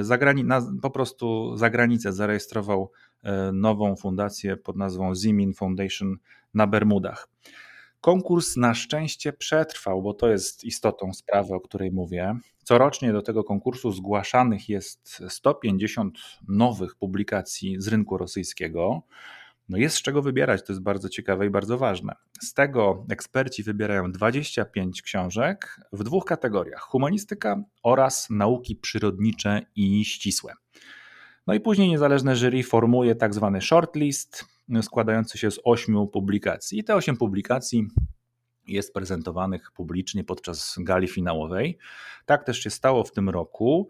zagrani- 0.01 0.45
na, 0.45 0.61
po 0.81 0.89
prostu 0.89 1.57
za 1.57 1.69
granicę. 1.69 2.13
Zarejestrował 2.13 2.91
e, 3.23 3.51
nową 3.51 3.95
fundację 3.95 4.57
pod 4.57 4.75
nazwą 4.75 5.15
Zimin 5.15 5.53
Foundation 5.53 6.17
na 6.53 6.67
Bermudach. 6.67 7.29
Konkurs 8.01 8.57
na 8.57 8.73
szczęście 8.73 9.33
przetrwał, 9.33 10.01
bo 10.01 10.13
to 10.13 10.29
jest 10.29 10.63
istotą 10.63 11.13
sprawy, 11.13 11.53
o 11.53 11.59
której 11.59 11.91
mówię. 11.91 12.39
Corocznie 12.63 13.13
do 13.13 13.21
tego 13.21 13.43
konkursu 13.43 13.91
zgłaszanych 13.91 14.69
jest 14.69 15.23
150 15.29 16.17
nowych 16.47 16.95
publikacji 16.95 17.75
z 17.81 17.87
rynku 17.87 18.17
rosyjskiego. 18.17 19.01
No 19.69 19.77
jest 19.77 19.95
z 19.95 20.01
czego 20.01 20.21
wybierać, 20.21 20.65
to 20.65 20.73
jest 20.73 20.83
bardzo 20.83 21.09
ciekawe 21.09 21.45
i 21.45 21.49
bardzo 21.49 21.77
ważne. 21.77 22.15
Z 22.41 22.53
tego 22.53 23.05
eksperci 23.09 23.63
wybierają 23.63 24.11
25 24.11 25.01
książek 25.01 25.79
w 25.91 26.03
dwóch 26.03 26.25
kategoriach: 26.25 26.81
humanistyka 26.81 27.63
oraz 27.83 28.29
nauki 28.29 28.75
przyrodnicze 28.75 29.61
i 29.75 30.05
ścisłe. 30.05 30.53
No 31.47 31.53
i 31.53 31.59
później 31.59 31.89
niezależne 31.89 32.35
jury 32.35 32.63
formuje 32.63 33.15
tak 33.15 33.33
zwany 33.33 33.61
shortlist 33.61 34.56
składający 34.82 35.38
się 35.38 35.50
z 35.50 35.60
ośmiu 35.64 36.06
publikacji. 36.06 36.78
I 36.78 36.84
te 36.84 36.94
osiem 36.94 37.16
publikacji 37.16 37.86
jest 38.66 38.94
prezentowanych 38.94 39.72
publicznie 39.74 40.24
podczas 40.24 40.76
gali 40.78 41.08
finałowej. 41.08 41.78
Tak 42.26 42.44
też 42.44 42.60
się 42.60 42.70
stało 42.70 43.04
w 43.04 43.12
tym 43.12 43.28
roku. 43.28 43.88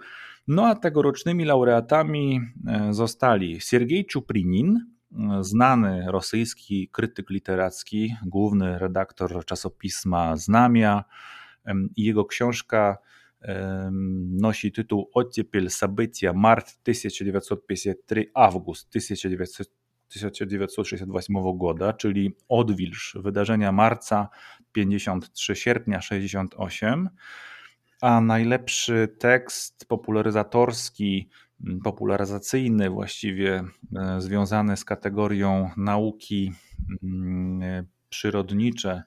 No 0.49 0.67
a 0.67 0.75
tegorocznymi 0.75 1.45
laureatami 1.45 2.41
e, 2.67 2.95
zostali 2.95 3.61
Siergiej 3.61 4.07
Czuprinin, 4.07 4.93
znany 5.41 6.05
rosyjski 6.09 6.89
krytyk 6.93 7.31
literacki, 7.31 8.17
główny 8.27 8.79
redaktor 8.79 9.45
czasopisma 9.45 10.37
Znamia 10.37 11.05
i 11.97 12.05
jego 12.05 12.25
książka 12.25 12.99
nosi 14.31 14.73
tytuł 14.73 15.11
Ottepel 15.15 15.71
События 15.71 16.35
Март 16.35 16.83
1953 16.83 18.31
Август 18.35 18.91
1968 20.09 21.59
года, 21.59 21.93
czyli 21.93 22.37
Odwilż, 22.49 23.17
wydarzenia 23.21 23.73
marca 23.73 24.29
53, 24.73 25.57
sierpnia 25.57 26.01
68, 26.01 27.09
a 28.01 28.21
najlepszy 28.21 29.09
tekst 29.19 29.87
popularyzatorski, 29.89 31.29
popularyzacyjny 31.85 32.91
właściwie 32.91 33.65
e, 33.97 34.21
związany 34.21 34.77
z 34.77 34.85
kategorią 34.85 35.71
nauki 35.77 36.53
przyrodnicze 38.09 39.03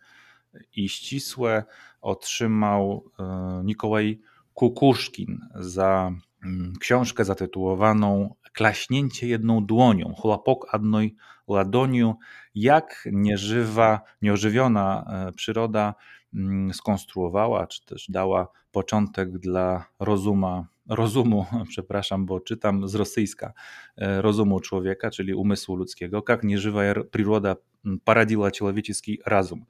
i 0.76 0.90
ścisłe 0.90 1.64
otrzymał 2.02 3.12
e, 3.20 3.62
Nikołaj 3.64 4.22
Kukuszkin 4.54 5.40
za 5.56 6.08
mm, 6.08 6.22
Mm, 6.45 6.73
książkę 6.81 7.25
zatytułowaną 7.25 8.35
Klaśnięcie 8.53 9.29
jedną 9.29 9.67
dłonią, 9.67 10.15
chłopok 10.15 10.75
adnoj 10.75 11.17
ladoniu, 11.49 12.17
jak 12.55 13.09
nieżywa, 13.13 14.01
nieożywiona 14.23 15.05
e, 15.29 15.33
przyroda 15.33 15.95
mm, 16.35 16.75
skonstruowała, 16.75 17.67
czy 17.67 17.85
też 17.85 18.07
dała 18.09 18.49
początek 18.73 19.39
dla 19.39 19.85
rozuma, 20.01 20.67
rozumu, 20.89 21.47
przepraszam, 21.69 22.27
bo 22.27 22.41
czytam 22.41 22.89
z 22.89 22.95
rosyjska, 22.95 23.53
e, 23.97 24.23
rozumu 24.23 24.61
człowieka, 24.61 25.11
czyli 25.11 25.35
umysłu 25.35 25.77
ludzkiego, 25.77 26.23
jak 26.29 26.45
nieżywa 26.45 26.81
przyroda 27.11 27.57
poradziła 28.05 28.51
człowieczeski 28.51 29.19
razum. 29.27 29.65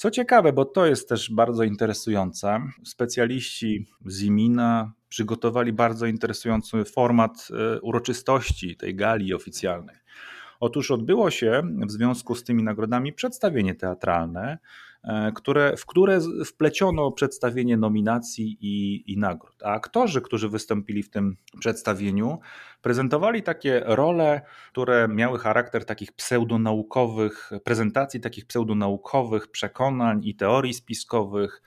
Co 0.00 0.10
ciekawe, 0.10 0.52
bo 0.52 0.64
to 0.64 0.86
jest 0.86 1.08
też 1.08 1.30
bardzo 1.30 1.64
interesujące, 1.64 2.60
specjaliści 2.84 3.86
z 4.06 4.22
Imina 4.22 4.92
przygotowali 5.08 5.72
bardzo 5.72 6.06
interesujący 6.06 6.84
format 6.84 7.48
e, 7.50 7.80
uroczystości 7.80 8.76
tej 8.76 8.94
gali 8.94 9.34
oficjalnej. 9.34 9.96
Otóż 10.60 10.90
odbyło 10.90 11.30
się 11.30 11.62
w 11.86 11.90
związku 11.90 12.34
z 12.34 12.44
tymi 12.44 12.62
nagrodami 12.62 13.12
przedstawienie 13.12 13.74
teatralne, 13.74 14.58
które, 15.34 15.76
w 15.76 15.86
które 15.86 16.20
wpleciono 16.46 17.12
przedstawienie 17.12 17.76
nominacji 17.76 18.58
i, 18.60 19.04
i 19.12 19.18
nagród. 19.18 19.62
A 19.62 19.72
aktorzy, 19.72 20.20
którzy 20.20 20.48
wystąpili 20.48 21.02
w 21.02 21.10
tym 21.10 21.36
przedstawieniu, 21.58 22.38
prezentowali 22.82 23.42
takie 23.42 23.82
role, 23.86 24.40
które 24.72 25.08
miały 25.08 25.38
charakter 25.38 25.84
takich 25.84 26.12
pseudonaukowych, 26.12 27.50
prezentacji 27.64 28.20
takich 28.20 28.46
pseudonaukowych 28.46 29.48
przekonań 29.48 30.20
i 30.24 30.34
teorii 30.34 30.74
spiskowych 30.74 31.62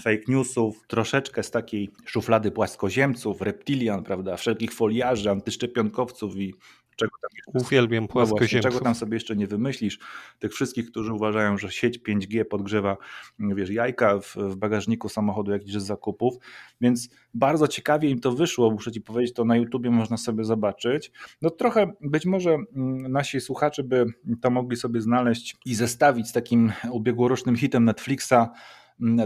fake 0.00 0.22
newsów, 0.28 0.86
troszeczkę 0.86 1.42
z 1.42 1.50
takiej 1.50 1.90
szuflady 2.06 2.50
płaskoziemców, 2.50 3.42
reptilian, 3.42 4.04
prawda, 4.04 4.36
wszelkich 4.36 4.72
foliarzy, 4.72 5.30
antyszczepionkowców 5.30 6.36
i 6.36 6.54
czego 6.96 7.16
tam 7.22 7.30
jeszcze, 7.36 7.66
Uwielbiam. 7.66 8.08
No 8.14 8.70
czego 8.70 8.80
tam 8.80 8.94
sobie 8.94 9.16
jeszcze 9.16 9.36
nie 9.36 9.46
wymyślisz. 9.46 9.98
Tych 10.38 10.52
wszystkich, 10.52 10.90
którzy 10.90 11.12
uważają, 11.12 11.58
że 11.58 11.70
sieć 11.70 11.98
5G 11.98 12.44
podgrzewa 12.44 12.96
wiesz, 13.38 13.70
jajka 13.70 14.20
w, 14.20 14.36
w 14.36 14.56
bagażniku 14.56 15.08
samochodu 15.08 15.52
jakichś 15.52 15.72
z 15.72 15.86
zakupów, 15.86 16.34
więc 16.80 17.08
bardzo 17.34 17.68
ciekawie 17.68 18.10
im 18.10 18.20
to 18.20 18.32
wyszło, 18.32 18.70
muszę 18.70 18.92
ci 18.92 19.00
powiedzieć, 19.00 19.34
to 19.34 19.44
na 19.44 19.56
YouTubie 19.56 19.90
można 19.90 20.16
sobie 20.16 20.44
zobaczyć. 20.44 21.12
No 21.42 21.50
trochę 21.50 21.92
być 22.00 22.26
może 22.26 22.50
mm, 22.50 23.12
nasi 23.12 23.40
słuchacze 23.40 23.82
by 23.82 24.06
to 24.40 24.50
mogli 24.50 24.76
sobie 24.76 25.00
znaleźć 25.00 25.56
i 25.64 25.74
zestawić 25.74 26.28
z 26.28 26.32
takim 26.32 26.72
ubiegłorocznym 26.90 27.56
hitem 27.56 27.84
Netflixa 27.84 28.34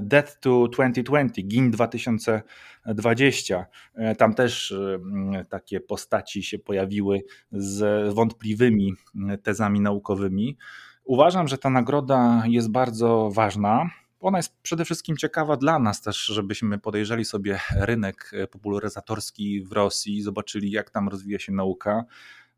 Death 0.00 0.40
to 0.40 0.68
2020, 0.68 1.42
GIN 1.42 1.70
2020. 1.70 3.66
Tam 4.18 4.34
też 4.34 4.72
mm, 4.72 5.46
takie 5.46 5.80
postaci 5.80 6.42
się 6.42 6.58
pojawiły 6.58 7.22
z 7.52 8.14
wątpliwymi 8.14 8.94
tezami 9.42 9.80
naukowymi. 9.80 10.56
Uważam, 11.04 11.48
że 11.48 11.58
ta 11.58 11.70
nagroda 11.70 12.42
jest 12.46 12.70
bardzo 12.70 13.30
ważna. 13.34 13.90
Ona 14.20 14.38
jest 14.38 14.56
przede 14.62 14.84
wszystkim 14.84 15.16
ciekawa 15.16 15.56
dla 15.56 15.78
nas 15.78 16.02
też, 16.02 16.24
żebyśmy 16.26 16.78
podejrzeli 16.78 17.24
sobie 17.24 17.60
rynek 17.76 18.30
popularyzatorski 18.50 19.62
w 19.64 19.72
Rosji 19.72 20.22
zobaczyli, 20.22 20.70
jak 20.70 20.90
tam 20.90 21.08
rozwija 21.08 21.38
się 21.38 21.52
nauka. 21.52 22.04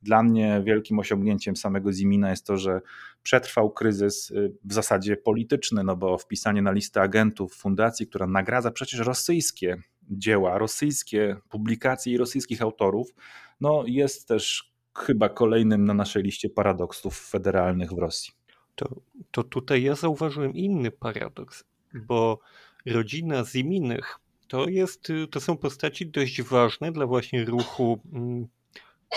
Dla 0.03 0.23
mnie 0.23 0.63
wielkim 0.65 0.99
osiągnięciem 0.99 1.57
samego 1.57 1.93
Zimina 1.93 2.31
jest 2.31 2.47
to, 2.47 2.57
że 2.57 2.81
przetrwał 3.23 3.71
kryzys 3.71 4.31
y, 4.31 4.53
w 4.65 4.73
zasadzie 4.73 5.17
polityczny, 5.17 5.85
no 5.85 5.97
bo 5.97 6.19
wpisanie 6.19 6.63
na 6.63 6.73
listę 6.73 7.01
agentów 7.01 7.55
fundacji, 7.55 8.07
która 8.07 8.27
nagradza 8.27 8.71
przecież 8.71 9.01
rosyjskie 9.01 9.77
dzieła, 10.11 10.59
rosyjskie 10.59 11.37
publikacje 11.49 12.13
i 12.13 12.17
rosyjskich 12.17 12.63
autorów, 12.63 13.15
no 13.61 13.85
jest 13.87 14.29
też 14.29 14.73
chyba 14.99 15.29
kolejnym 15.29 15.85
na 15.85 15.95
naszej 15.95 16.23
liście 16.23 16.51
paradoksów 16.51 17.19
federalnych 17.19 17.93
w 17.93 17.99
Rosji. 17.99 18.33
To, 18.75 19.01
to 19.31 19.43
tutaj 19.43 19.83
ja 19.83 19.95
zauważyłem 19.95 20.55
inny 20.55 20.91
paradoks, 20.91 21.65
bo 21.95 22.41
rodzina 22.87 23.45
Ziminych 23.45 24.19
to, 24.49 24.69
jest, 24.69 25.09
to 25.31 25.41
są 25.41 25.57
postaci 25.57 26.07
dość 26.07 26.43
ważne 26.43 26.93
dla 26.93 27.07
właśnie 27.07 27.45
ruchu 27.45 28.01
mm, 28.13 28.49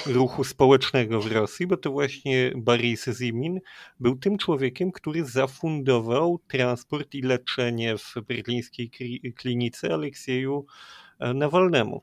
ruchu 0.06 0.44
społecznego 0.44 1.22
w 1.22 1.32
Rosji, 1.32 1.68
bo 1.68 1.78
to 1.78 1.92
właśnie 1.92 2.52
Boris 2.56 3.06
Zimin 3.18 3.60
był 4.00 4.16
tym 4.16 4.38
człowiekiem, 4.38 4.92
który 4.92 5.26
zafundował 5.26 6.40
transport 6.48 7.16
i 7.16 7.22
leczenie 7.22 7.98
w 7.98 8.16
berlińskiej 8.28 8.90
klinice 9.36 9.94
Aleksieju 9.94 10.66
e, 11.20 11.34
Nawalnemu. 11.34 12.02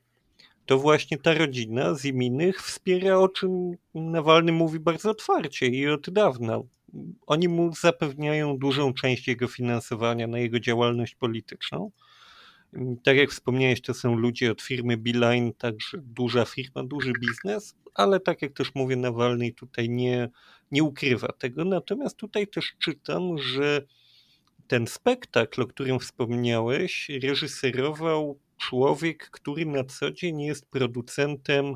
To 0.66 0.78
właśnie 0.78 1.18
ta 1.18 1.34
rodzina 1.34 1.94
Ziminych 1.94 2.62
wspiera, 2.62 3.18
o 3.18 3.28
czym 3.28 3.72
Nawalny 3.94 4.52
mówi 4.52 4.80
bardzo 4.80 5.10
otwarcie 5.10 5.66
i 5.66 5.88
od 5.88 6.10
dawna. 6.10 6.60
Oni 7.26 7.48
mu 7.48 7.74
zapewniają 7.74 8.58
dużą 8.58 8.94
część 8.94 9.28
jego 9.28 9.48
finansowania 9.48 10.26
na 10.26 10.38
jego 10.38 10.60
działalność 10.60 11.14
polityczną. 11.14 11.90
Tak 13.02 13.16
jak 13.16 13.30
wspomniałeś, 13.30 13.80
to 13.80 13.94
są 13.94 14.14
ludzie 14.16 14.52
od 14.52 14.62
firmy 14.62 14.96
Beeline, 14.96 15.52
także 15.52 15.98
duża 15.98 16.44
firma, 16.44 16.84
duży 16.84 17.12
biznes, 17.20 17.74
ale 17.94 18.20
tak 18.20 18.42
jak 18.42 18.52
też 18.52 18.74
mówię, 18.74 18.96
Nawalny 18.96 19.52
tutaj 19.52 19.88
nie, 19.88 20.30
nie 20.70 20.82
ukrywa 20.82 21.28
tego. 21.28 21.64
Natomiast 21.64 22.16
tutaj 22.16 22.46
też 22.46 22.74
czytam, 22.78 23.38
że 23.38 23.82
ten 24.66 24.86
spektakl, 24.86 25.62
o 25.62 25.66
którym 25.66 25.98
wspomniałeś, 25.98 27.10
reżyserował 27.22 28.38
człowiek, 28.58 29.30
który 29.30 29.66
na 29.66 29.84
co 29.84 30.10
dzień 30.10 30.40
jest 30.40 30.70
producentem 30.70 31.74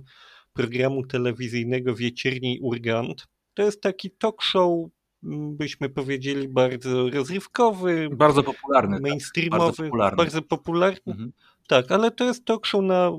programu 0.53 1.07
telewizyjnego 1.07 1.95
Wiecierni 1.95 2.59
Urgant. 2.63 3.27
To 3.55 3.63
jest 3.63 3.81
taki 3.81 4.11
talk 4.11 4.43
show, 4.43 4.89
byśmy 5.23 5.89
powiedzieli, 5.89 6.49
bardzo 6.49 7.11
rozrywkowy. 7.11 8.09
Bardzo 8.13 8.43
popularny. 8.43 9.01
Mainstreamowy. 9.01 9.77
Tak, 9.77 9.77
bardzo 9.77 9.83
popularny. 9.83 10.17
Bardzo 10.17 10.43
popularny. 10.43 11.01
Mhm. 11.07 11.33
Tak, 11.69 11.93
ale 11.93 12.11
to 12.11 12.25
jest 12.25 12.45
talk 12.45 12.67
show 12.67 12.83
na, 12.83 13.13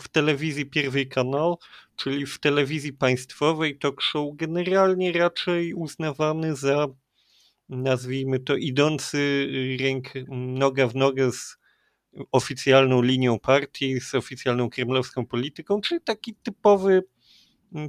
w 0.00 0.08
telewizji 0.08 0.66
Pierwszy 0.66 1.06
Kanał, 1.06 1.58
czyli 1.96 2.26
w 2.26 2.40
telewizji 2.40 2.92
państwowej 2.92 3.78
talk 3.78 4.02
show 4.02 4.36
generalnie 4.36 5.12
raczej 5.12 5.74
uznawany 5.74 6.56
za 6.56 6.86
nazwijmy 7.68 8.38
to 8.38 8.56
idący 8.56 9.48
ręk, 9.80 10.12
noga 10.28 10.86
w 10.86 10.94
nogę 10.94 11.32
z 11.32 11.56
oficjalną 12.32 13.02
linią 13.02 13.38
partii, 13.38 14.00
z 14.00 14.14
oficjalną 14.14 14.70
kremlowską 14.70 15.26
polityką, 15.26 15.80
czyli 15.80 16.00
taki 16.00 16.34
typowy, 16.34 17.02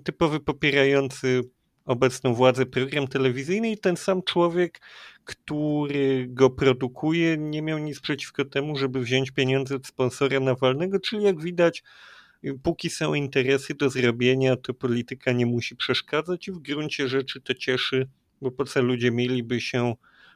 typowy 0.03 0.39
popierający 0.39 1.41
obecną 1.85 2.33
władzę 2.33 2.65
program 2.65 3.07
telewizyjny 3.07 3.71
i 3.71 3.77
ten 3.77 3.97
sam 3.97 4.23
człowiek, 4.23 4.81
który 5.23 6.27
go 6.29 6.49
produkuje, 6.49 7.37
nie 7.37 7.61
miał 7.61 7.79
nic 7.79 7.99
przeciwko 7.99 8.45
temu, 8.45 8.77
żeby 8.77 8.99
wziąć 8.99 9.31
pieniądze 9.31 9.75
od 9.75 9.87
sponsora 9.87 10.39
Nawalnego, 10.39 10.99
czyli 10.99 11.23
jak 11.23 11.41
widać, 11.41 11.83
póki 12.63 12.89
są 12.89 13.13
interesy 13.13 13.73
do 13.73 13.89
zrobienia, 13.89 14.55
to 14.55 14.73
polityka 14.73 15.31
nie 15.31 15.45
musi 15.45 15.75
przeszkadzać 15.75 16.47
i 16.47 16.51
w 16.51 16.59
gruncie 16.59 17.07
rzeczy 17.07 17.41
to 17.41 17.53
cieszy, 17.53 18.09
bo 18.41 18.51
po 18.51 18.65
co 18.65 18.81
ludzie 18.81 19.11
mieliby 19.11 19.61
się, 19.61 19.93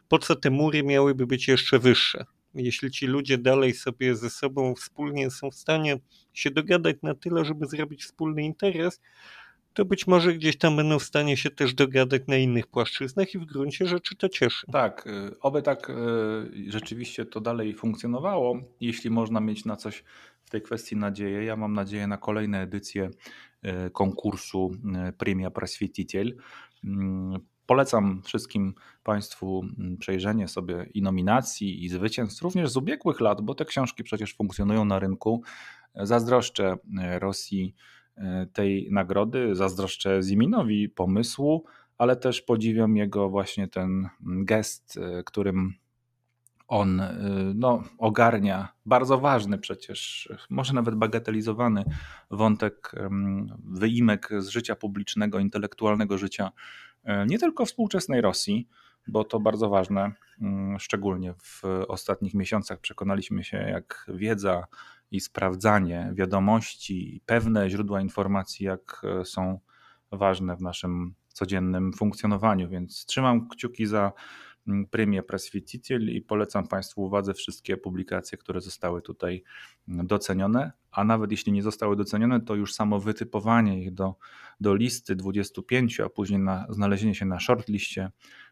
po 0.08 0.20
co 0.20 0.36
te 0.36 0.50
mury 0.50 0.84
miałyby 0.84 1.28
być 1.28 1.48
jeszcze 1.48 1.80
wyższe? 1.80 2.26
Jeśli 2.54 2.92
ci 2.92 3.08
ludzie 3.08 3.38
dalej 3.38 3.74
sobie 3.74 4.16
ze 4.16 4.30
sobą 4.30 4.76
wspólnie 4.76 5.32
są 5.32 5.52
w 5.52 5.56
stanie 5.56 5.98
się 6.34 6.52
dogadać 6.52 6.96
na 7.04 7.16
tyle, 7.16 7.46
żeby 7.46 7.66
zrobić 7.66 8.04
wspólny 8.04 8.44
interes, 8.44 9.02
to 9.80 9.86
być 9.86 10.08
może 10.08 10.34
gdzieś 10.34 10.58
tam 10.58 10.76
będą 10.76 11.00
w 11.00 11.04
stanie 11.04 11.38
się 11.38 11.50
też 11.50 11.74
dogadać 11.74 12.22
na 12.28 12.36
innych 12.36 12.68
płaszczyznach 12.68 13.34
i 13.34 13.40
w 13.40 13.46
gruncie 13.46 13.86
rzeczy 13.86 14.16
to 14.16 14.30
cieszy. 14.30 14.68
Tak, 14.72 15.08
y, 15.08 15.40
oby 15.40 15.62
tak 15.62 15.90
y, 15.90 15.94
rzeczywiście 16.72 17.26
to 17.26 17.42
dalej 17.42 17.74
funkcjonowało. 17.74 18.60
Jeśli 18.82 19.10
można 19.10 19.40
mieć 19.40 19.66
na 19.66 19.76
coś 19.76 20.04
w 20.44 20.50
tej 20.50 20.62
kwestii 20.62 20.96
nadzieję, 20.96 21.44
ja 21.44 21.56
mam 21.56 21.74
nadzieję 21.74 22.08
na 22.08 22.18
kolejne 22.18 22.62
edycje 22.62 23.10
y, 23.66 23.90
konkursu 23.92 24.72
Premia 25.18 25.52
Prasviticiel. 25.52 26.38
Mm, 26.84 27.40
Polecam 27.66 28.22
wszystkim 28.26 28.74
Państwu 29.04 29.62
mm, 29.80 29.98
przejrzenie 29.98 30.48
sobie 30.48 30.90
i 30.94 31.02
nominacji, 31.02 31.86
i 31.86 31.90
zwycięstw, 31.90 32.42
również 32.42 32.70
z 32.70 32.78
ubiegłych 32.78 33.20
lat, 33.20 33.42
bo 33.42 33.56
te 33.56 33.66
książki 33.66 34.04
przecież 34.04 34.36
funkcjonują 34.36 34.86
na 34.86 35.00
rynku. 35.00 35.44
Zazdroszczę 35.96 36.78
Rosji 37.20 37.76
tej 38.54 38.88
nagrody, 38.92 39.56
zazdroszczę 39.56 40.22
Ziminowi 40.24 40.90
pomysłu, 40.90 41.66
ale 41.98 42.16
też 42.16 42.42
podziwiam 42.42 42.98
jego 42.98 43.30
właśnie 43.30 43.68
ten 43.68 44.10
gest, 44.22 45.00
którym 45.26 45.74
on 46.70 47.02
no, 47.56 47.84
ogarnia 47.98 48.74
bardzo 48.86 49.18
ważny 49.18 49.58
przecież, 49.58 50.30
może 50.50 50.74
nawet 50.74 50.96
bagatelizowany 50.96 51.84
wątek 52.32 52.92
wyimek 53.66 54.30
z 54.40 54.48
życia 54.48 54.76
publicznego, 54.76 55.40
intelektualnego 55.40 56.18
życia 56.18 56.52
e, 57.04 57.26
nie 57.26 57.40
tylko 57.40 57.66
współczesnej 57.66 58.22
Rosji, 58.22 58.68
bo 59.08 59.24
to 59.24 59.40
bardzo 59.40 59.70
ważne, 59.70 60.12
mm, 60.42 60.80
szczególnie 60.80 61.34
w 61.34 61.62
ostatnich 61.88 62.34
miesiącach. 62.34 62.80
Przekonaliśmy 62.80 63.44
się, 63.44 63.58
jak 63.58 64.12
wiedza 64.14 64.68
i 65.12 65.20
sprawdzanie 65.20 66.12
wiadomości, 66.14 67.22
pewne 67.26 67.70
źródła 67.70 68.02
informacji, 68.02 68.66
jak 68.66 69.02
e, 69.04 69.26
są 69.26 69.60
ważne 70.12 70.56
w 70.56 70.62
naszym 70.62 71.14
codziennym 71.28 71.94
funkcjonowaniu, 71.94 72.70
więc 72.70 73.06
trzymam 73.06 73.50
kciuki 73.50 73.86
za 73.86 74.12
mm, 74.68 74.86
Premię 74.86 75.24
Preswiticiel 75.24 76.10
i 76.10 76.22
polecam 76.22 76.68
Państwu 76.68 77.04
uwadze 77.04 77.34
wszystkie 77.34 77.78
publikacje, 77.78 78.38
które 78.38 78.62
zostały 78.62 79.02
tutaj 79.02 79.44
mm, 79.88 80.08
docenione, 80.08 80.72
a 80.92 81.04
nawet 81.04 81.32
jeśli 81.32 81.52
nie 81.52 81.64
zostały 81.64 81.96
docenione, 81.96 82.42
to 82.42 82.56
już 82.56 82.74
samo 82.74 83.00
wytypowanie 83.00 83.84
ich 83.84 83.94
do, 83.94 84.16
do 84.60 84.76
listy 84.76 85.16
25, 85.16 86.00
a 86.00 86.10
później 86.10 86.40
na, 86.40 86.66
znalezienie 86.70 87.16
się 87.16 87.26
na 87.26 87.40
shortliście 87.40 88.12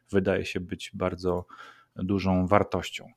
wydaje 0.10 0.46
się 0.46 0.60
być 0.60 0.92
bardzo 0.94 1.46
dużą 1.96 2.48
wartością. 2.48 3.12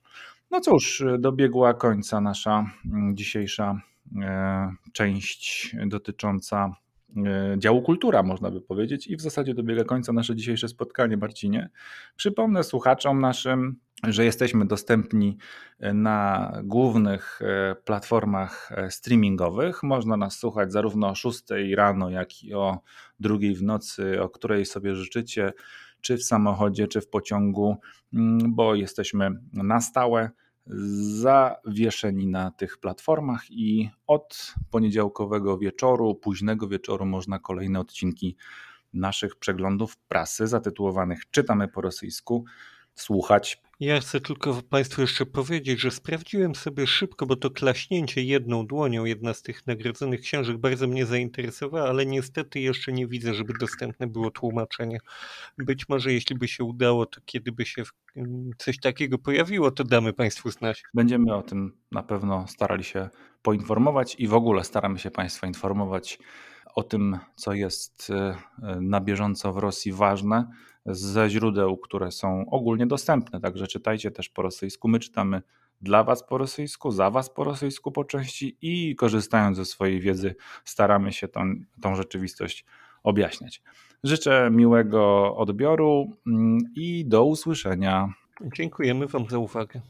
No 0.51 0.61
cóż, 0.61 1.05
dobiegła 1.18 1.74
końca 1.74 2.20
nasza 2.20 2.64
mm, 2.86 3.16
dzisiejsza 3.16 3.80
e, 4.22 4.74
część 4.92 5.76
dotycząca 5.86 6.76
e, 7.16 7.55
działu 7.59 7.82
kultura, 7.82 8.22
można 8.22 8.51
by 8.51 8.61
powiedzieć, 8.61 9.07
i 9.07 9.16
w 9.16 9.20
zasadzie 9.20 9.55
dobiega 9.55 9.84
końca 9.84 10.12
nasze 10.12 10.36
dzisiejsze 10.36 10.68
spotkanie, 10.68 11.16
Marcinie. 11.16 11.70
Przypomnę 12.16 12.64
słuchaczom 12.64 13.20
naszym, 13.20 13.76
że 14.05 14.24
jesteśmy 14.24 14.66
dostępni 14.66 15.38
na 15.80 16.53
głównych 16.64 17.40
e, 17.42 17.74
platformach 17.74 18.70
streamingowych. 18.90 19.82
Można 19.82 20.16
nas 20.16 20.38
słuchać 20.38 20.72
zarówno 20.72 21.09
o 21.09 21.14
6 21.14 21.42
rano, 21.76 22.11
jak 22.11 22.44
i 22.44 22.55
o 22.55 22.78
2 23.20 23.36
w 23.57 23.62
nocy, 23.62 24.22
o 24.22 24.28
której 24.28 24.66
sobie 24.66 24.94
życzycie 24.94 25.53
czy 26.01 26.16
w 26.16 26.24
samochodzie, 26.24 26.88
czy 26.88 27.01
w 27.01 27.09
pociągu, 27.09 27.76
mm, 28.12 28.55
bo 28.55 28.74
jesteśmy 28.74 29.30
na 29.53 29.80
stałe 29.80 30.30
zawieszeni 31.20 32.26
na 32.26 32.51
tych 32.51 32.78
platformach 32.78 33.51
i 33.51 33.90
od 34.07 34.55
poniedziałkowego 34.70 35.59
wieczoru, 35.59 36.14
późnego 36.14 36.68
wieczoru 36.68 37.07
można 37.07 37.38
kolejne 37.38 37.80
odcinki 37.80 38.36
naszych 38.92 39.36
przeglądów 39.36 39.96
prasy 39.98 40.46
zatytułowanych 40.46 41.30
Czytamy 41.30 41.68
po 41.68 41.80
rosyjsku 41.80 42.44
słuchać. 42.94 43.62
Ja 43.81 44.01
chcę 44.01 44.20
tylko 44.20 44.62
Państwu 44.70 45.01
jeszcze 45.01 45.26
powiedzieć, 45.26 45.81
że 45.81 45.91
sprawdziłem 45.91 46.55
sobie 46.55 46.87
szybko, 46.87 47.26
bo 47.26 47.37
to 47.37 47.51
klaśnięcie 47.51 48.22
jedną 48.22 48.66
dłonią, 48.66 49.05
jedna 49.05 49.35
z 49.35 49.43
tych 49.43 49.66
nagrodzonych 49.66 50.20
książek 50.20 50.59
bardzo 50.59 50.87
mnie 50.87 51.07
zainteresowała, 51.07 51.89
ale 51.89 52.07
niestety 52.07 52.61
jeszcze 52.61 52.93
nie 52.93 53.07
widzę, 53.07 53.35
żeby 53.35 53.53
dostępne 53.61 54.07
było 54.07 54.31
tłumaczenie. 54.31 54.99
Być 55.59 55.89
może 55.89 56.12
jeśli 56.12 56.37
by 56.37 56.49
się 56.49 56.64
udało, 56.64 57.07
to 57.07 57.20
kiedy 57.24 57.53
by 57.53 57.66
się 57.66 57.83
coś 58.59 58.78
takiego 58.78 59.18
pojawiło, 59.18 59.70
to 59.70 59.85
damy 59.85 60.12
Państwu 60.12 60.51
znać. 60.51 60.83
Będziemy 60.95 61.35
o 61.35 61.43
tym 61.43 61.72
na 61.93 62.03
pewno 62.03 62.47
starali 62.49 62.85
się 62.85 63.09
poinformować 63.43 64.16
i 64.18 64.28
w 64.28 64.35
ogóle 64.35 64.64
staramy 64.64 64.99
się 64.99 65.11
Państwa 65.11 65.47
informować 65.47 66.18
o 66.74 66.83
tym, 66.83 67.18
co 67.37 67.53
jest 67.53 68.11
e, 68.11 68.37
na 68.81 69.01
bieżąco 69.01 69.53
w 69.53 69.59
Rosji 69.59 69.93
ważne 69.93 70.51
ze 70.95 71.30
źródeł, 71.30 71.76
które 71.76 72.11
są 72.11 72.45
ogólnie 72.51 72.86
dostępne. 72.86 73.41
Także 73.41 73.66
czytajcie 73.66 74.11
też 74.11 74.28
po 74.28 74.43
rosyjsku. 74.43 74.88
My 74.88 74.99
czytamy 74.99 75.43
dla 75.80 76.05
Was 76.05 76.26
po 76.26 76.38
rosyjsku, 76.38 76.91
za 76.91 77.11
Was 77.11 77.30
po 77.30 77.45
rosyjsku 77.45 77.93
po 77.93 78.05
części 78.05 78.57
i 78.62 78.97
korzystając 78.97 79.57
ze 79.57 79.64
swojej 79.64 80.01
wiedzy 80.01 80.34
staramy 80.64 81.12
się 81.12 81.28
tą, 81.28 81.55
tą 81.82 81.95
rzeczywistość 81.95 82.64
objaśniać. 83.03 83.62
Życzę 84.05 84.49
miłego 84.53 85.36
odbioru 85.36 86.16
mm, 86.26 86.59
i 86.76 87.05
do 87.07 87.24
usłyszenia. 87.24 88.12
Dziękujemy 88.57 89.07
Wam 89.07 89.26
za 89.28 89.38
uwagę. 89.38 89.80